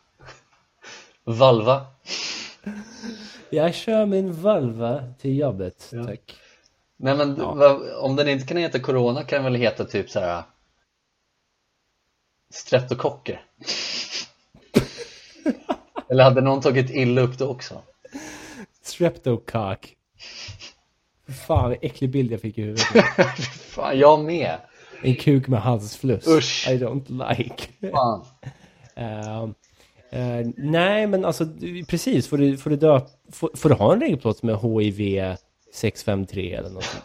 Valva. 1.28 1.86
Jag 3.50 3.74
kör 3.74 4.06
min 4.06 4.32
valva 4.42 5.02
till 5.20 5.38
jobbet, 5.38 5.92
tack. 6.06 6.34
Nej 6.96 7.16
men 7.16 7.36
Ja. 7.38 7.80
om 8.00 8.16
den 8.16 8.28
inte 8.28 8.46
kan 8.46 8.56
heta 8.56 8.78
Corona 8.78 9.22
kan 9.24 9.36
den 9.36 9.44
väl 9.44 9.54
heta 9.60 9.84
typ 9.84 10.10
så 10.10 10.20
här 10.20 10.42
Streptokocker 12.50 13.40
Eller 16.10 16.24
hade 16.24 16.40
någon 16.40 16.60
tagit 16.60 16.90
illa 16.90 17.20
upp 17.20 17.38
det 17.38 17.44
också? 17.44 17.82
Streptocock. 18.82 19.96
Fan, 21.46 21.68
vad 21.68 21.78
äcklig 21.82 22.10
bild 22.10 22.32
jag 22.32 22.40
fick 22.40 22.58
i 22.58 22.62
huvudet. 22.62 22.84
Fan, 23.70 23.98
jag 23.98 24.24
med! 24.24 24.58
En 25.02 25.14
kuk 25.14 25.48
med 25.48 25.60
halsfluss. 25.62 26.26
Usch. 26.28 26.68
I 26.68 26.78
don't 26.78 27.36
like. 27.38 27.90
Fan. 27.90 28.24
Eh, 28.94 29.48
eh, 30.10 30.46
nej, 30.56 31.06
men 31.06 31.24
alltså 31.24 31.46
precis. 31.88 32.28
Får 32.28 32.38
du, 32.38 32.56
får 32.56 32.70
du, 32.70 32.76
dö, 32.76 33.00
får, 33.32 33.50
får 33.56 33.68
du 33.68 33.74
ha 33.74 33.92
en 33.92 34.00
regelplåt 34.00 34.42
med 34.42 34.56
HIV 34.60 35.22
653 35.74 36.54
eller 36.54 36.70
något? 36.70 37.02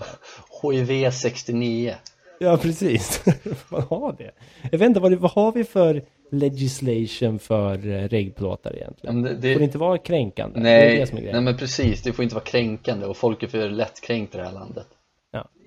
HIV 0.63 1.11
69 1.11 1.95
Ja, 2.39 2.57
precis. 2.57 3.23
Man 3.69 3.81
ha 3.81 4.11
det? 4.11 4.31
Jag 4.71 4.79
vet 4.79 4.87
inte, 4.87 4.99
vad, 4.99 5.11
det- 5.11 5.15
vad 5.17 5.31
har 5.31 5.51
vi 5.51 5.63
för 5.63 6.01
legislation 6.31 7.39
för 7.39 7.87
eh, 7.87 8.07
regelplåtar 8.07 8.75
egentligen? 8.75 9.21
Men 9.21 9.23
det, 9.23 9.29
Får 9.35 9.41
det 9.41 9.55
det, 9.55 9.63
inte 9.63 9.77
vara 9.77 9.97
kränkande? 9.97 10.59
Det 10.59 10.69
är 10.69 10.85
nej, 10.87 10.97
det 10.99 11.07
som 11.07 11.17
är 11.17 11.21
grejen. 11.21 11.35
nej 11.35 11.43
men 11.45 11.57
precis, 11.57 12.01
det 12.03 12.13
får 12.13 12.23
inte 12.23 12.35
vara 12.35 12.45
kränkande 12.45 13.05
och 13.05 13.17
folk 13.17 13.43
är 13.43 13.47
för 13.47 13.69
lättkränkt 13.69 14.35
i 14.35 14.37
det 14.37 14.43
här 14.43 14.51
landet 14.51 14.87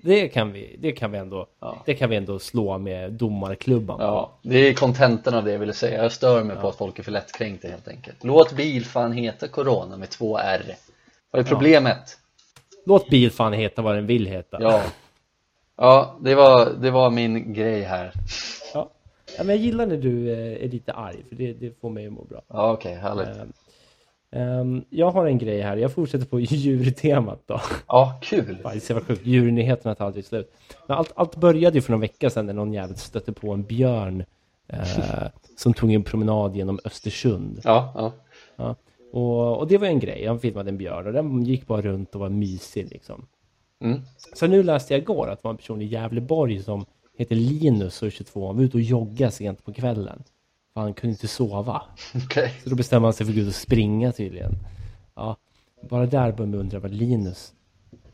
det 0.07 0.27
kan 0.27 0.51
vi, 0.51 0.75
det 0.79 0.91
kan 0.91 1.11
vi 1.11 1.17
ändå, 1.17 1.47
Ja. 1.59 1.83
det 1.85 1.93
kan 1.93 2.09
vi 2.09 2.15
ändå 2.15 2.39
slå 2.39 2.77
med 2.77 3.11
domarklubban. 3.13 3.97
Ja, 3.99 4.31
det 4.41 4.57
är 4.57 4.73
kontentan 4.73 5.33
av 5.33 5.43
det 5.43 5.51
jag 5.51 5.59
ville 5.59 5.73
säga. 5.73 6.03
Jag 6.03 6.11
stör 6.11 6.43
mig 6.43 6.55
på 6.57 6.67
att 6.67 6.75
folk 6.75 6.99
är 6.99 7.03
för 7.03 7.11
lättkränkta 7.11 7.67
helt 7.67 7.87
enkelt. 7.87 8.23
Låt 8.23 8.51
bilfan 8.51 9.11
heta 9.11 9.47
Corona 9.47 9.97
med 9.97 10.09
två 10.09 10.37
R. 10.37 10.75
Vad 11.31 11.39
är 11.39 11.45
problemet? 11.49 12.17
Låt 12.85 13.09
bil 13.09 13.31
fan 13.31 13.53
heta 13.53 13.81
vad 13.81 13.95
den 13.95 14.05
vill 14.07 14.25
heta. 14.25 14.57
Ja, 14.61 14.81
ja 15.77 16.15
det, 16.21 16.35
var, 16.35 16.69
det 16.81 16.91
var 16.91 17.09
min 17.09 17.53
grej 17.53 17.81
här. 17.81 18.11
Ja. 18.73 18.89
Ja, 19.37 19.43
men 19.43 19.55
jag 19.55 19.57
gillar 19.57 19.85
när 19.85 19.97
du 19.97 20.31
eh, 20.31 20.65
är 20.65 20.69
lite 20.69 20.93
arg, 20.93 21.23
för 21.29 21.35
det, 21.35 21.53
det 21.53 21.79
får 21.81 21.89
mig 21.89 22.07
att 22.07 22.13
må 22.13 22.23
bra. 22.23 22.41
Ja, 22.47 22.71
okej, 22.71 22.95
härligt. 22.95 23.27
Ehm, 24.31 24.83
jag 24.89 25.11
har 25.11 25.25
en 25.25 25.37
grej 25.37 25.61
här, 25.61 25.77
jag 25.77 25.91
fortsätter 25.91 26.25
på 26.25 26.39
djurtemat 26.39 27.43
då. 27.45 27.61
Ja, 27.87 28.19
kul. 28.21 28.57
Fan, 28.63 28.79
det 28.87 28.93
var 28.93 29.01
sjukt, 29.01 29.25
djurnyheterna 29.25 29.95
tar 29.95 30.05
aldrig 30.05 30.25
slut. 30.25 30.53
Men 30.87 30.97
allt, 30.97 31.11
allt 31.15 31.35
började 31.35 31.77
ju 31.77 31.81
för 31.81 31.91
någon 31.91 32.01
vecka 32.01 32.29
sedan 32.29 32.45
när 32.45 32.53
någon 32.53 32.73
jävel 32.73 32.97
stötte 32.97 33.33
på 33.33 33.53
en 33.53 33.63
björn 33.63 34.23
eh, 34.67 35.27
som 35.57 35.73
tog 35.73 35.93
en 35.93 36.03
promenad 36.03 36.55
genom 36.55 36.79
Östersund. 36.85 37.61
Ja, 37.63 37.93
ja. 37.95 38.11
Ja. 38.55 38.75
Och, 39.11 39.57
och 39.57 39.67
det 39.67 39.77
var 39.77 39.87
en 39.87 39.99
grej, 39.99 40.27
han 40.27 40.39
filmade 40.39 40.69
en 40.69 40.77
björn 40.77 41.07
och 41.07 41.13
den 41.13 41.45
gick 41.45 41.67
bara 41.67 41.81
runt 41.81 42.15
och 42.15 42.21
var 42.21 42.29
mysig 42.29 42.89
liksom. 42.91 43.27
Mm. 43.81 44.01
Så 44.33 44.47
nu 44.47 44.63
läste 44.63 44.93
jag 44.93 45.01
igår 45.01 45.27
att 45.29 45.41
det 45.41 45.43
var 45.43 45.51
en 45.51 45.57
person 45.57 45.81
i 45.81 45.85
Gävleborg 45.85 46.63
som 46.63 46.85
heter 47.17 47.35
Linus 47.35 48.01
och 48.01 48.05
är 48.05 48.11
22. 48.11 48.47
Han 48.47 48.55
var 48.57 48.63
ute 48.63 48.77
och 48.77 48.81
joggade 48.81 49.31
sent 49.31 49.65
på 49.65 49.73
kvällen. 49.73 50.23
För 50.77 50.81
han 50.81 50.93
kunde 50.93 51.11
inte 51.11 51.27
sova. 51.27 51.81
Okej. 52.25 52.53
Så 52.63 52.69
då 52.69 52.75
bestämde 52.75 53.05
han 53.05 53.13
sig 53.13 53.25
för 53.25 53.31
att 53.31 53.35
gå 53.35 53.41
ut 53.41 53.47
och 53.47 53.55
springa 53.55 54.11
tydligen. 54.11 54.51
Ja, 55.15 55.37
bara 55.89 56.05
där 56.05 56.31
började 56.31 56.45
man 56.45 56.53
undra 56.53 56.79
vad 56.79 56.91
Linus 56.91 57.53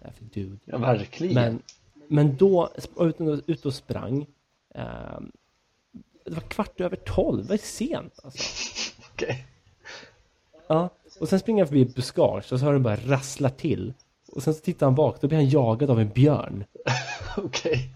är 0.01 0.11
för 0.11 0.26
dude. 0.26 0.57
Ja, 0.66 0.78
verkligen. 0.78 1.34
Men, 1.34 1.61
men 2.07 2.36
då, 2.36 2.70
ute 3.47 3.68
och, 3.68 3.74
sprang. 3.74 4.26
ehm, 4.76 5.32
det 6.26 6.32
var 6.32 6.41
kvart 6.41 6.82
över 6.82 6.95
tolv, 6.95 7.43
det 7.43 7.49
var 7.49 7.57
sent 7.57 8.20
alltså. 8.24 8.43
Okej. 9.14 9.45
Ja, 10.68 10.89
och 11.20 11.30
sen 11.30 11.39
springer 11.39 11.64
han 11.64 11.68
förbi 11.68 11.82
ett 11.82 11.95
buskage 11.95 12.53
och 12.53 12.59
så 12.59 12.66
hör 12.66 12.74
den 12.74 12.84
bara 12.84 12.95
rassla 12.95 13.49
till. 13.49 13.93
Och 14.28 14.43
sen 14.43 14.53
så 14.53 14.61
tittar 14.61 14.86
han 14.88 14.95
bak, 14.95 15.22
då 15.22 15.28
blir 15.28 15.38
han 15.38 15.49
jagad 15.49 15.89
av 15.89 15.99
en 15.99 16.09
björn. 16.09 16.64
Okej. 17.38 17.89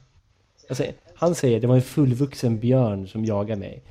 Alltså, 0.70 0.86
han 1.16 1.36
säger 1.36 1.60
det 1.60 1.68
var 1.68 1.76
en 1.76 1.82
fullvuxen 1.82 2.60
björn 2.60 3.08
som 3.08 3.26
jagade 3.26 3.60
mig. 3.60 3.84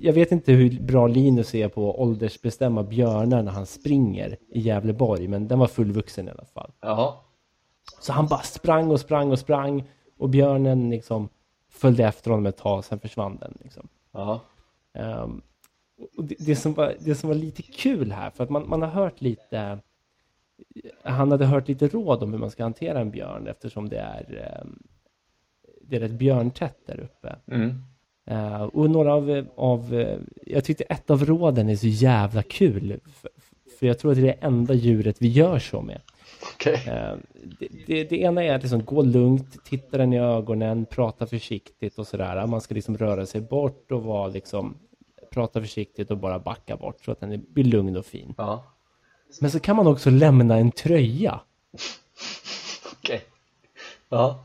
Jag 0.00 0.12
vet 0.12 0.32
inte 0.32 0.52
hur 0.52 0.80
bra 0.80 1.06
Linus 1.06 1.54
är 1.54 1.68
på 1.68 1.90
att 1.90 1.98
åldersbestämma 1.98 2.82
björnar 2.82 3.42
när 3.42 3.52
han 3.52 3.66
springer 3.66 4.36
i 4.48 4.60
Gävleborg, 4.60 5.28
men 5.28 5.48
den 5.48 5.58
var 5.58 5.66
fullvuxen 5.66 6.28
i 6.28 6.30
alla 6.30 6.44
fall. 6.44 6.72
Jaha. 6.80 7.14
Så 8.00 8.12
han 8.12 8.26
bara 8.26 8.42
sprang 8.42 8.90
och 8.90 9.00
sprang 9.00 9.30
och 9.30 9.38
sprang 9.38 9.84
och 10.18 10.28
björnen 10.28 10.90
liksom 10.90 11.28
följde 11.70 12.04
efter 12.04 12.30
honom 12.30 12.46
ett 12.46 12.56
tag, 12.56 12.84
sen 12.84 13.00
försvann 13.00 13.36
den. 13.36 13.58
Liksom. 13.62 13.88
Ja. 14.12 14.40
Ehm, 14.94 15.42
och 16.16 16.24
det, 16.24 16.34
det, 16.38 16.56
som 16.56 16.74
var, 16.74 16.94
det 17.00 17.14
som 17.14 17.28
var 17.28 17.36
lite 17.36 17.62
kul 17.62 18.12
här, 18.12 18.30
för 18.30 18.44
att 18.44 18.50
man, 18.50 18.68
man 18.68 18.82
har 18.82 18.88
hört 18.88 19.20
lite 19.20 19.78
han 21.02 21.30
hade 21.30 21.46
hört 21.46 21.68
lite 21.68 21.88
råd 21.88 22.22
om 22.22 22.32
hur 22.32 22.38
man 22.38 22.50
ska 22.50 22.62
hantera 22.62 23.00
en 23.00 23.10
björn 23.10 23.46
eftersom 23.46 23.88
det 23.88 23.98
är 23.98 24.58
ehm, 24.60 24.82
det 25.80 25.96
är 25.96 26.00
rätt 26.00 26.12
björntätt 26.12 26.86
där 26.86 27.00
uppe. 27.00 27.36
Mm. 27.46 27.84
Eh, 28.26 28.62
och 28.62 28.90
några 28.90 29.14
av, 29.14 29.46
av, 29.56 29.94
eh, 29.94 30.18
jag 30.46 30.64
tyckte 30.64 30.84
ett 30.84 31.10
av 31.10 31.24
råden 31.24 31.68
är 31.68 31.76
så 31.76 31.86
jävla 31.86 32.42
kul. 32.42 33.00
För, 33.20 33.30
för 33.78 33.86
jag 33.86 33.98
tror 33.98 34.10
att 34.10 34.16
det 34.16 34.22
är 34.22 34.26
det 34.26 34.46
enda 34.46 34.74
djuret 34.74 35.16
vi 35.18 35.28
gör 35.28 35.58
så 35.58 35.82
med. 35.82 36.00
Okej. 36.54 36.82
Eh, 36.86 37.16
det, 37.58 37.68
det, 37.86 38.04
det 38.04 38.16
ena 38.16 38.44
är 38.44 38.54
att 38.54 38.62
liksom 38.62 38.84
gå 38.84 39.02
lugnt, 39.02 39.64
titta 39.64 39.98
den 39.98 40.12
i 40.12 40.20
ögonen, 40.20 40.86
prata 40.86 41.26
försiktigt 41.26 41.98
och 41.98 42.06
sådär. 42.06 42.46
Man 42.46 42.60
ska 42.60 42.74
liksom 42.74 42.96
röra 42.96 43.26
sig 43.26 43.40
bort 43.40 43.92
och 43.92 44.02
vara 44.02 44.28
liksom, 44.28 44.74
prata 45.30 45.60
försiktigt 45.60 46.10
och 46.10 46.18
bara 46.18 46.38
backa 46.38 46.76
bort 46.76 47.04
så 47.04 47.12
att 47.12 47.20
den 47.20 47.44
blir 47.48 47.64
lugn 47.64 47.96
och 47.96 48.06
fin. 48.06 48.34
Ja. 48.36 48.64
Men 49.40 49.50
så 49.50 49.60
kan 49.60 49.76
man 49.76 49.86
också 49.86 50.10
lämna 50.10 50.56
en 50.56 50.70
tröja. 50.70 51.40
Okej. 52.92 53.22
Ja. 54.08 54.44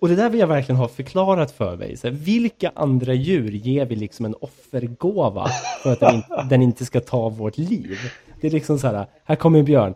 Och 0.00 0.08
det 0.08 0.16
där 0.16 0.30
vill 0.30 0.40
jag 0.40 0.46
verkligen 0.46 0.76
ha 0.76 0.88
förklarat 0.88 1.50
för 1.50 1.76
mig. 1.76 1.96
Så 1.96 2.06
här, 2.06 2.14
vilka 2.14 2.72
andra 2.74 3.14
djur 3.14 3.52
ger 3.52 3.86
vi 3.86 3.96
liksom 3.96 4.24
en 4.24 4.34
offergåva 4.40 5.48
för 5.82 5.92
att 5.92 6.00
den, 6.00 6.14
in, 6.14 6.22
den 6.48 6.62
inte 6.62 6.84
ska 6.84 7.00
ta 7.00 7.28
vårt 7.28 7.58
liv? 7.58 7.98
Det 8.40 8.46
är 8.46 8.50
liksom 8.50 8.78
så 8.78 8.86
här, 8.86 9.06
här 9.24 9.36
kommer 9.36 9.58
en 9.58 9.64
björn. 9.64 9.94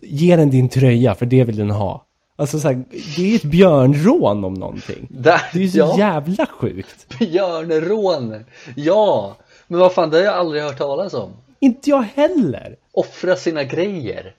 Ge 0.00 0.36
den 0.36 0.50
din 0.50 0.68
tröja 0.68 1.14
för 1.14 1.26
det 1.26 1.44
vill 1.44 1.56
den 1.56 1.70
ha. 1.70 2.06
Alltså 2.36 2.60
så 2.60 2.68
här, 2.68 2.84
det 3.16 3.32
är 3.32 3.36
ett 3.36 3.42
björnrån 3.42 4.44
om 4.44 4.54
någonting. 4.54 5.06
Där, 5.10 5.40
Det 5.52 5.58
är 5.58 5.62
ju 5.62 5.68
så 5.68 5.78
ja. 5.78 5.98
jävla 5.98 6.46
sjukt. 6.46 7.18
Björnrån. 7.18 8.44
Ja. 8.76 9.36
Men 9.66 9.80
vad 9.80 9.92
fan, 9.92 10.10
det 10.10 10.16
har 10.16 10.24
jag 10.24 10.34
aldrig 10.34 10.62
hört 10.62 10.78
talas 10.78 11.14
om. 11.14 11.32
Inte 11.60 11.90
jag 11.90 12.02
heller. 12.02 12.76
Offra 12.92 13.36
sina 13.36 13.64
grejer. 13.64 14.34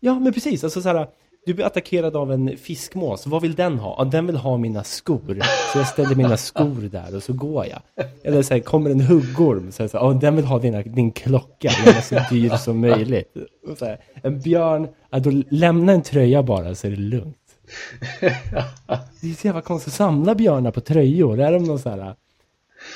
Ja, 0.00 0.18
men 0.18 0.32
precis. 0.32 0.64
Alltså 0.64 0.82
så 0.82 0.88
här, 0.88 1.08
du 1.46 1.54
blir 1.54 1.66
attackerad 1.66 2.16
av 2.16 2.32
en 2.32 2.56
fiskmås. 2.56 3.26
Vad 3.26 3.42
vill 3.42 3.54
den 3.54 3.78
ha? 3.78 3.94
Ja, 3.98 4.04
den 4.04 4.26
vill 4.26 4.36
ha 4.36 4.56
mina 4.56 4.84
skor. 4.84 5.42
Så 5.72 5.78
jag 5.78 5.86
ställer 5.86 6.14
mina 6.14 6.36
skor 6.36 6.88
där 6.92 7.16
och 7.16 7.22
så 7.22 7.32
går 7.32 7.66
jag. 7.66 8.06
Eller 8.24 8.42
så 8.42 8.54
här, 8.54 8.60
kommer 8.60 8.90
en 8.90 9.00
huggorm. 9.00 9.72
Så 9.72 9.82
här, 9.82 9.88
så 9.88 9.98
här, 9.98 10.04
ja, 10.04 10.12
den 10.12 10.36
vill 10.36 10.44
ha 10.44 10.58
dina, 10.58 10.82
din 10.82 11.12
klocka. 11.12 11.70
Den 11.84 11.94
är 11.94 12.00
så 12.00 12.34
dyr 12.34 12.50
som 12.50 12.80
möjligt. 12.80 13.36
Och 13.68 13.78
så 13.78 13.84
här, 13.84 14.00
en 14.22 14.40
björn, 14.40 14.88
ja, 15.10 15.18
då 15.18 15.42
lämna 15.50 15.92
en 15.92 16.02
tröja 16.02 16.42
bara 16.42 16.74
så 16.74 16.86
är 16.86 16.90
det 16.90 16.96
lugnt. 16.96 17.36
Det 19.20 19.30
är 19.30 19.34
så 19.34 19.46
jävla 19.46 19.62
konstigt. 19.62 19.92
Samla 19.92 20.34
björnar 20.34 20.70
på 20.70 20.80
tröjor. 20.80 21.40
Är 21.40 21.52
de 21.52 21.64
någon 21.64 21.78
så 21.78 21.90
här... 21.90 22.14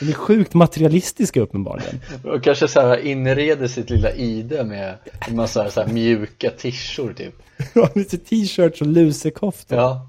De 0.00 0.08
är 0.08 0.12
sjukt 0.12 0.54
materialistiska 0.54 1.40
uppenbarligen. 1.40 2.00
Och 2.24 2.42
kanske 2.42 2.68
så 2.68 2.80
här 2.80 2.98
inreder 2.98 3.68
sitt 3.68 3.90
lilla 3.90 4.12
ide 4.12 4.64
med 4.64 4.94
en 5.28 5.36
massa 5.36 5.70
så 5.70 5.80
här 5.80 5.88
mjuka 5.88 6.50
tishor 6.50 7.12
typ. 7.12 7.34
Ja, 7.74 7.90
lite 7.94 8.18
t-shirts 8.18 8.80
och 8.80 8.86
lusekoftor. 8.86 9.78
Ja. 9.78 10.08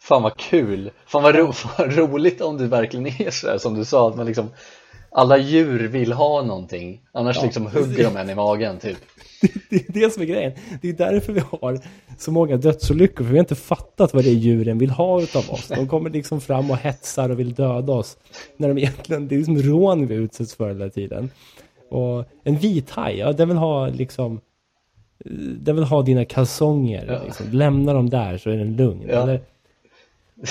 Fan 0.00 0.22
vad 0.22 0.36
kul. 0.36 0.90
Fan 1.06 1.22
vad, 1.22 1.34
ro, 1.34 1.52
fan 1.52 1.72
vad 1.78 1.96
roligt 1.96 2.40
om 2.40 2.58
det 2.58 2.66
verkligen 2.66 3.06
är 3.06 3.30
så 3.30 3.48
här 3.48 3.58
som 3.58 3.74
du 3.74 3.84
sa 3.84 4.08
att 4.08 4.16
man 4.16 4.26
liksom 4.26 4.50
alla 5.10 5.38
djur 5.38 5.88
vill 5.88 6.12
ha 6.12 6.42
någonting 6.42 7.00
annars 7.12 7.42
liksom 7.42 7.66
hugger 7.66 8.04
de 8.04 8.16
en 8.16 8.30
i 8.30 8.34
magen 8.34 8.78
typ. 8.78 8.98
Det 9.70 9.88
är 9.88 9.92
det 9.92 10.12
som 10.12 10.22
är 10.22 10.26
grejen. 10.26 10.52
Det 10.82 10.88
är 10.88 10.92
därför 10.92 11.32
vi 11.32 11.40
har 11.40 11.80
så 12.18 12.30
många 12.30 12.56
dödsolyckor, 12.56 13.24
för 13.24 13.30
vi 13.30 13.38
har 13.38 13.44
inte 13.44 13.54
fattat 13.54 14.14
vad 14.14 14.24
det 14.24 14.30
är 14.30 14.34
djuren 14.34 14.78
vill 14.78 14.90
ha 14.90 15.22
utav 15.22 15.50
oss. 15.50 15.68
De 15.68 15.88
kommer 15.88 16.10
liksom 16.10 16.40
fram 16.40 16.70
och 16.70 16.76
hetsar 16.76 17.30
och 17.30 17.38
vill 17.38 17.54
döda 17.54 17.92
oss. 17.92 18.16
När 18.56 18.68
de 18.68 18.78
egentligen, 18.78 19.28
det 19.28 19.34
är 19.34 19.36
liksom 19.36 19.58
rån 19.58 20.06
vi 20.06 20.14
utsätts 20.14 20.54
för 20.54 20.68
hela 20.68 20.90
tiden. 20.90 21.30
Och 21.90 22.24
en 22.44 22.56
vit 22.56 22.90
haj, 22.90 23.18
ja 23.18 23.32
den 23.32 23.48
vill 23.48 23.56
ha 23.56 23.88
liksom 23.88 24.40
den 25.60 25.76
vill 25.76 25.84
ha 25.84 26.02
dina 26.02 26.24
kalsonger. 26.24 27.06
Ja. 27.08 27.24
Liksom. 27.24 27.46
Lämna 27.50 27.92
dem 27.92 28.10
där 28.10 28.38
så 28.38 28.50
är 28.50 28.56
den 28.56 28.76
lugn. 28.76 29.04
Ja. 29.08 29.22
Eller 29.22 29.40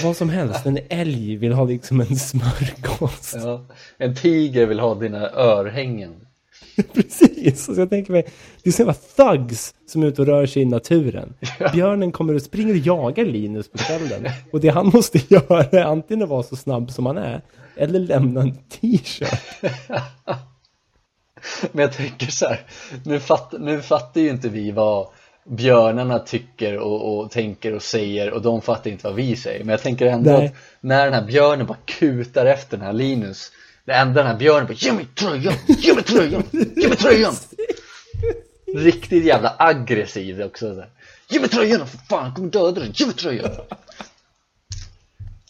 vad 0.04 0.16
som 0.16 0.30
helst. 0.30 0.66
En 0.66 0.80
älg 0.90 1.36
vill 1.36 1.54
ha 1.54 1.66
liksom 1.66 2.02
en 2.02 2.16
smörgås. 2.16 3.36
Ja. 3.44 3.66
En 3.98 4.16
tiger 4.16 4.66
vill 4.66 4.80
ha 4.80 4.96
dina 4.96 5.30
örhängen. 5.30 6.25
Precis, 6.94 7.66
så 7.66 7.74
jag 7.78 7.90
tänker 7.90 8.12
mig, 8.12 8.26
det 8.64 8.70
är 8.70 8.74
sådana 8.74 8.94
thugs 8.94 9.74
som 9.88 10.04
är 10.04 10.08
ute 10.08 10.22
och 10.22 10.28
rör 10.28 10.46
sig 10.46 10.62
i 10.62 10.66
naturen. 10.66 11.34
Björnen 11.74 12.12
kommer 12.12 12.34
och 12.34 12.42
springer 12.42 12.74
och 12.74 12.78
jagar 12.78 13.26
Linus 13.26 13.70
på 13.70 13.78
kvällen. 13.78 14.28
Och 14.52 14.60
det 14.60 14.70
han 14.70 14.88
måste 14.88 15.18
göra 15.34 15.64
är 15.64 15.84
antingen 15.84 16.24
att 16.24 16.30
vara 16.30 16.44
så 16.44 16.56
snabb 16.56 16.92
som 16.92 17.06
han 17.06 17.18
är, 17.18 17.42
eller 17.76 18.00
lämna 18.00 18.42
en 18.42 18.56
t-shirt. 18.56 19.40
Men 21.72 21.82
jag 21.82 21.94
tänker 21.94 22.28
så 22.28 22.46
här, 22.46 22.62
nu, 23.04 23.20
fatt, 23.20 23.54
nu 23.60 23.82
fattar 23.82 24.22
ju 24.22 24.30
inte 24.30 24.50
vi 24.50 24.72
vad 24.72 25.08
björnarna 25.50 26.20
tycker 26.20 26.78
och, 26.78 27.20
och 27.20 27.32
tänker 27.32 27.76
och 27.76 27.82
säger 27.82 28.32
och 28.32 28.42
de 28.42 28.62
fattar 28.62 28.92
inte 28.92 29.08
vad 29.08 29.16
vi 29.16 29.36
säger 29.36 29.60
men 29.60 29.70
jag 29.70 29.82
tänker 29.82 30.06
ändå 30.06 30.32
Nej. 30.32 30.46
att 30.46 30.54
när 30.82 31.06
den 31.06 31.14
här 31.14 31.26
björnen 31.26 31.66
bara 31.66 31.78
kutar 31.86 32.46
efter 32.46 32.78
den 32.78 32.86
här 32.86 32.94
Linus 32.94 33.52
det 33.86 33.94
enda 33.94 34.22
den 34.22 34.32
här 34.32 34.38
björnen 34.38 34.68
bara 34.68 34.74
ge 34.74 34.94
mig 34.94 35.08
tröjan, 35.16 35.54
ge 35.68 35.94
mig 35.94 36.04
tröjan, 36.04 36.44
ge 36.52 36.88
mig 36.88 36.98
tröjan 36.98 37.36
riktigt 38.76 39.26
jävla 39.26 39.56
aggressiv 39.60 40.42
också 40.42 40.76
så 40.76 40.80
här. 40.80 40.90
ge 41.30 41.40
mig 41.40 41.50
tröjan 41.50 41.88
för 41.88 41.98
fan, 41.98 42.26
jag 42.26 42.36
kommer 42.36 42.50
döda 42.50 42.82
dig, 42.82 42.92
ge 42.96 43.06
mig 43.06 43.16
tröjan 43.16 43.52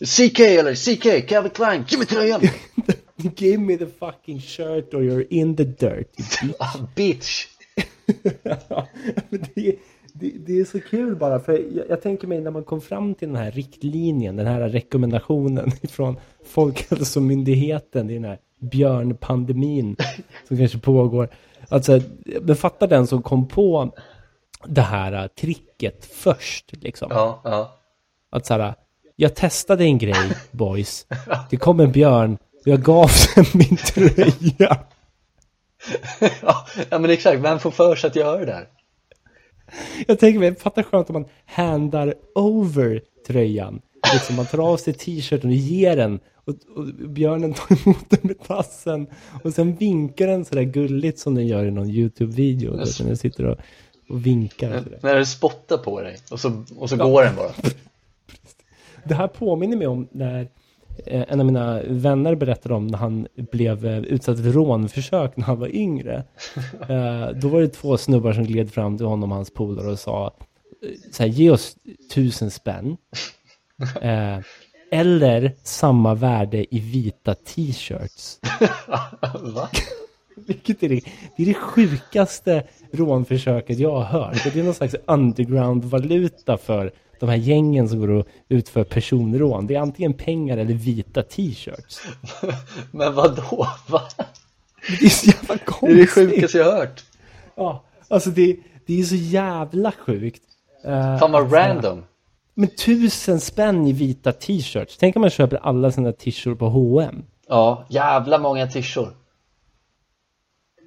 CK 0.06 0.40
eller 0.40 0.76
CK, 0.76 1.30
Calvin 1.30 1.52
Klein, 1.52 1.86
ge 1.88 1.98
mig 1.98 2.08
tröjan 2.08 2.42
Give 3.36 3.58
me 3.58 3.78
the 3.78 3.88
fucking 3.88 4.42
shirt 4.42 4.94
or 4.94 5.02
you're 5.02 5.28
in 5.30 5.56
the 5.56 5.64
dirt. 5.64 6.10
ah, 6.60 6.78
bitch 6.96 7.48
men 9.30 9.48
det, 10.20 10.32
det, 10.46 10.60
är 10.60 10.66
så 10.66 10.82
kul 10.82 11.16
bara, 11.16 11.40
för 11.40 11.54
jag, 11.54 11.90
jag 11.90 12.02
tänker 12.02 12.28
mig 12.28 12.42
när 12.42 12.52
man 12.52 12.64
kom 12.64 12.82
fram 12.82 13.16
till 13.16 13.28
den 13.28 13.38
här 13.38 13.52
riktlinjen, 13.52 14.36
den 14.36 14.48
här 14.48 14.70
rekommendationen 14.70 15.72
från 15.90 16.18
Folkhälsomyndigheten 16.46 18.10
i 18.10 18.14
den 18.14 18.24
här 18.24 18.40
björnpandemin 18.60 19.96
som 20.48 20.58
kanske 20.58 20.78
pågår. 20.78 21.30
Alltså, 21.70 22.02
men 22.42 22.56
fatta 22.56 22.88
den 22.88 23.08
som 23.08 23.22
kom 23.22 23.48
på 23.48 23.94
det 24.66 24.82
här 24.82 25.14
äh, 25.14 25.28
tricket 25.28 26.06
först, 26.06 26.72
liksom. 26.72 27.08
ja, 27.12 27.42
ja 27.44 27.76
Att 28.30 28.46
så 28.46 28.54
här, 28.54 28.76
jag 29.16 29.36
testade 29.36 29.84
en 29.84 29.98
grej, 29.98 30.32
boys. 30.52 31.08
Det 31.50 31.58
kom 31.58 31.80
en 31.80 31.92
björn 31.92 32.38
och 32.62 32.68
jag 32.68 32.82
gav 32.82 33.12
den 33.36 33.46
min 33.54 33.78
tröja. 33.78 34.80
ja, 36.42 36.66
ja 36.90 37.00
men 37.00 37.10
exakt, 37.10 37.42
vem 37.42 37.60
får 37.60 37.72
för 37.72 37.96
sig 37.96 38.08
att 38.08 38.16
göra 38.16 38.38
det 38.38 38.46
där? 38.46 38.68
Jag 40.08 40.20
tänker 40.20 40.40
mig, 40.40 40.56
fatta 40.56 40.84
skönt 40.84 41.10
om 41.10 41.14
man 41.14 41.26
handar 41.46 42.14
over 42.36 43.02
tröjan. 43.28 43.82
Liksom 44.14 44.36
man 44.36 44.46
tar 44.46 44.60
av 44.60 44.78
sig 44.78 44.94
t-shirten 44.94 45.50
och 45.50 45.56
ger 45.56 45.96
den. 45.96 46.20
Och, 46.46 46.56
och 46.76 46.86
björnen 47.10 47.54
tar 47.54 47.78
emot 47.86 48.10
den 48.10 48.20
med 48.24 48.40
tassen. 48.48 49.08
Och 49.44 49.54
sen 49.54 49.76
vinkar 49.76 50.28
den 50.28 50.46
sådär 50.46 50.64
gulligt 50.64 51.20
som 51.20 51.36
den 51.36 51.48
gör 51.48 51.66
i 51.66 51.72
någon 51.72 51.90
YouTube-video. 51.90 52.80
Yes. 52.80 52.98
Den 52.98 53.18
sitter 53.18 53.46
och, 53.46 53.58
och 54.10 54.26
vinkar. 54.26 54.84
Sådär. 54.84 55.00
När 55.02 55.16
det 55.16 55.26
spottar 55.26 55.78
på 55.78 56.02
dig 56.02 56.18
och 56.32 56.40
så, 56.40 56.64
och 56.78 56.90
så 56.90 56.98
går 56.98 57.24
den 57.24 57.36
bara. 57.36 57.52
Det 59.08 59.16
här 59.16 59.28
påminner 59.28 59.78
mig 59.78 59.88
om 59.88 60.08
när 60.12 60.48
en 61.06 61.40
av 61.40 61.46
mina 61.46 61.82
vänner 61.88 62.36
berättade 62.36 62.76
om 62.76 62.88
när 62.88 62.98
han 62.98 63.28
blev 63.52 63.86
eh, 63.86 63.98
utsatt 64.00 64.38
för 64.38 64.52
rånförsök 64.52 65.38
när 65.38 65.44
han 65.46 65.60
var 65.60 65.76
yngre. 65.76 66.24
Eh, 66.90 67.30
Då 67.42 67.48
var 67.48 67.62
det 67.62 67.68
två 67.68 67.98
snubbar 67.98 68.34
som 68.34 68.44
gled 68.44 68.72
fram 68.74 68.98
till 68.98 69.06
honom 69.06 69.32
och 69.32 69.36
hans 69.36 69.54
polare 69.54 69.92
och 69.92 70.00
sa 70.00 70.34
eh, 70.84 70.90
så 71.12 71.24
här, 71.24 71.30
ge 71.30 71.50
oss 71.50 71.76
tusen 72.14 72.52
spänn. 72.52 72.98
Eh, 74.02 74.40
Eller 74.92 75.52
samma 75.64 76.14
värde 76.16 76.76
i 76.76 76.80
vita 76.80 77.36
t-shirts. 77.36 78.40
Va? 79.56 79.70
Vilket 80.48 80.84
är 80.84 80.90
det, 80.90 81.02
det 81.38 81.44
är 81.44 81.48
det 81.48 81.54
sjukaste 81.54 82.64
rånförsöket 82.92 83.80
jag 83.80 83.92
har 83.92 84.04
hört. 84.04 84.44
Det 84.54 84.60
är 84.60 84.64
någon 84.64 84.74
slags 84.74 84.96
underground-valuta 85.06 86.58
för 86.58 86.92
de 87.20 87.30
här 87.30 87.36
gängen 87.36 87.90
som 87.90 88.00
går 88.00 88.10
och 88.10 88.28
utför 88.50 88.84
personrån. 88.84 89.68
Det 89.68 89.76
är 89.76 89.80
antingen 89.80 90.14
pengar 90.14 90.58
eller 90.58 90.74
vita 90.74 91.24
t-shirts. 91.24 92.02
Men 92.92 93.14
vad 93.16 93.36
då? 93.36 93.68
Va? 93.88 94.02
Det 95.00 95.06
är 95.06 95.10
så 95.10 95.26
jävla 95.28 95.48
Det 95.48 95.54
är 95.54 95.96
det 95.96 96.06
konstigt. 96.06 96.10
sjukaste 96.10 96.58
jag 96.58 96.72
hört. 96.72 97.04
Ja, 97.56 97.84
alltså 98.08 98.30
det, 98.30 98.58
det 98.86 99.00
är 99.00 99.04
så 99.04 99.16
jävla 99.16 99.92
sjukt. 99.92 100.42
Eh, 100.84 101.18
Fan 101.20 101.32
vad 101.32 101.44
att 101.44 101.50
så 101.50 101.56
här- 101.56 101.74
random. 101.74 102.04
Men 102.54 102.70
tusen 102.70 103.40
spänn 103.40 103.88
i 103.88 103.92
vita 103.94 104.32
t-shirts. 104.32 104.98
Tänk 105.00 105.16
om 105.16 105.22
man 105.22 105.30
köper 105.30 105.58
alla 105.58 105.92
sina 105.92 106.12
t-shirts 106.12 106.60
på 106.60 106.70
H&M. 106.70 107.24
Ja, 107.48 107.86
jävla 107.90 108.38
många 108.38 108.68
tishor. 108.68 109.16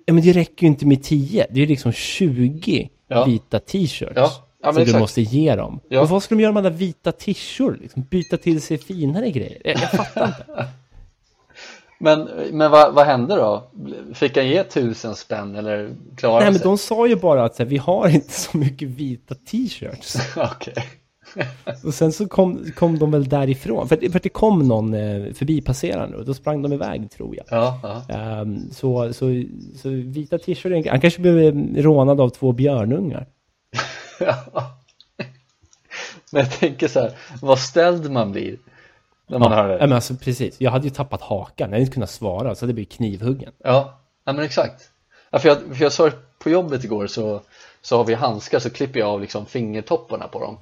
Ja, 0.07 0.14
men 0.14 0.22
det 0.24 0.33
räcker 0.33 0.62
ju 0.62 0.68
inte 0.68 0.87
med 0.87 1.03
10. 1.03 1.47
Det 1.51 1.57
är 1.57 1.61
ju 1.61 1.66
liksom 1.66 1.93
20 1.93 2.89
Ja. 3.09 3.24
vita 3.24 3.59
t-shirts. 3.61 4.12
Ja, 4.16 4.31
ja, 4.62 4.72
som 4.72 4.84
du 4.84 4.98
måste 4.98 5.22
ge 5.22 5.54
dem. 5.56 5.80
Ja. 5.88 6.00
Och 6.00 6.09
vad 6.09 6.22
ska 6.22 6.34
de 6.34 6.40
göra 6.42 6.52
med 6.52 6.61
alla 6.66 6.76
vita 6.76 7.12
t-shirts? 7.12 7.80
Liksom 7.80 8.02
byta 8.11 8.36
till 8.36 8.62
sig 8.62 8.78
finare 8.78 9.30
grejer? 9.30 9.59
Jag, 9.64 9.72
jag 9.76 9.90
fattar 9.90 10.26
inte. 10.26 10.66
Men, 12.00 12.28
men 12.52 12.70
vad, 12.70 12.94
vad 12.94 13.06
hände 13.06 13.36
då? 13.36 13.70
Fick 14.14 14.36
han 14.36 14.48
ge 14.48 14.64
tusen 14.64 15.14
spänn 15.14 15.56
eller 15.56 15.90
klarade 16.16 16.38
Nej, 16.38 16.44
han 16.44 16.52
men 16.52 16.54
sig? 16.61 16.64
de 16.68 16.78
sa 16.78 17.06
ju 17.06 17.16
bara 17.16 17.44
att 17.44 17.54
så 17.56 17.62
här, 17.62 17.70
vi 17.70 17.76
har 17.76 18.09
inte 18.09 18.32
så 18.32 18.56
mycket 18.59 18.88
vita 18.88 19.34
t-shirts. 19.34 20.16
Okej. 20.36 20.74
Och 21.84 21.94
sen 21.94 22.12
så 22.12 22.28
kom, 22.28 22.64
kom 22.76 22.98
de 22.98 23.11
väl 23.11 23.28
därifrån. 23.28 23.88
För, 23.88 23.94
att- 23.96 24.12
för 24.12 24.16
att 24.18 24.22
det 24.22 24.28
kom 24.28 24.68
någon 24.68 24.94
eh, 24.94 25.32
förbipasserande 25.32 26.16
och 26.16 26.24
då 26.24 26.34
sprang 26.34 26.62
de 26.62 26.72
iväg 26.72 27.11
tror 27.11 27.36
jag. 27.36 27.46
Ja, 27.50 27.80
ja. 28.09 28.14
Ehm, 28.14 28.70
så, 28.72 29.12
så, 29.12 29.42
så 29.76 29.88
vita 29.88 30.38
t-shirts, 30.38 30.88
han 30.90 31.00
kanske 31.00 31.20
blev 31.20 31.54
rånad 31.76 32.20
av 32.20 32.28
två 32.28 32.52
björnungar. 32.52 33.26
Men 36.33 36.43
jag 36.43 36.51
tänker 36.53 36.89
så 36.89 37.01
här, 37.01 37.19
vad 37.43 37.59
ställd 37.59 38.11
man 38.11 38.33
blir 38.33 38.59
när 39.27 39.39
man 39.39 39.53
hör 39.53 39.69
Ja, 39.69 39.75
det. 39.75 39.79
men 39.81 39.93
alltså 39.93 40.14
precis. 40.14 40.61
Jag 40.61 40.71
hade 40.71 40.85
ju 40.85 40.91
tappat 40.91 41.21
hakan. 41.23 41.69
Jag 41.69 41.69
hade 41.69 41.81
inte 41.81 41.93
kunnat 41.95 42.11
svara 42.11 42.55
så 42.55 42.66
det 42.66 42.73
blir 42.73 42.85
knivhuggen. 42.85 43.53
Ja, 43.59 44.01
ja 44.25 44.33
men 44.33 44.45
exakt. 44.45 44.91
Ja, 45.31 45.39
för, 45.39 45.49
jag, 45.49 45.59
för 45.77 45.83
jag 45.83 45.93
sa 45.93 46.11
på 46.39 46.51
jobbet 46.51 46.85
igår 46.85 47.07
så, 47.07 47.41
så 47.83 47.97
har 47.97 48.05
vi 48.05 48.14
handskar 48.14 48.59
så 48.59 48.71
klipper 48.71 49.01
jag 49.01 49.09
av 49.09 49.21
liksom 49.21 49.47
fingertopparna 49.47 50.29
på 50.29 50.41
dem. 50.41 50.59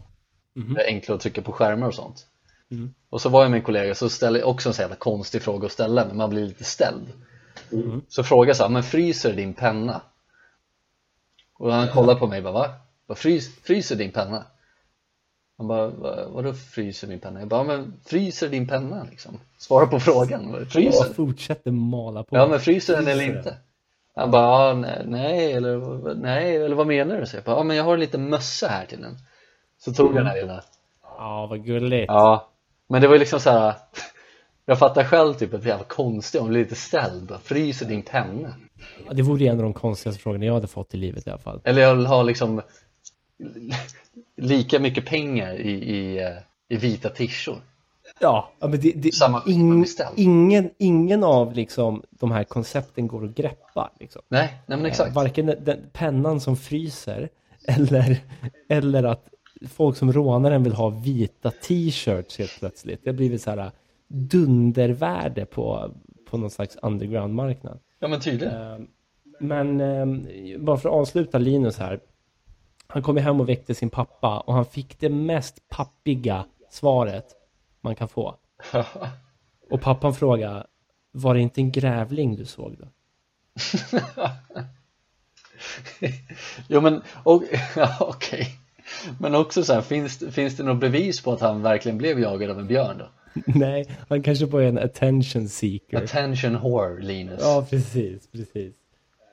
Det 0.75 0.83
är 0.83 0.87
enklare 0.87 1.17
att 1.17 1.23
trycka 1.23 1.43
på 1.43 1.53
skärmar 1.53 1.87
och 1.87 1.95
sånt. 1.95 2.27
Och 3.11 3.21
så 3.21 3.29
var 3.29 3.43
jag 3.43 3.51
med 3.51 3.59
en 3.59 3.65
kollega 3.65 3.95
så 3.95 4.09
ställde 4.09 4.43
också 4.43 4.69
en 4.69 4.75
så 4.75 4.81
jävla 4.83 4.97
konstig 4.97 5.43
fråga 5.43 5.67
att 5.67 5.73
ställa 5.73 6.05
men 6.07 6.17
man 6.17 6.31
blir 6.31 6.47
lite 6.47 6.65
ställd. 6.65 7.13
Så 8.09 8.25
frågade 8.25 8.49
jag 8.51 8.57
så 8.57 8.63
här, 8.63 8.71
men 8.71 8.83
fryser 8.83 9.33
din 9.33 9.55
penna? 9.55 10.01
Och 11.59 11.73
han 11.73 11.89
kollade 11.89 12.19
på 12.21 12.27
mig 12.27 12.39
och 12.39 12.45
bara 12.45 12.53
va? 12.53 12.75
Vad 13.07 13.19
frys, 13.19 13.57
fryser 13.63 13.97
din 13.97 14.13
penna? 14.13 14.45
Han 15.59 15.69
bara, 15.69 15.87
"Va- 15.89 16.29
vadå 16.29 16.53
fryser 16.53 17.09
min 17.09 17.21
penna? 17.21 17.41
Jag 17.41 17.49
bara, 17.49 17.65
men 17.65 17.95
fryser 18.05 18.49
din 18.49 18.69
penna 18.69 19.07
liksom? 19.11 19.41
Svara 19.59 19.87
på 19.87 20.01
frågan, 20.01 20.67
fryser? 20.71 21.05
Jag 21.07 21.15
fortsätter 21.17 21.71
mala 21.71 22.23
på. 22.23 22.37
Ja 22.37 22.47
men 22.49 22.61
fryser 22.61 22.97
den 22.97 23.09
eller 23.09 23.25
inte? 23.25 23.57
Han 24.15 24.31
bara, 24.31 24.75
nej, 24.75 25.03
nej, 25.07 25.53
eller 25.53 26.15
nej, 26.15 26.57
eller 26.57 26.77
vad 26.77 26.87
menar 26.87 27.21
du? 27.21 27.27
Så 27.27 27.37
jag 27.37 27.45
bara, 27.45 27.57
ja 27.57 27.63
men 27.63 27.77
jag 27.77 27.85
har 27.85 27.95
en 27.95 28.01
liten 28.01 28.29
mössa 28.31 28.69
här 28.69 28.87
till 28.87 29.01
den 29.01 29.17
Så 29.79 29.93
tog 29.95 30.07
jag 30.09 30.15
den 30.15 30.27
här 30.27 30.37
lilla 30.41 30.63
Ja, 31.03 31.47
vad 31.51 31.65
gulligt. 31.65 32.09
Ja, 32.09 32.49
men 32.89 33.01
det 33.03 33.09
var 33.09 33.15
ju 33.15 33.19
liksom 33.21 33.41
så 33.41 33.51
här. 33.51 33.75
Jag 34.69 34.79
fattar 34.79 35.05
själv 35.05 35.35
typ 35.35 35.55
att 35.55 35.61
det 35.63 35.67
är 35.67 35.71
jävla 35.71 35.85
konstigt 35.85 36.41
om 36.41 36.51
lite 36.53 36.75
ställd, 36.75 37.27
bara 37.29 37.39
fryser 37.39 37.87
din 37.87 38.03
penna 38.03 38.55
Ja, 39.07 39.13
Det 39.13 39.23
vore 39.23 39.41
ju 39.45 39.47
en 39.47 39.57
av 39.57 39.63
de 39.63 39.75
konstigaste 39.75 40.23
frågorna 40.23 40.45
jag 40.45 40.55
hade 40.55 40.67
fått 40.67 40.95
i 40.95 40.97
livet 40.97 41.27
i 41.27 41.31
alla 41.31 41.39
fall. 41.39 41.61
Eller 41.65 41.83
jag 41.83 41.95
vill 41.95 42.07
ha 42.07 42.23
liksom 42.23 42.63
lika 44.37 44.79
mycket 44.79 45.07
pengar 45.07 45.55
i, 45.55 45.71
i, 45.71 46.19
eh, 46.19 46.33
i 46.69 46.77
vita 46.77 47.09
tishor 47.09 47.61
Ja, 48.21 48.51
men 48.61 48.71
det, 48.71 48.79
det, 48.79 48.93
blir 49.01 49.85
ställd. 49.85 50.11
ingen, 50.17 50.71
ingen 50.79 51.25
av 51.25 51.55
liksom 51.55 52.03
de 52.11 52.31
här 52.31 52.45
koncepten 52.45 53.07
går 53.07 53.25
att 53.25 53.35
greppa. 53.35 53.91
Liksom. 54.01 54.23
Nej, 54.29 54.63
nej 54.67 54.79
men 54.79 54.87
exakt 54.87 55.15
Varken 55.15 55.47
den, 55.47 55.65
den 55.65 55.79
pennan 55.93 56.41
som 56.41 56.57
fryser 56.57 57.29
eller, 57.69 58.19
eller 58.69 59.03
att 59.03 59.29
folk 59.69 59.97
som 59.97 60.13
rånar 60.13 60.51
en 60.51 60.63
vill 60.63 60.73
ha 60.73 60.89
vita 60.89 61.51
t-shirts 61.51 62.39
helt 62.39 62.59
plötsligt. 62.59 63.01
Det 63.05 63.11
har 63.11 63.17
blivit 63.17 63.43
så 63.43 63.51
här 63.51 63.71
dundervärde 64.09 65.47
på, 65.47 65.95
på 66.31 66.39
någon 66.39 66.51
slags 66.51 66.77
underground-marknad. 66.83 67.79
Ja 67.99 68.09
men 68.09 68.21
tydligen 68.21 68.55
Eh, 68.55 68.79
Men 69.41 69.81
eh, 69.81 70.07
bara 70.59 70.77
för 70.77 70.89
att 70.89 70.95
avsluta 70.95 71.39
Linus 71.39 71.79
här. 71.79 72.01
Han 72.89 73.03
kom 73.03 73.17
hem 73.17 73.41
och 73.41 73.49
väckte 73.49 73.75
sin 73.75 73.91
pappa 73.91 74.41
och 74.41 74.55
han 74.55 74.67
fick 74.67 75.01
det 75.01 75.09
mest 75.09 75.69
pappiga 75.69 76.45
svaret 76.71 77.27
man 77.81 77.95
kan 77.95 78.09
få. 78.09 78.37
Och 79.71 79.81
pappan 79.81 80.15
frågade, 80.15 80.67
var 81.13 81.35
det 81.35 81.41
inte 81.41 81.61
en 81.61 81.73
grävling 81.73 82.37
du 82.37 82.45
såg 82.45 82.77
då? 82.79 82.89
Jo 86.69 86.81
men, 86.81 87.03
okej 88.01 88.49
Men 89.21 89.35
också 89.35 89.65
så 89.65 89.73
här, 89.73 89.81
finns, 89.81 90.25
finns 90.31 90.57
det 90.57 90.63
något 90.63 90.81
bevis 90.81 91.23
på 91.23 91.33
att 91.33 91.41
han 91.41 91.63
verkligen 91.63 91.99
blev 91.99 92.21
jagad 92.21 92.51
av 92.51 92.59
en 92.59 92.67
björn 92.67 92.99
då? 92.99 93.09
Nej, 93.47 93.97
han 94.09 94.23
kanske 94.23 94.45
är 94.45 94.61
en 94.61 94.79
attention 94.79 95.49
seeker. 95.49 96.05
Attention 96.05 96.61
whore, 96.61 97.03
Linus 97.03 97.41
Ja, 97.43 97.67
precis, 97.71 98.27
precis. 98.33 98.75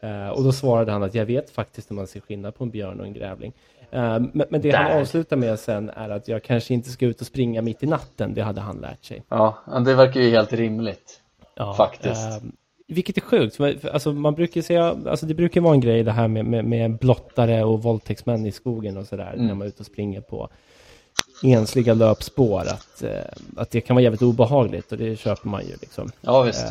Eh, 0.04 0.30
och 0.30 0.44
då 0.44 0.52
svarade 0.52 0.92
han 0.92 1.04
att 1.04 1.16
jag 1.16 1.26
vet 1.26 1.50
faktiskt 1.50 1.92
hur 1.92 1.96
man 1.96 2.08
ser 2.08 2.20
skillnad 2.20 2.56
på 2.56 2.64
en 2.64 2.70
björn 2.70 3.00
och 3.00 3.06
en 3.06 3.14
grävling. 3.14 3.54
Eh, 3.92 4.20
men, 4.20 4.44
men 4.50 4.62
det 4.62 4.72
han 4.72 4.92
Där. 4.92 5.02
avslutar 5.02 5.36
med 5.38 5.60
sen 5.60 5.90
är 5.90 6.10
att 6.10 6.28
jag 6.28 6.44
kanske 6.44 6.74
inte 6.74 6.90
ska 6.90 7.06
ut 7.06 7.22
och 7.22 7.28
springa 7.28 7.62
mitt 7.62 7.84
i 7.84 7.86
natten. 7.86 8.34
Det 8.34 8.42
hade 8.42 8.62
han 8.62 8.78
lärt 8.78 9.06
sig. 9.06 9.24
Ja, 9.30 9.58
det 9.86 9.94
verkar 9.96 10.22
ju 10.22 10.30
helt 10.30 10.54
rimligt 10.54 11.20
Ja, 11.56 11.74
Faktiskt. 11.74 12.28
eh, 12.28 12.38
vilket 12.88 13.18
är 13.18 13.22
sjukt. 13.22 13.56
för- 13.56 13.90
Alltså 13.94 14.14
man 14.14 14.34
brukar 14.36 14.62
säga, 14.62 14.96
alltså 15.08 15.26
det 15.26 15.34
brukar 15.34 15.62
vara 15.62 15.74
en 15.74 15.80
grej 15.82 16.04
det 16.04 16.12
här 16.12 16.28
med, 16.28 16.46
med, 16.46 16.66
med 16.66 16.98
blottare 16.98 17.64
och 17.64 17.84
våldtäktsmän 17.84 18.46
i 18.46 18.52
skogen 18.52 18.98
och 18.98 19.06
sådär. 19.08 19.34
Mm. 19.34 19.48
När 19.48 19.54
man 19.54 19.62
är 19.62 19.70
ute 19.70 19.80
och 19.80 19.86
springer 19.86 20.22
på 20.22 20.50
ensliga 21.44 21.94
löpspår. 21.94 22.60
Att, 22.62 23.04
eh, 23.04 23.12
att 23.58 23.72
det 23.72 23.82
kan 23.82 23.96
vara 23.96 24.04
jävligt 24.04 24.22
obehagligt 24.22 24.92
och 24.92 24.98
det 24.98 25.16
köper 25.16 25.48
man 25.50 25.62
ju 25.66 25.74
liksom. 25.82 26.10
Ja 26.22 26.42
visst. 26.42 26.66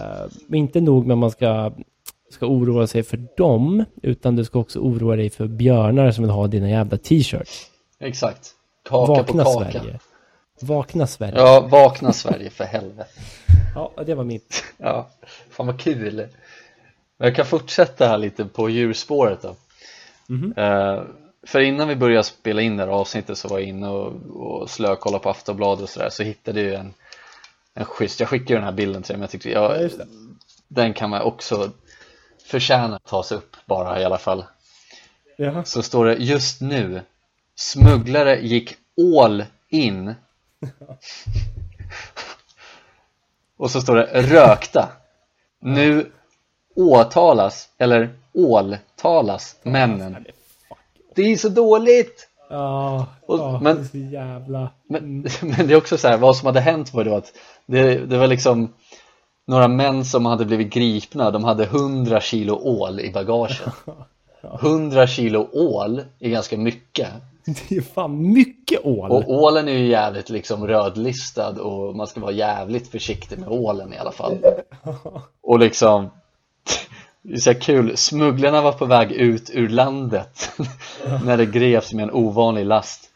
Men 0.47 0.59
inte 0.59 0.81
nog 0.81 1.07
med 1.07 1.15
att 1.15 1.19
man 1.19 1.31
ska, 1.31 1.73
ska 2.33 2.47
oroa 2.47 2.87
sig 2.87 3.03
för 3.03 3.27
dem, 3.37 3.85
utan 4.03 4.37
du 4.37 4.45
ska 4.45 4.59
också 4.59 4.79
oroa 4.79 5.17
dig 5.17 5.31
för 5.31 5.47
björnar 5.47 6.11
som 6.11 6.25
vill 6.25 6.31
ha 6.31 6.47
dina 6.47 6.71
jävla 6.71 6.99
t-shirts. 6.99 7.71
Exakt. 8.01 8.51
Kaka 8.89 9.07
på 9.07 9.15
Vakna 9.15 9.45
kaka. 9.45 9.73
Sverige. 9.73 9.99
Vakna 10.61 11.07
Sverige. 11.07 11.35
Ja, 11.37 11.61
vakna 11.61 12.13
Sverige 12.13 12.51
för 12.51 12.65
helvete. 12.65 13.11
Ja, 13.75 13.93
det 14.07 14.15
var 14.15 14.25
mitt. 14.25 14.65
Ja, 14.79 15.09
fan 15.51 15.67
vad 15.67 15.81
kul. 15.81 16.15
Men 17.19 17.29
Jag 17.29 17.37
kan 17.37 17.47
fortsätta 17.47 18.09
här 18.09 18.19
lite 18.19 18.45
på 18.45 18.69
djurspåret 18.71 19.43
då. 19.43 19.57
Mhm. 20.27 20.55
Eh, 20.57 21.03
för 21.47 21.61
innan 21.61 21.89
vi 21.89 21.97
började 21.97 22.25
spela 22.25 22.63
in 22.63 22.77
det 22.77 22.85
här 22.85 22.91
avsnittet 22.91 23.39
så 23.39 23.49
var 23.49 23.59
jag 23.59 23.69
inne 23.69 23.89
och, 23.89 24.13
och 24.37 24.71
slökollade 24.71 25.23
på 25.23 25.31
Aftonbladet 25.31 25.83
och 25.83 25.89
sådär 25.89 26.09
så 26.11 26.23
hittade 26.23 26.63
jag 26.63 26.81
en, 26.81 26.95
en 27.75 27.85
schysst, 27.85 28.21
jag 28.21 28.29
skickade 28.29 28.53
ju 28.53 28.57
den 28.57 28.65
här 28.65 28.73
bilden 28.73 29.03
till 29.03 29.13
dig 29.13 29.17
men 29.17 29.23
jag 29.23 29.31
tyckte, 29.31 29.51
ja, 29.51 29.77
Ja, 29.77 29.89
den 30.69 30.95
kan 30.95 31.11
man 31.11 31.23
också 31.23 31.71
förtjäna 32.47 32.97
att 32.97 33.05
ta 33.05 33.23
sig 33.23 33.37
upp 33.37 33.57
bara 33.67 34.01
i 34.01 34.05
alla 34.05 34.19
fall. 34.19 34.45
Jaha. 35.37 35.65
Så 35.65 35.83
står 35.83 36.05
det 36.05 36.15
just 36.15 36.61
nu 36.61 37.03
Smugglare 37.55 38.41
gick 38.41 38.75
all 39.17 39.45
in 39.69 40.15
Och 43.57 43.71
så 43.71 43.81
står 43.81 43.97
det 43.97 44.23
rökta 44.23 44.89
Nu 45.61 46.13
åtalas 46.77 47.69
eller 47.79 48.11
åltalas 48.35 49.57
männen 49.63 50.27
Det 51.15 51.23
är 51.23 51.37
så 51.37 51.49
dåligt! 51.49 52.29
Ja, 52.51 53.07
Och- 53.27 53.39
ja 53.39 53.61
men- 53.63 53.77
det 53.77 53.83
är 53.83 53.89
så 53.89 53.97
jävla... 54.13 54.71
Men, 54.89 55.21
men 55.43 55.67
det 55.67 55.75
är 55.75 55.77
också 55.77 55.99
så 55.99 56.09
här, 56.09 56.17
vad 56.19 56.37
som 56.37 56.47
hade 56.47 56.61
hänt 56.61 56.95
var 56.95 57.05
då 57.05 57.17
att 57.17 57.33
det, 57.67 57.99
det 58.07 58.19
var 58.19 58.27
liksom 58.27 58.73
några 59.47 59.69
män 59.69 60.05
som 60.05 60.27
hade 60.27 60.45
blivit 60.45 60.73
gripna, 60.73 61.31
de 61.31 61.45
hade 61.45 61.65
100 61.65 62.21
kilo 62.21 62.55
ål 62.55 63.01
i 63.01 63.11
bagaget. 63.13 63.61
100 64.63 65.07
kilo 65.07 65.49
ål 65.53 66.03
är 66.19 66.31
ganska 66.31 66.57
mycket. 66.57 67.09
Det 67.45 67.77
är 67.77 67.83
fan 67.83 68.33
mycket 68.33 68.85
ål. 68.85 69.11
Och 69.11 69.31
ålen 69.31 69.69
är 69.69 69.73
ju 69.73 69.87
jävligt 69.87 70.31
liksom 70.31 70.67
rödlistad 70.67 71.61
och 71.61 71.97
man 71.97 72.07
ska 72.07 72.21
vara 72.21 72.33
jävligt 72.33 72.89
försiktig 72.89 73.39
med 73.39 73.49
ålen 73.49 73.93
i 73.93 73.99
alla 73.99 74.13
fall. 74.13 74.39
Och 75.43 75.59
liksom 75.59 76.11
Det 77.23 77.33
är 77.33 77.37
så 77.37 77.55
kul, 77.55 77.97
smugglarna 77.97 78.63
var 78.63 78.73
på 78.73 78.85
väg 78.85 79.13
ut 79.13 79.51
ur 79.53 79.69
landet 79.69 80.51
När 81.25 81.37
det 81.37 81.47
greps 81.47 81.93
med 81.93 82.03
en 82.03 82.11
ovanlig 82.11 82.67
last. 82.67 83.11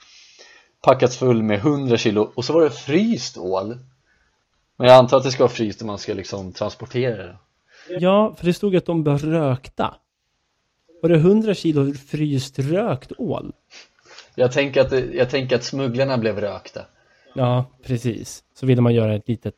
Packats 0.83 1.17
full 1.17 1.43
med 1.43 1.59
100 1.59 1.97
kilo 1.97 2.33
och 2.35 2.45
så 2.45 2.53
var 2.53 2.63
det 2.63 2.71
fryst 2.71 3.39
ål 3.39 3.79
Men 4.77 4.89
jag 4.89 4.97
antar 4.97 5.17
att 5.17 5.23
det 5.25 5.31
ska 5.31 5.43
vara 5.43 5.53
fryst 5.53 5.81
om 5.81 5.87
man 5.87 5.99
ska 5.99 6.15
liksom 6.15 6.53
transportera 6.53 7.17
det 7.27 7.37
Ja, 7.89 8.35
för 8.39 8.47
det 8.47 8.53
stod 8.55 8.77
att 8.77 8.87
de 8.87 9.05
var 9.05 9.19
rökta. 9.19 9.95
Var 11.03 11.09
det 11.11 11.17
100 11.17 11.55
kilo 11.55 11.93
fryst 11.95 12.59
rökt 12.59 13.13
ål? 13.19 13.53
Jag 14.35 14.53
tänker 14.53 14.81
att, 14.81 15.15
jag 15.15 15.31
tänker 15.31 15.57
att 15.57 15.65
smugglarna 15.65 16.19
blev 16.19 16.41
rökta 16.41 16.81
Ja, 17.35 17.65
precis. 17.83 18.45
Så 18.55 18.67
ville 18.67 18.81
man 18.83 18.95
göra 18.95 19.15
ett 19.15 19.29
litet, 19.29 19.55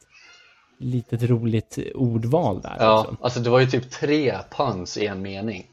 litet 0.79 1.23
roligt 1.23 1.79
ordval 1.95 2.61
där. 2.61 2.77
Ja, 2.79 2.99
liksom. 3.01 3.17
alltså 3.21 3.41
det 3.41 3.51
var 3.51 3.61
ju 3.61 3.67
typ 3.67 3.91
tre 3.91 4.39
puns 4.51 4.97
i 4.99 5.07
en 5.07 5.23
mening 5.23 5.67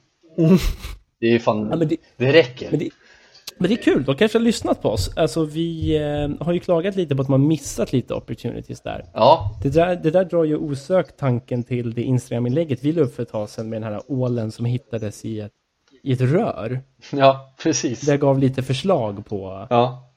Det 1.19 1.27
är 1.27 1.31
ju 1.31 1.39
fan, 1.39 1.67
Ja, 1.71 1.75
det- 1.75 1.97
det 2.17 2.33
räcker 2.33 2.69
Men 2.71 2.79
det, 2.79 2.89
men 3.57 3.69
det 3.69 3.73
är 3.75 3.83
kul, 3.83 4.03
de 4.03 4.15
kanske 4.15 4.37
har 4.37 4.43
lyssnat 4.43 4.81
på 4.81 4.89
oss. 4.89 5.17
Alltså 5.17 5.45
vi 5.45 5.95
eh, 5.97 6.45
har 6.45 6.53
ju 6.53 6.59
klagat 6.59 6.95
lite 6.95 7.15
på 7.15 7.21
att 7.21 7.27
man 7.27 7.47
missat 7.47 7.93
lite 7.93 8.13
opportunities 8.13 8.81
där. 8.81 9.05
Ja, 9.13 9.59
Det 9.63 9.69
där, 9.69 9.95
det 9.95 10.11
där 10.11 10.25
drar 10.25 10.43
ju 10.43 10.57
osökt 10.57 11.17
tanken 11.17 11.63
till 11.63 11.93
det 11.93 12.01
Instagram-inlägget 12.01 12.83
vi 12.83 12.91
la 12.91 13.01
upp 13.01 13.15
för 13.15 13.23
ett 13.23 13.31
tag 13.31 13.49
sedan 13.49 13.69
med 13.69 13.81
den 13.81 13.91
här 13.93 14.01
ålen 14.07 14.51
som 14.51 14.65
hittades 14.65 15.25
i 15.25 15.39
ett, 15.39 15.51
i 16.03 16.11
ett 16.13 16.21
rör. 16.21 16.81
ja 17.11 17.53
precis 17.63 18.01
Det 18.01 18.17
gav 18.17 18.39
lite 18.39 18.63
förslag 18.63 19.25
på, 19.25 19.67
Ja, 19.69 20.11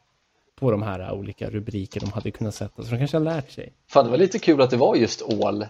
på 0.60 0.70
de 0.70 0.82
här 0.82 1.12
olika 1.12 1.50
rubriker 1.50 2.00
de 2.00 2.12
hade 2.12 2.30
kunnat 2.30 2.54
sätta, 2.54 2.82
så 2.82 2.90
de 2.90 2.98
kanske 2.98 3.16
har 3.16 3.24
lärt 3.24 3.50
sig. 3.50 3.72
fan 3.90 4.04
det 4.04 4.10
var 4.10 4.18
lite 4.18 4.38
kul 4.38 4.60
att 4.62 4.70
det 4.70 4.76
var 4.76 4.96
just 4.96 5.22
ål 5.22 5.66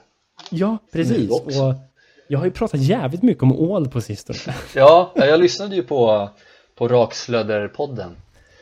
Ja, 0.51 0.79
precis. 0.93 1.31
Och 1.31 1.75
jag 2.29 2.39
har 2.39 2.47
ju 2.47 2.51
pratat 2.53 2.81
jävligt 2.81 3.23
mycket 3.23 3.43
om 3.43 3.53
ål 3.53 3.89
på 3.89 4.01
sistone. 4.01 4.39
Ja, 4.75 5.13
jag 5.17 5.41
lyssnade 5.41 5.77
ju 5.77 5.83
på, 5.83 6.29
på 6.79 6.89
Rakslödder-podden 6.89 8.11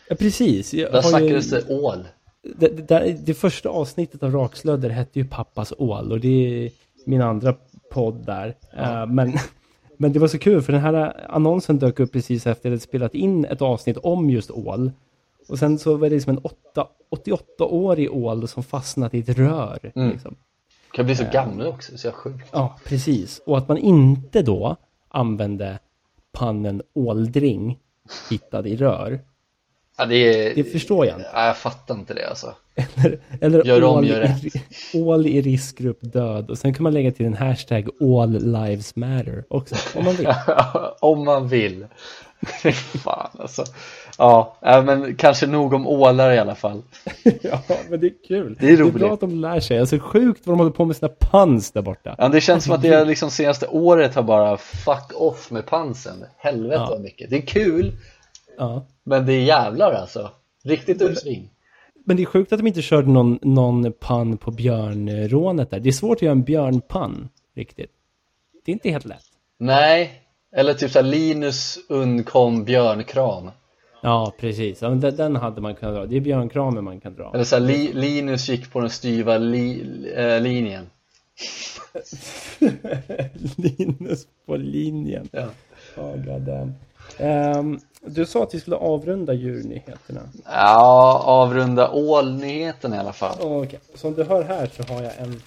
Ja, 0.08 0.16
precis. 0.16 0.74
Jag 0.74 0.92
Där 0.92 1.02
ju- 1.02 1.08
snackades 1.08 1.50
det 1.50 1.68
ål 1.68 2.04
det, 2.54 2.88
det, 2.88 3.16
det 3.26 3.34
första 3.34 3.68
avsnittet 3.68 4.22
av 4.22 4.32
Rakslödder 4.32 4.90
hette 4.90 5.18
ju 5.18 5.24
Pappas 5.24 5.72
ål 5.78 6.12
och 6.12 6.20
det 6.20 6.64
är 6.66 6.70
min 7.06 7.22
andra 7.22 7.54
podd 7.90 8.26
där. 8.26 8.54
Eh, 8.76 9.06
men, 9.06 9.32
men 9.96 10.12
det 10.12 10.18
var 10.18 10.28
så 10.28 10.38
kul 10.38 10.62
för 10.62 10.72
den 10.72 10.82
här 10.82 11.26
annonsen 11.28 11.78
dök 11.78 12.00
upp 12.00 12.12
precis 12.12 12.46
efter 12.46 12.68
att 12.68 12.72
jag 12.72 12.80
spelat 12.80 13.14
in 13.14 13.44
ett 13.44 13.62
avsnitt 13.62 13.96
om 13.96 14.30
just 14.30 14.50
ål. 14.50 14.90
Och 15.48 15.58
sen 15.58 15.78
så 15.78 15.96
var 15.96 16.08
det 16.08 16.14
liksom 16.14 16.30
en 16.36 16.42
åtta- 16.42 16.88
88-årig 17.10 18.12
ål 18.12 18.48
som 18.48 18.62
fastnat 18.62 19.14
i 19.14 19.18
ett 19.18 19.28
rör. 19.28 19.92
Mm. 19.94 20.10
Liksom. 20.10 20.36
Kan 20.92 21.06
bli 21.06 21.16
så 21.16 21.24
gamla 21.32 21.68
också, 21.68 21.98
så 21.98 22.06
jag 22.06 22.14
sjukt 22.14 22.48
Ja, 22.52 22.78
precis. 22.84 23.42
Och 23.46 23.58
att 23.58 23.68
man 23.68 23.78
inte 23.78 24.42
då 24.42 24.76
använde 25.08 25.78
pannen 26.32 26.82
åldring 26.94 27.78
hittad 28.30 28.66
i 28.66 28.76
rör. 28.76 29.20
ja, 29.98 30.06
det, 30.06 30.54
Det 30.54 30.64
förstår 30.64 31.06
jag 31.06 31.16
inte. 31.18 31.30
ja, 31.32 31.46
jag 31.46 31.56
fattar 31.56 31.94
inte 31.94 32.14
det 32.14 32.28
alltså 32.28 32.54
Eller, 32.96 33.18
eller 33.40 33.64
Gör 33.64 33.84
om, 33.84 34.04
gör 34.04 34.20
i, 34.24 34.28
rätt. 34.28 34.54
ål 34.94 35.26
i 35.26 35.40
riskgrupp 35.42 35.98
död. 36.00 36.50
Och 36.50 36.58
sen 36.58 36.74
kan 36.74 36.82
man 36.82 36.94
lägga 36.94 37.10
till 37.12 37.26
en 37.26 37.34
hashtag 37.34 37.88
all 38.02 38.32
lives 38.32 38.96
matter 38.96 39.44
också. 39.48 39.74
Om 39.98 40.04
man 40.04 40.14
vill. 40.14 40.28
Om 41.00 41.24
man 41.24 41.48
vill 41.48 41.86
Fan 43.04 43.30
alltså 43.38 43.64
Ja, 44.18 44.56
men 44.60 45.16
kanske 45.16 45.46
nog 45.46 45.72
om 45.72 45.86
ålar 45.86 46.32
i 46.32 46.38
alla 46.38 46.54
fall 46.54 46.82
ja, 47.42 47.60
men 47.90 48.00
det 48.00 48.06
är 48.06 48.12
kul. 48.28 48.56
Det 48.60 48.66
är 48.66 48.68
Det 48.68 48.72
är 48.74 48.76
roligt. 48.76 48.94
bra 48.94 49.12
att 49.14 49.20
de 49.20 49.34
lär 49.40 49.60
sig. 49.60 49.78
Alltså 49.78 49.98
sjukt 49.98 50.46
vad 50.46 50.52
de 50.54 50.58
håller 50.58 50.70
på 50.72 50.84
med 50.84 50.96
sina 50.96 51.12
puns 51.20 51.70
där 51.70 51.82
borta. 51.82 52.14
Ja, 52.18 52.28
det 52.28 52.40
känns 52.40 52.64
som 52.64 52.72
att 52.74 52.82
det 52.82 53.04
liksom 53.04 53.30
senaste 53.30 53.66
året 53.66 54.14
har 54.14 54.22
bara 54.22 54.56
fuck 54.56 55.12
off 55.14 55.50
med 55.50 55.66
pansen 55.66 56.24
Helvete 56.38 56.74
Ja. 56.74 56.86
vad 56.90 57.00
mycket 57.00 57.30
Det 57.30 57.36
är 57.36 57.46
kul, 57.46 57.92
Ja. 58.58 58.86
men 59.04 59.26
det 59.26 59.32
är 59.32 59.42
jävlar 59.42 59.92
alltså 59.92 60.30
Riktigt 60.64 61.02
uppsving 61.02 61.50
Men 62.04 62.16
det 62.16 62.22
är 62.22 62.26
sjukt 62.26 62.52
att 62.52 62.58
de 62.58 62.66
inte 62.66 62.82
körde 62.82 63.08
någon, 63.10 63.38
någon 63.42 63.92
pann 63.92 64.36
på 64.36 64.50
björnrånet 64.50 65.70
där. 65.70 65.80
Det 65.80 65.88
är 65.88 65.92
svårt 65.92 66.16
att 66.18 66.22
göra 66.22 66.32
en 66.32 66.42
björnpann, 66.42 67.28
riktigt. 67.56 67.90
Det 68.64 68.70
är 68.70 68.72
inte 68.72 68.90
helt 68.90 69.04
lätt. 69.04 69.24
Nej, 69.58 70.22
eller 70.56 70.74
typ 70.74 70.90
såhär 70.90 71.06
Linus 71.06 71.78
undkom 71.88 72.64
björnkram 72.64 73.50
Ja, 74.02 74.32
precis. 74.38 74.82
Ja, 74.82 74.90
men 74.90 75.00
den, 75.00 75.36
hade 75.36 75.60
man 75.60 75.74
kunnat 75.74 75.94
dra. 75.94 76.06
Det 76.06 76.16
är 76.16 76.20
björnkramen 76.20 76.84
man 76.84 77.00
kan 77.00 77.14
dra. 77.14 77.30
Eller 77.34 77.44
såhär 77.44 77.60
li, 77.62 77.92
Linus 77.92 78.48
gick 78.48 78.72
på 78.72 78.80
den 78.80 78.90
styva 78.90 79.38
li, 79.38 79.82
eh, 80.16 80.40
linjen 80.40 80.86
Linus 83.56 84.26
på 84.46 84.56
linjen. 84.56 85.28
ja. 85.32 85.46
Oh, 85.96 86.16
goddamn. 86.16 86.74
Ehm, 87.18 87.80
du 88.06 88.26
sa 88.26 88.42
att 88.42 88.54
vi 88.54 88.60
skulle 88.60 88.76
avrunda 88.76 89.32
djurnyheterna. 89.32 90.20
ja, 90.44 91.22
avrunda 91.24 91.90
ålnyheten 91.90 92.94
i 92.94 92.98
alla 92.98 93.12
fall 93.12 93.36
Okej, 93.40 93.78
som 93.94 94.14
du 94.14 94.24
hör 94.24 94.44
här 94.44 94.70
så 94.76 94.94
har 94.94 95.02
jag 95.02 95.12
en, 95.18 95.42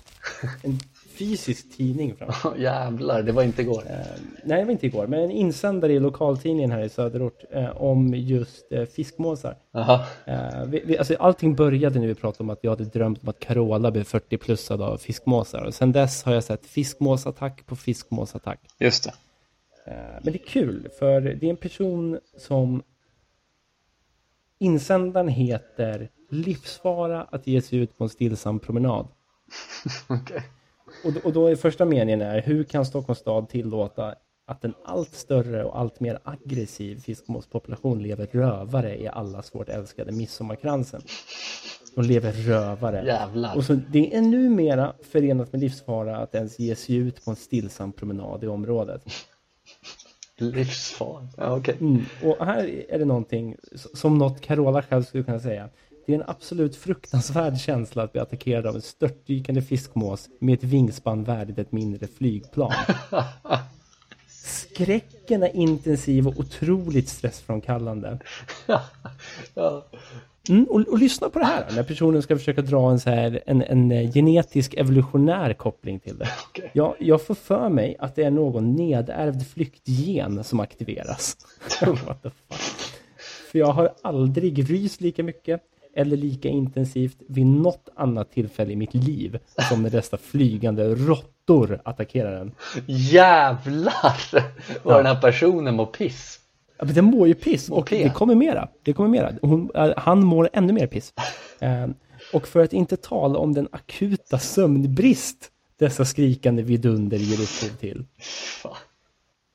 en 0.64 0.80
fysisk 1.20 1.78
tidning 1.78 2.16
framför 2.16 2.50
mig. 2.50 2.62
Jävlar, 2.62 3.24
det 3.24 3.32
var 3.32 3.44
inte 3.44 3.62
igår 3.62 3.84
Ehm, 3.90 4.28
nej, 4.44 4.60
det 4.60 4.66
var 4.66 4.72
inte 4.72 4.86
igår, 4.86 5.08
men 5.08 5.20
en 5.20 5.32
insändare 5.32 5.94
i 5.94 6.00
lokaltidningen 6.00 6.72
här 6.72 6.82
i 6.82 6.90
söderort 6.90 7.44
eh, 7.52 7.82
om 7.82 8.14
just 8.16 8.72
eh, 8.72 8.86
fiskmåsar. 8.86 9.58
Jaha, 9.72 10.06
Eh, 10.26 10.64
vi, 10.66 10.84
vi, 10.86 10.98
alltså 10.98 11.16
allting 11.20 11.56
började 11.56 12.00
när 12.00 12.08
vi 12.08 12.16
pratade 12.16 12.44
om 12.44 12.50
att 12.50 12.60
jag 12.62 12.72
hade 12.72 12.86
drömt 12.86 13.24
om 13.24 13.30
att 13.30 13.40
Carola 13.40 13.92
blev 13.92 14.04
40-plussad 14.04 14.82
av 14.82 14.98
fiskmåsar. 14.98 15.64
Och 15.64 15.74
sen 15.74 15.92
dess 15.92 16.24
har 16.24 16.34
jag 16.34 16.44
sett 16.44 16.66
fiskmåsattack 16.66 17.66
på 17.66 17.76
fiskmåsattack. 17.76 18.60
just 18.80 19.04
det 19.04 19.14
Eh, 19.86 19.94
Men 20.24 20.34
det 20.34 20.40
är 20.44 20.48
kul, 20.48 20.90
för 21.00 21.22
det 21.22 21.46
är 21.46 21.50
en 21.50 21.58
person 21.58 22.20
som 22.38 22.84
insändaren 24.60 25.28
heter 25.28 26.10
Livsfara 26.30 27.24
att 27.32 27.48
ge 27.48 27.62
sig 27.62 27.80
ut 27.80 27.98
på 27.98 28.04
en 28.04 28.10
stillsam 28.10 28.60
promenad. 28.60 29.08
Okej 30.08 30.44
Och, 31.04 31.14
då- 31.14 31.20
och 31.24 31.34
då 31.34 31.48
är 31.48 31.56
första 31.56 31.86
meningen 31.86 32.22
är, 32.22 32.42
hur 32.42 32.64
kan 32.64 32.86
Stockholms 32.86 33.20
stad 33.20 33.50
tillåta 33.50 34.16
att 34.48 34.66
en 34.66 34.74
allt 34.86 35.14
större 35.16 35.64
och 35.64 35.80
allt 35.80 36.00
mer 36.00 36.20
aggressiv 36.24 37.00
fiskmåspopulation 37.02 38.04
lever 38.04 38.28
rövare 38.32 39.02
i 39.02 39.08
allas 39.08 39.56
vårt 39.56 39.70
älskade 39.70 40.12
midsommarkransen? 40.12 41.02
De 41.96 42.02
lever 42.06 42.32
rövare. 42.32 43.04
Jävlar. 43.06 43.56
Och 43.58 43.64
så, 43.64 43.74
det 43.90 44.16
är 44.16 44.22
numera 44.22 44.94
förenat 45.12 45.52
med 45.52 45.62
livsfara 45.62 46.18
att 46.18 46.36
ens 46.36 46.60
ge 46.60 46.76
sig 46.76 46.96
ut 46.96 47.26
på 47.26 47.32
en 47.32 47.36
stillsam 47.38 47.92
promenad 47.92 48.44
i 48.44 48.48
området. 48.48 49.04
Livsfar. 50.38 51.28
Ja, 51.38 51.58
okej. 51.58 51.76
Mm. 51.80 52.02
Och 52.24 52.46
här 52.46 52.86
är 52.90 53.00
det 53.00 53.06
någonting 53.06 53.56
som 53.94 54.18
något 54.18 54.42
Carola 54.42 54.82
själv 54.84 55.04
skulle 55.04 55.24
kunna 55.24 55.40
säga. 55.40 55.70
Det 56.06 56.14
är 56.14 56.18
en 56.18 56.30
absolut 56.30 56.76
fruktansvärd 56.76 57.58
känsla 57.58 58.04
att 58.04 58.12
bli 58.12 58.22
attackerad 58.22 58.66
av 58.66 58.76
en 58.76 58.82
störtdykande 58.82 59.62
fiskmås 59.62 60.30
med 60.40 60.54
ett 60.54 60.64
vingspann 60.64 61.24
värdigt 61.24 61.60
ett 61.60 61.72
mindre 61.72 62.08
flygplan. 62.08 62.72
Skräcken 64.28 65.44
är 65.44 65.56
intensiv 65.56 66.28
och 66.28 66.40
otroligt 66.40 67.10
stressframkallande. 67.10 68.20
Mm, 70.50 70.64
och, 70.64 70.80
och 70.88 71.00
lyssna 71.00 71.30
på 71.30 71.40
det 71.40 71.46
här 71.46 71.66
när 71.76 71.84
personen 71.84 72.22
ska 72.22 72.38
försöka 72.38 72.62
dra 72.62 72.92
en, 72.92 73.00
så 73.00 73.10
här, 73.10 73.44
en, 73.46 73.62
en 73.62 73.92
eh, 73.92 74.12
genetisk 74.12 74.74
evolutionär 74.74 75.54
koppling 75.54 76.00
till 76.00 76.18
det. 76.18 76.30
Jag, 76.74 76.96
jag 77.00 77.22
får 77.22 77.36
för 77.36 77.70
mig 77.70 77.96
att 78.00 78.16
det 78.16 78.24
är 78.24 78.32
någon 78.32 78.76
nedärvd 78.76 79.48
flyktgen 79.48 80.44
som 80.44 80.60
aktiveras. 80.60 81.38
What 81.82 82.24
the 82.24 82.30
fuck? 82.30 82.94
För 83.52 83.60
jag 83.60 83.72
har 83.72 83.94
aldrig 84.04 84.70
ryst 84.70 85.02
lika 85.02 85.24
mycket 85.24 85.62
eller 85.96 86.18
lika 86.18 86.50
intensivt 86.50 87.18
vid 87.28 87.46
något 87.46 87.90
annat 87.96 88.32
tillfälle 88.32 88.72
i 88.72 88.76
mitt 88.76 88.94
liv 88.94 89.40
som 89.70 89.84
när 89.84 89.90
dessa 89.90 90.18
flygande 90.18 90.96
råttor 90.96 91.82
attackerar 91.86 92.42
en. 92.42 92.52
Jävlar 92.86 94.44
vad 94.84 95.00
den 95.00 95.06
här 95.06 95.22
personen 95.22 95.76
mår 95.76 95.86
piss. 95.86 96.40
Ja, 96.78 96.86
men 96.86 96.96
den 96.96 97.06
mår 97.06 97.28
ju 97.28 97.34
piss 97.34 97.70
och 97.70 97.88
det 97.90 98.14
kommer 98.14 98.36
mera. 98.36 98.68
Det 98.84 98.94
kommer 98.94 99.10
mera. 99.10 99.34
Hon, 99.42 99.72
äh, 99.76 99.92
han 99.98 100.24
mår 100.26 100.50
ännu 100.54 100.74
mer 100.74 100.88
piss. 100.88 101.14
Eh, 101.62 101.88
och 102.34 102.48
för 102.48 102.60
att 102.60 102.74
inte 102.74 102.98
tala 102.98 103.40
om 103.40 103.54
den 103.54 103.68
akuta 103.72 104.40
sömnbrist 104.40 105.52
dessa 105.80 106.06
skrikande 106.06 106.64
vidunder 106.64 107.18
ger 107.18 107.42
upphov 107.42 107.78
till. 107.80 108.06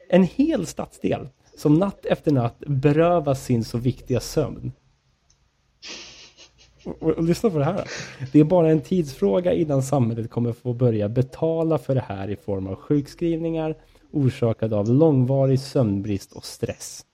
En 0.09 0.23
hel 0.23 0.67
stadsdel 0.67 1.29
som 1.57 1.75
natt 1.75 2.07
efter 2.07 2.33
natt 2.33 2.59
berövas 2.59 3.45
sin 3.45 3.65
så 3.65 3.79
viktiga 3.79 4.21
sömn. 4.21 4.73
Och, 6.85 7.25
lyssna 7.25 7.51
på 7.51 7.59
det 7.59 7.65
här. 7.65 7.89
Det 8.33 8.41
är 8.41 8.45
bara 8.45 8.71
en 8.71 8.81
tidsfråga 8.81 9.53
innan 9.53 9.83
samhället 9.83 10.31
kommer 10.31 10.53
få 10.53 10.73
börja 10.73 11.09
betala 11.09 11.79
för 11.79 11.95
det 11.95 12.05
här 12.09 12.31
i 12.31 12.37
form 12.37 12.67
av 12.67 12.75
sjukskrivningar 12.77 13.75
orsakade 14.13 14.77
av 14.77 14.89
långvarig 14.89 15.61
sömnbrist 15.61 16.33
och 16.33 16.45
stress. 16.45 17.05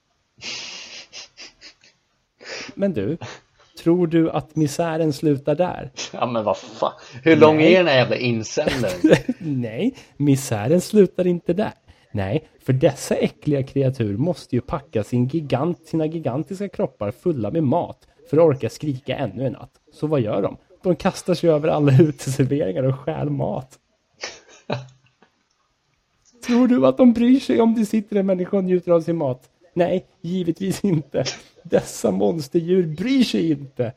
Men 2.74 2.92
du, 2.92 3.18
tror 3.82 4.06
du 4.06 4.30
att 4.30 4.56
misären 4.56 5.12
slutar 5.12 5.54
där? 5.54 5.90
Ja 6.12 6.26
men 6.26 6.44
vad 6.44 6.56
fan. 6.56 6.92
Hur 7.22 7.36
lång 7.36 7.56
Nej. 7.56 7.74
är 7.74 7.78
den 7.78 7.86
här 7.86 7.96
jävla 7.96 8.16
insändaren? 8.16 9.16
Nej, 9.38 9.94
misären 10.16 10.80
slutar 10.80 11.26
inte 11.26 11.52
där. 11.52 11.72
Nej, 12.12 12.48
för 12.60 12.72
dessa 12.72 13.14
äckliga 13.14 13.62
kreatur 13.62 14.16
måste 14.16 14.56
ju 14.56 14.60
packa 14.60 15.04
sin 15.04 15.26
gigant, 15.26 15.86
sina 15.86 16.06
gigantiska 16.06 16.68
kroppar 16.68 17.10
fulla 17.10 17.50
med 17.50 17.62
mat 17.62 18.06
för 18.30 18.36
att 18.36 18.42
orka 18.42 18.70
skrika 18.70 19.16
ännu 19.16 19.46
en 19.46 19.52
natt. 19.52 19.70
Så 19.92 20.06
vad 20.06 20.20
gör 20.20 20.42
de? 20.42 20.56
De 20.82 20.96
kastar 20.96 21.34
sig 21.34 21.50
över 21.50 21.68
alla 21.68 21.92
uteserveringar 22.02 22.82
och 22.82 22.98
stjäl 22.98 23.30
mat. 23.30 23.78
Tror 26.46 26.68
du 26.68 26.86
att 26.86 26.96
de 26.96 27.12
bryr 27.12 27.40
sig 27.40 27.60
om 27.60 27.74
det 27.74 27.86
sitter 27.86 28.16
en 28.16 28.26
människa 28.26 28.56
och 28.56 28.64
njuter 28.64 28.92
av 28.92 29.00
sin 29.00 29.16
mat? 29.16 29.50
Nej, 29.74 30.06
givetvis 30.20 30.84
inte. 30.84 31.24
Dessa 31.62 32.10
monsterdjur 32.10 32.86
bryr 32.86 33.24
sig 33.24 33.50
inte. 33.50 33.92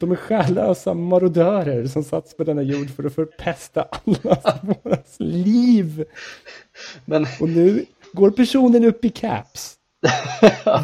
De 0.00 0.12
är 0.12 0.16
själlösa 0.16 0.94
marodörer 0.94 1.86
som 1.86 2.04
satts 2.04 2.36
på 2.36 2.44
denna 2.44 2.62
jord 2.62 2.90
för 2.90 3.04
att 3.04 3.14
förpesta 3.14 3.82
allas 3.82 4.44
våras 4.62 5.16
liv. 5.18 6.04
Men 7.04 7.26
Och 7.40 7.48
nu 7.48 7.84
går 8.12 8.30
personen 8.30 8.84
upp 8.84 9.04
i 9.04 9.08
caps. 9.08 9.75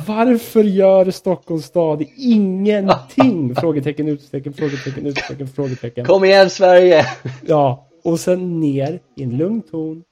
Varför 0.06 0.64
gör 0.64 1.10
Stockholms 1.10 1.64
stad 1.64 2.04
ingenting? 2.16 3.54
Frågetecken, 3.54 4.08
utstecken, 4.08 4.52
frågetecken, 4.52 5.06
utstecken, 5.06 5.48
frågetecken. 5.48 6.04
kom 6.04 6.24
igen 6.24 6.50
Sverige! 6.50 7.06
Ja, 7.46 7.88
och 8.04 8.20
sen 8.20 8.60
ner 8.60 9.00
i 9.16 9.22
en 9.22 9.36
lugn 9.36 9.62
ton. 9.62 10.04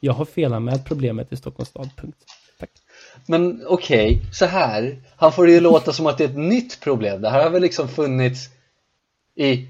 Jag 0.00 0.12
har 0.12 0.24
felanmält 0.24 0.84
problemet 0.84 1.32
i 1.32 1.36
Stockholms 1.36 1.68
stad, 1.68 1.90
punkt. 1.96 2.18
Tack. 2.58 2.70
Men 3.26 3.62
okej, 3.66 4.20
så 4.32 4.46
här. 4.46 5.02
Han 5.16 5.32
får 5.32 5.46
det 5.46 5.52
ju 5.52 5.60
låta 5.60 5.92
som 5.92 6.06
att 6.06 6.18
det 6.18 6.24
är 6.24 6.28
ett 6.28 6.36
nytt 6.36 6.80
problem. 6.80 7.22
Det 7.22 7.30
här 7.30 7.42
har 7.42 7.50
väl 7.50 7.62
liksom 7.62 7.88
funnits 7.88 8.48
i 9.34 9.66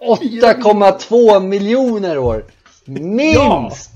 8,2 0.00 1.46
miljoner 1.46 2.18
år. 2.18 2.44
Minst! 2.84 3.90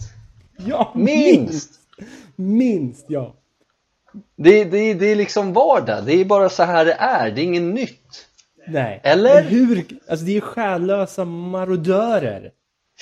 Ja, 0.56 0.92
Minst! 0.94 1.70
Minst, 2.36 3.04
ja. 3.08 3.34
Det, 4.36 4.64
det, 4.64 4.94
det 4.94 5.06
är 5.06 5.16
liksom 5.16 5.52
vardag. 5.52 6.04
Det 6.06 6.12
är 6.14 6.24
bara 6.24 6.48
så 6.48 6.62
här 6.62 6.84
det 6.84 6.92
är. 6.92 7.30
Det 7.30 7.40
är 7.40 7.44
inget 7.44 7.62
nytt. 7.62 8.26
Nej. 8.68 9.00
Eller? 9.04 9.34
Men 9.34 9.44
hur? 9.44 9.84
Alltså 10.08 10.26
det 10.26 10.30
är 10.32 10.34
ju 10.34 10.40
själlösa 10.40 11.24
marodörer. 11.24 12.50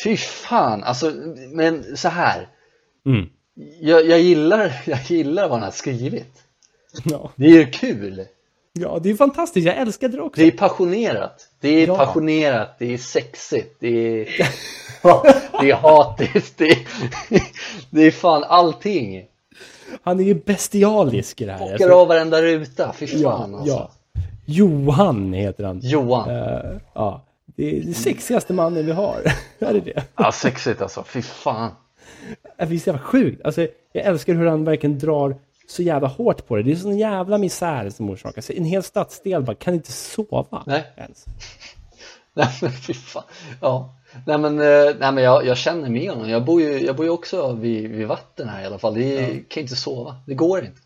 Fy 0.04 0.16
fan, 0.16 0.82
alltså, 0.84 1.12
men 1.52 1.96
så 1.96 2.08
här. 2.08 2.48
Mm. 3.06 3.26
Jag, 3.80 4.06
jag, 4.06 4.20
gillar, 4.20 4.82
jag 4.86 4.98
gillar 5.06 5.42
vad 5.42 5.50
han 5.58 5.62
har 5.62 5.70
skrivit. 5.70 6.32
Ja. 7.04 7.30
Det 7.36 7.44
är 7.46 7.50
ju 7.50 7.66
kul. 7.70 8.24
ja, 8.72 8.98
det 9.02 9.10
är 9.10 9.14
fantastiskt. 9.14 9.66
Jag 9.66 9.76
älskade 9.76 10.16
det 10.16 10.22
också. 10.22 10.40
Det 10.40 10.46
är 10.46 10.50
passionerat. 10.50 11.48
Det 11.60 11.68
är 11.68 11.86
Ja. 11.86 11.96
passionerat, 11.96 12.76
det 12.78 12.94
är 12.94 12.98
sexigt, 12.98 13.76
det 13.80 13.88
är, 14.20 14.24
det 15.62 15.70
är 15.70 15.74
hatiskt, 15.74 16.58
det 16.58 16.64
är, 16.70 16.78
det 17.90 18.02
är 18.02 18.10
fan 18.10 18.44
allting. 18.44 19.26
Han 20.02 20.20
är 20.20 20.24
ju 20.24 20.34
bestialisk 20.34 21.40
i 21.40 21.44
det 21.44 21.52
här. 21.52 21.72
Bockar 21.72 21.90
av 21.90 22.08
varenda 22.08 22.42
ruta, 22.42 22.92
fy 22.92 23.06
fan 23.06 23.20
ja, 23.20 23.32
alltså. 23.32 23.66
ja. 23.66 23.90
Johan 24.44 25.32
heter 25.32 25.64
han. 25.64 25.80
Johan. 25.82 26.30
Eh, 26.30 26.76
ja. 26.94 27.26
Det 27.46 27.76
är 27.76 27.82
den 27.82 27.94
sexigaste 27.94 28.52
mannen 28.52 28.86
vi 28.86 28.92
har. 28.92 29.22
är 29.58 29.72
det 29.72 29.80
det? 29.80 30.04
Ja, 30.16 30.32
sexigt 30.32 30.82
alltså, 30.82 31.04
fy 31.04 31.22
fan. 31.22 31.70
Ja, 32.58 32.64
Visst 32.64 32.88
är 32.88 32.92
det 32.92 32.98
sjukt? 32.98 33.44
Alltså, 33.44 33.60
jag 33.92 34.04
älskar 34.04 34.34
hur 34.34 34.46
han 34.46 34.64
verkligen 34.64 34.98
drar 34.98 35.36
så 35.68 35.82
jävla 35.82 36.08
hårt 36.08 36.46
på 36.46 36.56
det. 36.56 36.62
Det 36.62 36.72
är 36.72 36.76
sån 36.76 36.98
jävla 36.98 37.38
misär 37.38 37.90
som 37.90 38.10
orsakas. 38.10 38.50
En 38.50 38.64
hel 38.64 38.82
stadsdel 38.82 39.42
bara 39.42 39.56
kan 39.56 39.74
inte 39.74 39.92
sova 39.92 40.62
Nej. 40.66 40.84
ens. 40.96 41.24
Nej 42.34 42.48
men 42.62 42.70
fy 42.70 42.94
fan. 42.94 43.22
Ja. 43.60 43.94
Nej 44.26 44.38
men, 44.38 44.58
eh, 44.60 44.94
nej, 44.98 45.12
men 45.12 45.24
jag, 45.24 45.46
jag 45.46 45.56
känner 45.56 45.88
med 45.88 46.10
honom. 46.10 46.30
Jag 46.30 46.44
bor 46.44 46.60
ju, 46.62 46.86
jag 46.86 46.96
bor 46.96 47.04
ju 47.06 47.10
också 47.10 47.52
vid, 47.52 47.90
vid 47.90 48.06
vatten 48.06 48.48
här 48.48 48.62
i 48.62 48.66
alla 48.66 48.78
fall. 48.78 48.94
Det 48.94 49.18
är, 49.18 49.42
kan 49.48 49.62
inte 49.62 49.76
sova. 49.76 50.16
Det 50.26 50.34
går 50.34 50.58
inte. 50.58 50.80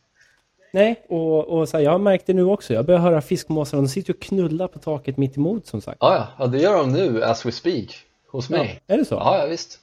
Nej, 0.73 1.05
och, 1.09 1.49
och 1.49 1.69
så 1.69 1.77
här, 1.77 1.85
jag 1.85 1.91
har 1.91 1.99
märkt 1.99 2.27
det 2.27 2.33
nu 2.35 2.45
också. 2.45 2.75
Jag 2.75 2.87
börjar 2.87 3.01
höra 3.01 3.21
fiskmåsar. 3.21 3.77
De 3.79 3.89
sitter 3.89 4.13
och 4.13 4.21
knullar 4.21 4.69
på 4.69 4.79
taket 4.79 5.17
mitt 5.17 5.37
emot 5.37 5.67
som 5.67 5.81
sagt. 5.81 5.99
Ja, 6.01 6.15
ja, 6.15 6.27
ja 6.39 6.47
det 6.47 6.59
gör 6.59 6.77
de 6.77 6.93
nu 6.93 7.25
as 7.25 7.47
we 7.47 7.53
speak. 7.53 7.87
Hos 8.33 8.51
mig. 8.51 8.81
Är 8.87 8.97
det 8.97 9.05
så? 9.05 9.15
Ja, 9.15 9.39
ja 9.39 9.47
visst. 9.47 9.79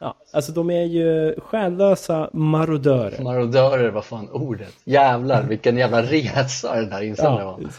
Ja, 0.00 0.14
alltså 0.32 0.52
de 0.52 0.70
är 0.70 0.82
ju 0.84 1.34
själlösa 1.40 2.30
marodörer. 2.32 3.22
Marodörer, 3.22 3.90
vad 3.90 4.04
fan 4.04 4.28
ordet. 4.30 4.74
Jävlar, 4.84 5.42
vilken 5.42 5.76
jävla 5.76 6.02
resa 6.02 6.74
den 6.74 6.92
här 6.92 7.02
insändaren 7.02 7.46
Ja, 7.46 7.52
var. 7.52 7.70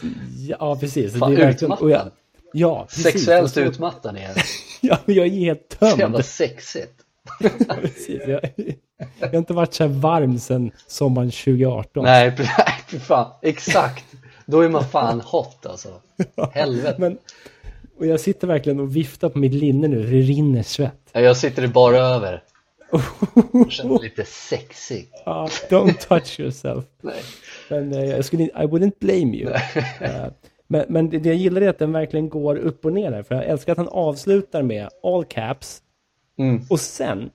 ja 0.58 0.76
precis. 0.80 1.18
Fan, 1.18 1.34
det 1.34 1.42
är 1.42 1.46
verkligen, 1.46 1.72
och 1.72 1.90
jag, 1.90 1.98
utmattad. 2.00 2.12
Ja, 2.52 2.84
precis. 2.88 3.02
Sexuellt 3.04 3.52
så- 3.52 3.60
utmattad 3.60 4.16
är 4.16 4.34
det. 4.34 4.42
Ja, 4.80 4.98
men 5.04 5.14
jag 5.16 5.26
är 5.26 5.30
helt 5.30 5.76
Så 5.78 5.84
jävla 5.86 6.06
tömd. 6.06 6.24
sexigt. 6.24 6.92
Precis. 7.80 8.20
Jag, 8.26 8.40
jag 9.18 9.28
har 9.28 9.38
inte 9.38 9.52
varit 9.52 9.74
så 9.74 9.84
här 9.84 9.90
varm 9.90 10.38
sedan 10.38 10.70
sommaren 10.86 11.30
2018. 11.30 12.04
Nej, 12.04 12.34
nej, 12.38 13.00
fan. 13.00 13.32
Exakt. 13.42 14.04
Då 14.46 14.60
är 14.60 14.68
man 14.68 14.84
fan 14.84 15.20
hot 15.20 15.66
alltså. 15.66 15.88
Helvete. 16.52 16.94
Men, 16.98 17.18
och 17.98 18.06
jag 18.06 18.20
sitter 18.20 18.46
verkligen 18.46 18.80
och 18.80 18.96
viftar 18.96 19.28
på 19.28 19.38
mitt 19.38 19.54
linne 19.54 19.88
nu. 19.88 20.02
Det 20.02 20.18
rinner 20.20 20.62
svett. 20.62 21.00
Ja, 21.12 21.20
Jag 21.20 21.36
sitter 21.36 21.64
i 21.64 21.68
bara 21.68 21.98
över. 21.98 22.42
Jag 23.52 23.70
känner 23.72 23.98
lite 24.02 24.24
sexig. 24.24 25.08
Ja, 25.24 25.48
don't 25.70 26.08
touch 26.08 26.40
yourself. 26.40 26.84
Nej. 27.00 27.22
Men 27.70 27.92
eh, 27.92 28.04
jag 28.04 28.24
skulle, 28.24 28.42
I 28.44 28.48
wouldn't 28.66 28.92
blame 29.00 29.36
you. 29.36 29.52
Eh, 30.00 30.26
men 30.68 30.84
men 30.88 31.10
det, 31.10 31.18
det 31.18 31.28
jag 31.28 31.36
gillar 31.36 31.60
är 31.60 31.68
att 31.68 31.78
den 31.78 31.92
verkligen 31.92 32.28
går 32.28 32.56
upp 32.56 32.84
och 32.84 32.92
ner 32.92 33.10
där. 33.10 33.22
För 33.22 33.34
jag 33.34 33.44
älskar 33.44 33.72
att 33.72 33.78
han 33.78 33.88
avslutar 33.88 34.62
med 34.62 34.88
all 35.02 35.24
caps. 35.24 35.82
Mm. 36.38 36.62
Och 36.70 36.80
sen 36.80 37.30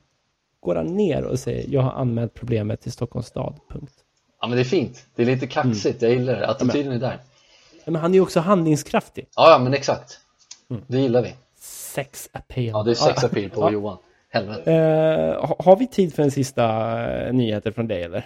går 0.60 0.76
han 0.76 0.86
ner 0.86 1.24
och 1.24 1.40
säger 1.40 1.66
jag 1.70 1.82
har 1.82 1.92
anmält 1.92 2.34
problemet 2.34 2.82
till 2.82 2.92
Stockholms 2.92 3.28
stad. 3.28 3.56
Punkt. 3.70 3.94
Ja, 4.42 4.48
men 4.48 4.56
det 4.56 4.62
är 4.62 4.66
fint. 4.66 5.06
Det 5.16 5.22
är 5.22 5.26
lite 5.26 5.48
kaxigt. 5.48 6.02
Jag 6.02 6.12
gillar 6.12 6.36
det. 6.40 6.48
Attityden 6.48 6.92
är 6.94 7.00
där. 7.00 7.18
Ja, 7.86 7.92
Men 7.92 7.96
han 8.02 8.12
är 8.12 8.16
ju 8.16 8.22
också 8.22 8.40
handlingskraftig. 8.40 9.26
Ja, 9.36 9.50
ja, 9.52 9.58
men 9.60 9.74
exakt. 9.74 10.20
Det 10.88 10.98
gillar 10.98 11.22
vi. 11.22 11.34
Sex 11.60 12.30
appeal. 12.34 12.68
Ja, 12.68 12.84
det 12.84 12.92
är 12.92 12.96
sex 12.96 13.24
appeal 13.24 13.50
på 13.50 13.62
Ja. 13.62 13.72
Johan. 13.72 13.98
Helvete. 14.30 14.72
Ha- 15.42 15.56
har 15.60 15.76
vi 15.78 15.88
tid 15.88 16.14
för 16.14 16.24
en 16.24 16.32
sista 16.32 16.66
eh, 17.12 17.34
nyheter 17.34 17.72
från 17.72 17.88
dig 17.88 18.04
eller? 18.04 18.26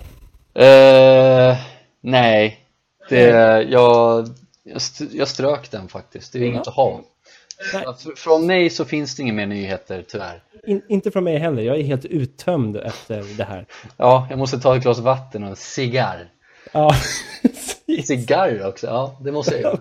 Eh, 0.54 1.58
nej. 2.02 2.60
Det, 3.10 3.62
jag, 3.70 4.28
Jag, 4.68 4.76
st- 4.78 5.18
jag 5.18 5.28
strök 5.28 5.72
den 5.72 5.88
faktiskt, 5.88 6.34
det 6.34 6.40
är 6.40 6.44
inget 6.44 6.68
att 6.68 6.74
ha. 6.74 7.02
Fr- 7.74 8.16
Från 8.16 8.48
mig 8.48 8.70
så 8.70 8.86
finns 8.86 9.16
det 9.16 9.22
inga 9.24 9.34
mer 9.34 9.46
nyheter 9.48 10.06
tyvärr. 10.08 10.44
In, 10.68 10.82
inte 10.90 11.12
från 11.12 11.24
mig 11.24 11.38
heller, 11.38 11.64
jag 11.64 11.78
är 11.80 11.84
helt 11.84 12.06
uttömd 12.06 12.78
efter 12.78 13.38
det 13.38 13.44
här. 13.44 13.66
Ja, 13.98 14.28
jag 14.30 14.40
måste 14.40 14.60
ta 14.60 14.76
ett 14.76 14.84
glas 14.84 15.00
vatten 15.00 15.44
och 15.44 15.50
en 15.50 15.56
cigarr. 15.56 16.30
Ja, 16.72 16.92
Cigarr 18.04 18.68
också, 18.68 18.88
ja 18.88 19.18
det 19.24 19.32
måste 19.32 19.52
jag 19.54 19.62
göra. 19.62 19.80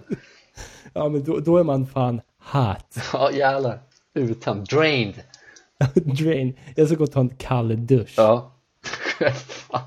ja 0.92 1.08
men 1.08 1.24
då, 1.24 1.38
då 1.38 1.56
är 1.58 1.64
man 1.64 1.86
fan 1.86 2.20
hot. 2.52 2.96
Ja 3.12 3.30
jävlar, 3.32 3.78
utan, 4.14 4.64
drained. 4.64 5.14
Drain. 5.94 6.58
Jag 6.76 6.86
ska 6.88 6.96
gå 6.96 7.04
och 7.04 7.12
ta 7.12 7.20
en 7.20 7.28
kall 7.36 7.86
dusch. 7.86 8.14
Ja. 8.16 8.52
Fan. 9.48 9.80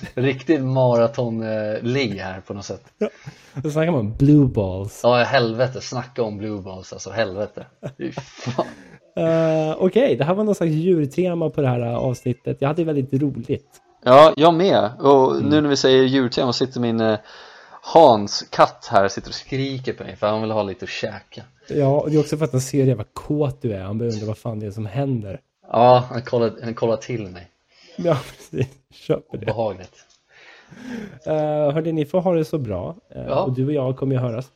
Riktigt 0.14 0.60
maratonligg 0.60 2.14
här 2.18 2.40
på 2.40 2.54
något 2.54 2.64
sätt. 2.64 2.82
Då 3.54 3.70
snackar 3.70 3.92
man 3.92 4.16
blue 4.16 4.46
balls. 4.46 5.00
Ja 5.02 5.16
helvete, 5.16 5.80
snacka 5.80 6.22
om 6.22 6.38
blue 6.38 6.60
balls 6.60 6.92
alltså, 6.92 7.10
helvete. 7.10 7.66
Fy 7.98 8.12
fan. 8.12 8.66
Uh, 9.18 9.76
Okej, 9.78 10.16
det 10.16 10.24
här 10.24 10.34
var 10.34 10.44
någon 10.44 10.54
slags 10.54 10.72
djurtema 10.72 11.50
på 11.50 11.60
det 11.60 11.68
här 11.68 11.80
uh, 11.80 11.96
avsnittet. 11.96 12.56
Jag 12.60 12.68
hade 12.68 12.84
väldigt 12.84 13.22
roligt. 13.22 13.82
Ja, 14.04 14.32
jag 14.36 14.54
med. 14.54 14.90
Och 14.98 15.42
nu 15.42 15.60
när 15.60 15.68
vi 15.68 15.76
säger 15.76 16.02
djurtema 16.02 16.52
sitter 16.52 16.80
min 16.80 17.00
eh, 17.00 17.18
Hans 17.82 18.46
katt 18.50 18.88
här 18.90 19.08
sitter 19.08 19.28
och 19.28 19.34
skriker 19.34 19.92
på 19.92 20.04
mig 20.04 20.16
för 20.16 20.26
han 20.26 20.40
vill 20.40 20.50
ha 20.50 20.62
lite 20.62 20.84
att 20.84 20.90
käka. 20.90 21.42
Ja, 21.68 22.00
och 22.00 22.10
det 22.10 22.16
är 22.16 22.20
också 22.20 22.36
för 22.36 22.44
att 22.44 22.52
han 22.52 22.60
ser 22.60 22.94
vad 22.94 23.14
kåt 23.14 23.62
du 23.62 23.72
är. 23.72 23.82
Han 23.82 23.98
börjar 23.98 24.12
undra 24.12 24.26
vad 24.26 24.38
fan 24.38 24.60
det 24.60 24.66
är 24.66 24.70
som 24.70 24.86
händer. 24.86 25.40
Ja, 25.72 26.04
han 26.10 26.22
kollar, 26.22 26.52
han 26.62 26.74
kollar 26.74 26.96
till 26.96 27.26
mig. 27.26 27.50
Ja, 28.04 28.18
precis. 28.36 28.68
Köper 28.90 29.38
det. 29.38 29.46
Behagligt. 29.46 29.92
Uh, 31.26 31.32
hörde 31.72 31.92
ni 31.92 32.06
får 32.06 32.20
ha 32.20 32.34
det 32.34 32.44
så 32.44 32.58
bra. 32.58 32.96
Uh, 33.16 33.22
Ja. 33.26 33.42
Och 33.42 33.52
du 33.54 33.66
och 33.66 33.72
jag 33.72 33.96
kommer 33.96 34.14
ju 34.14 34.20
höras. 34.20 34.50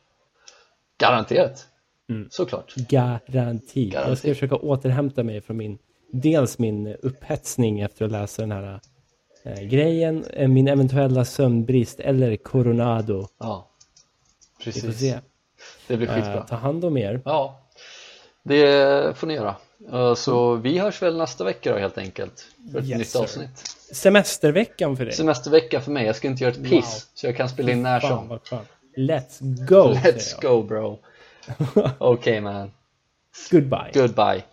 Garanterat. 0.97 1.67
Mm. 2.09 2.27
Såklart. 2.31 2.73
Garanti. 2.75 3.83
Jag 3.83 3.91
ska 3.91 3.99
Garanti. 4.01 4.33
försöka 4.33 4.55
återhämta 4.55 5.23
mig 5.23 5.41
från 5.41 5.57
min, 5.57 5.77
dels 6.11 6.59
min 6.59 6.87
upphetsning 6.87 7.79
efter 7.81 8.05
att 8.05 8.11
läsa 8.11 8.41
den 8.41 8.51
här 8.51 8.79
eh, 9.43 9.61
grejen, 9.61 10.23
eh, 10.33 10.47
min 10.47 10.67
eventuella 10.67 11.25
sömnbrist 11.25 11.99
eller 11.99 12.35
coronado. 12.35 13.27
Ja. 13.39 13.67
Vi 14.65 14.71
får 14.71 14.81
Precis. 14.81 14.99
se. 14.99 15.19
Det 15.87 15.97
blir 15.97 16.07
Eh, 16.09 16.15
skitbra. 16.15 16.41
ta 16.43 16.55
hand 16.55 16.85
om 16.85 16.97
er. 16.97 17.21
Ja, 17.25 17.59
det 18.43 19.17
får 19.17 19.27
ni 19.27 19.33
göra. 19.33 19.55
Eh, 19.91 20.13
Så 20.15 20.55
vi 20.55 20.77
hörs 20.79 21.01
väl 21.01 21.17
nästa 21.17 21.43
vecka 21.43 21.71
då 21.73 21.77
helt 21.79 21.97
enkelt. 21.97 22.45
För 22.71 22.79
ett 22.79 22.85
Yes, 22.85 22.97
nytt 22.99 23.07
sir. 23.09 23.19
avsnitt. 23.19 23.57
Semesterveckan 23.91 24.97
för 24.97 25.05
dig. 25.05 25.13
Semestervecka 25.13 25.81
för 25.81 25.91
mig, 25.91 26.05
jag 26.05 26.15
ska 26.15 26.27
inte 26.27 26.43
göra 26.43 26.53
ett 26.53 26.63
piss. 26.63 26.71
Wow. 26.71 26.83
Så 27.13 27.25
jag 27.27 27.37
kan 27.37 27.49
spela 27.49 27.71
in 27.71 27.83
när 27.83 27.99
som. 27.99 28.39
Let's 28.97 29.65
go! 29.65 29.93
Let's 30.03 30.41
go 30.41 30.63
bro. 30.63 30.99
Okay 31.99 32.41
man. 32.41 32.71
Goodbye. 33.51 33.91
Goodbye. 33.93 34.43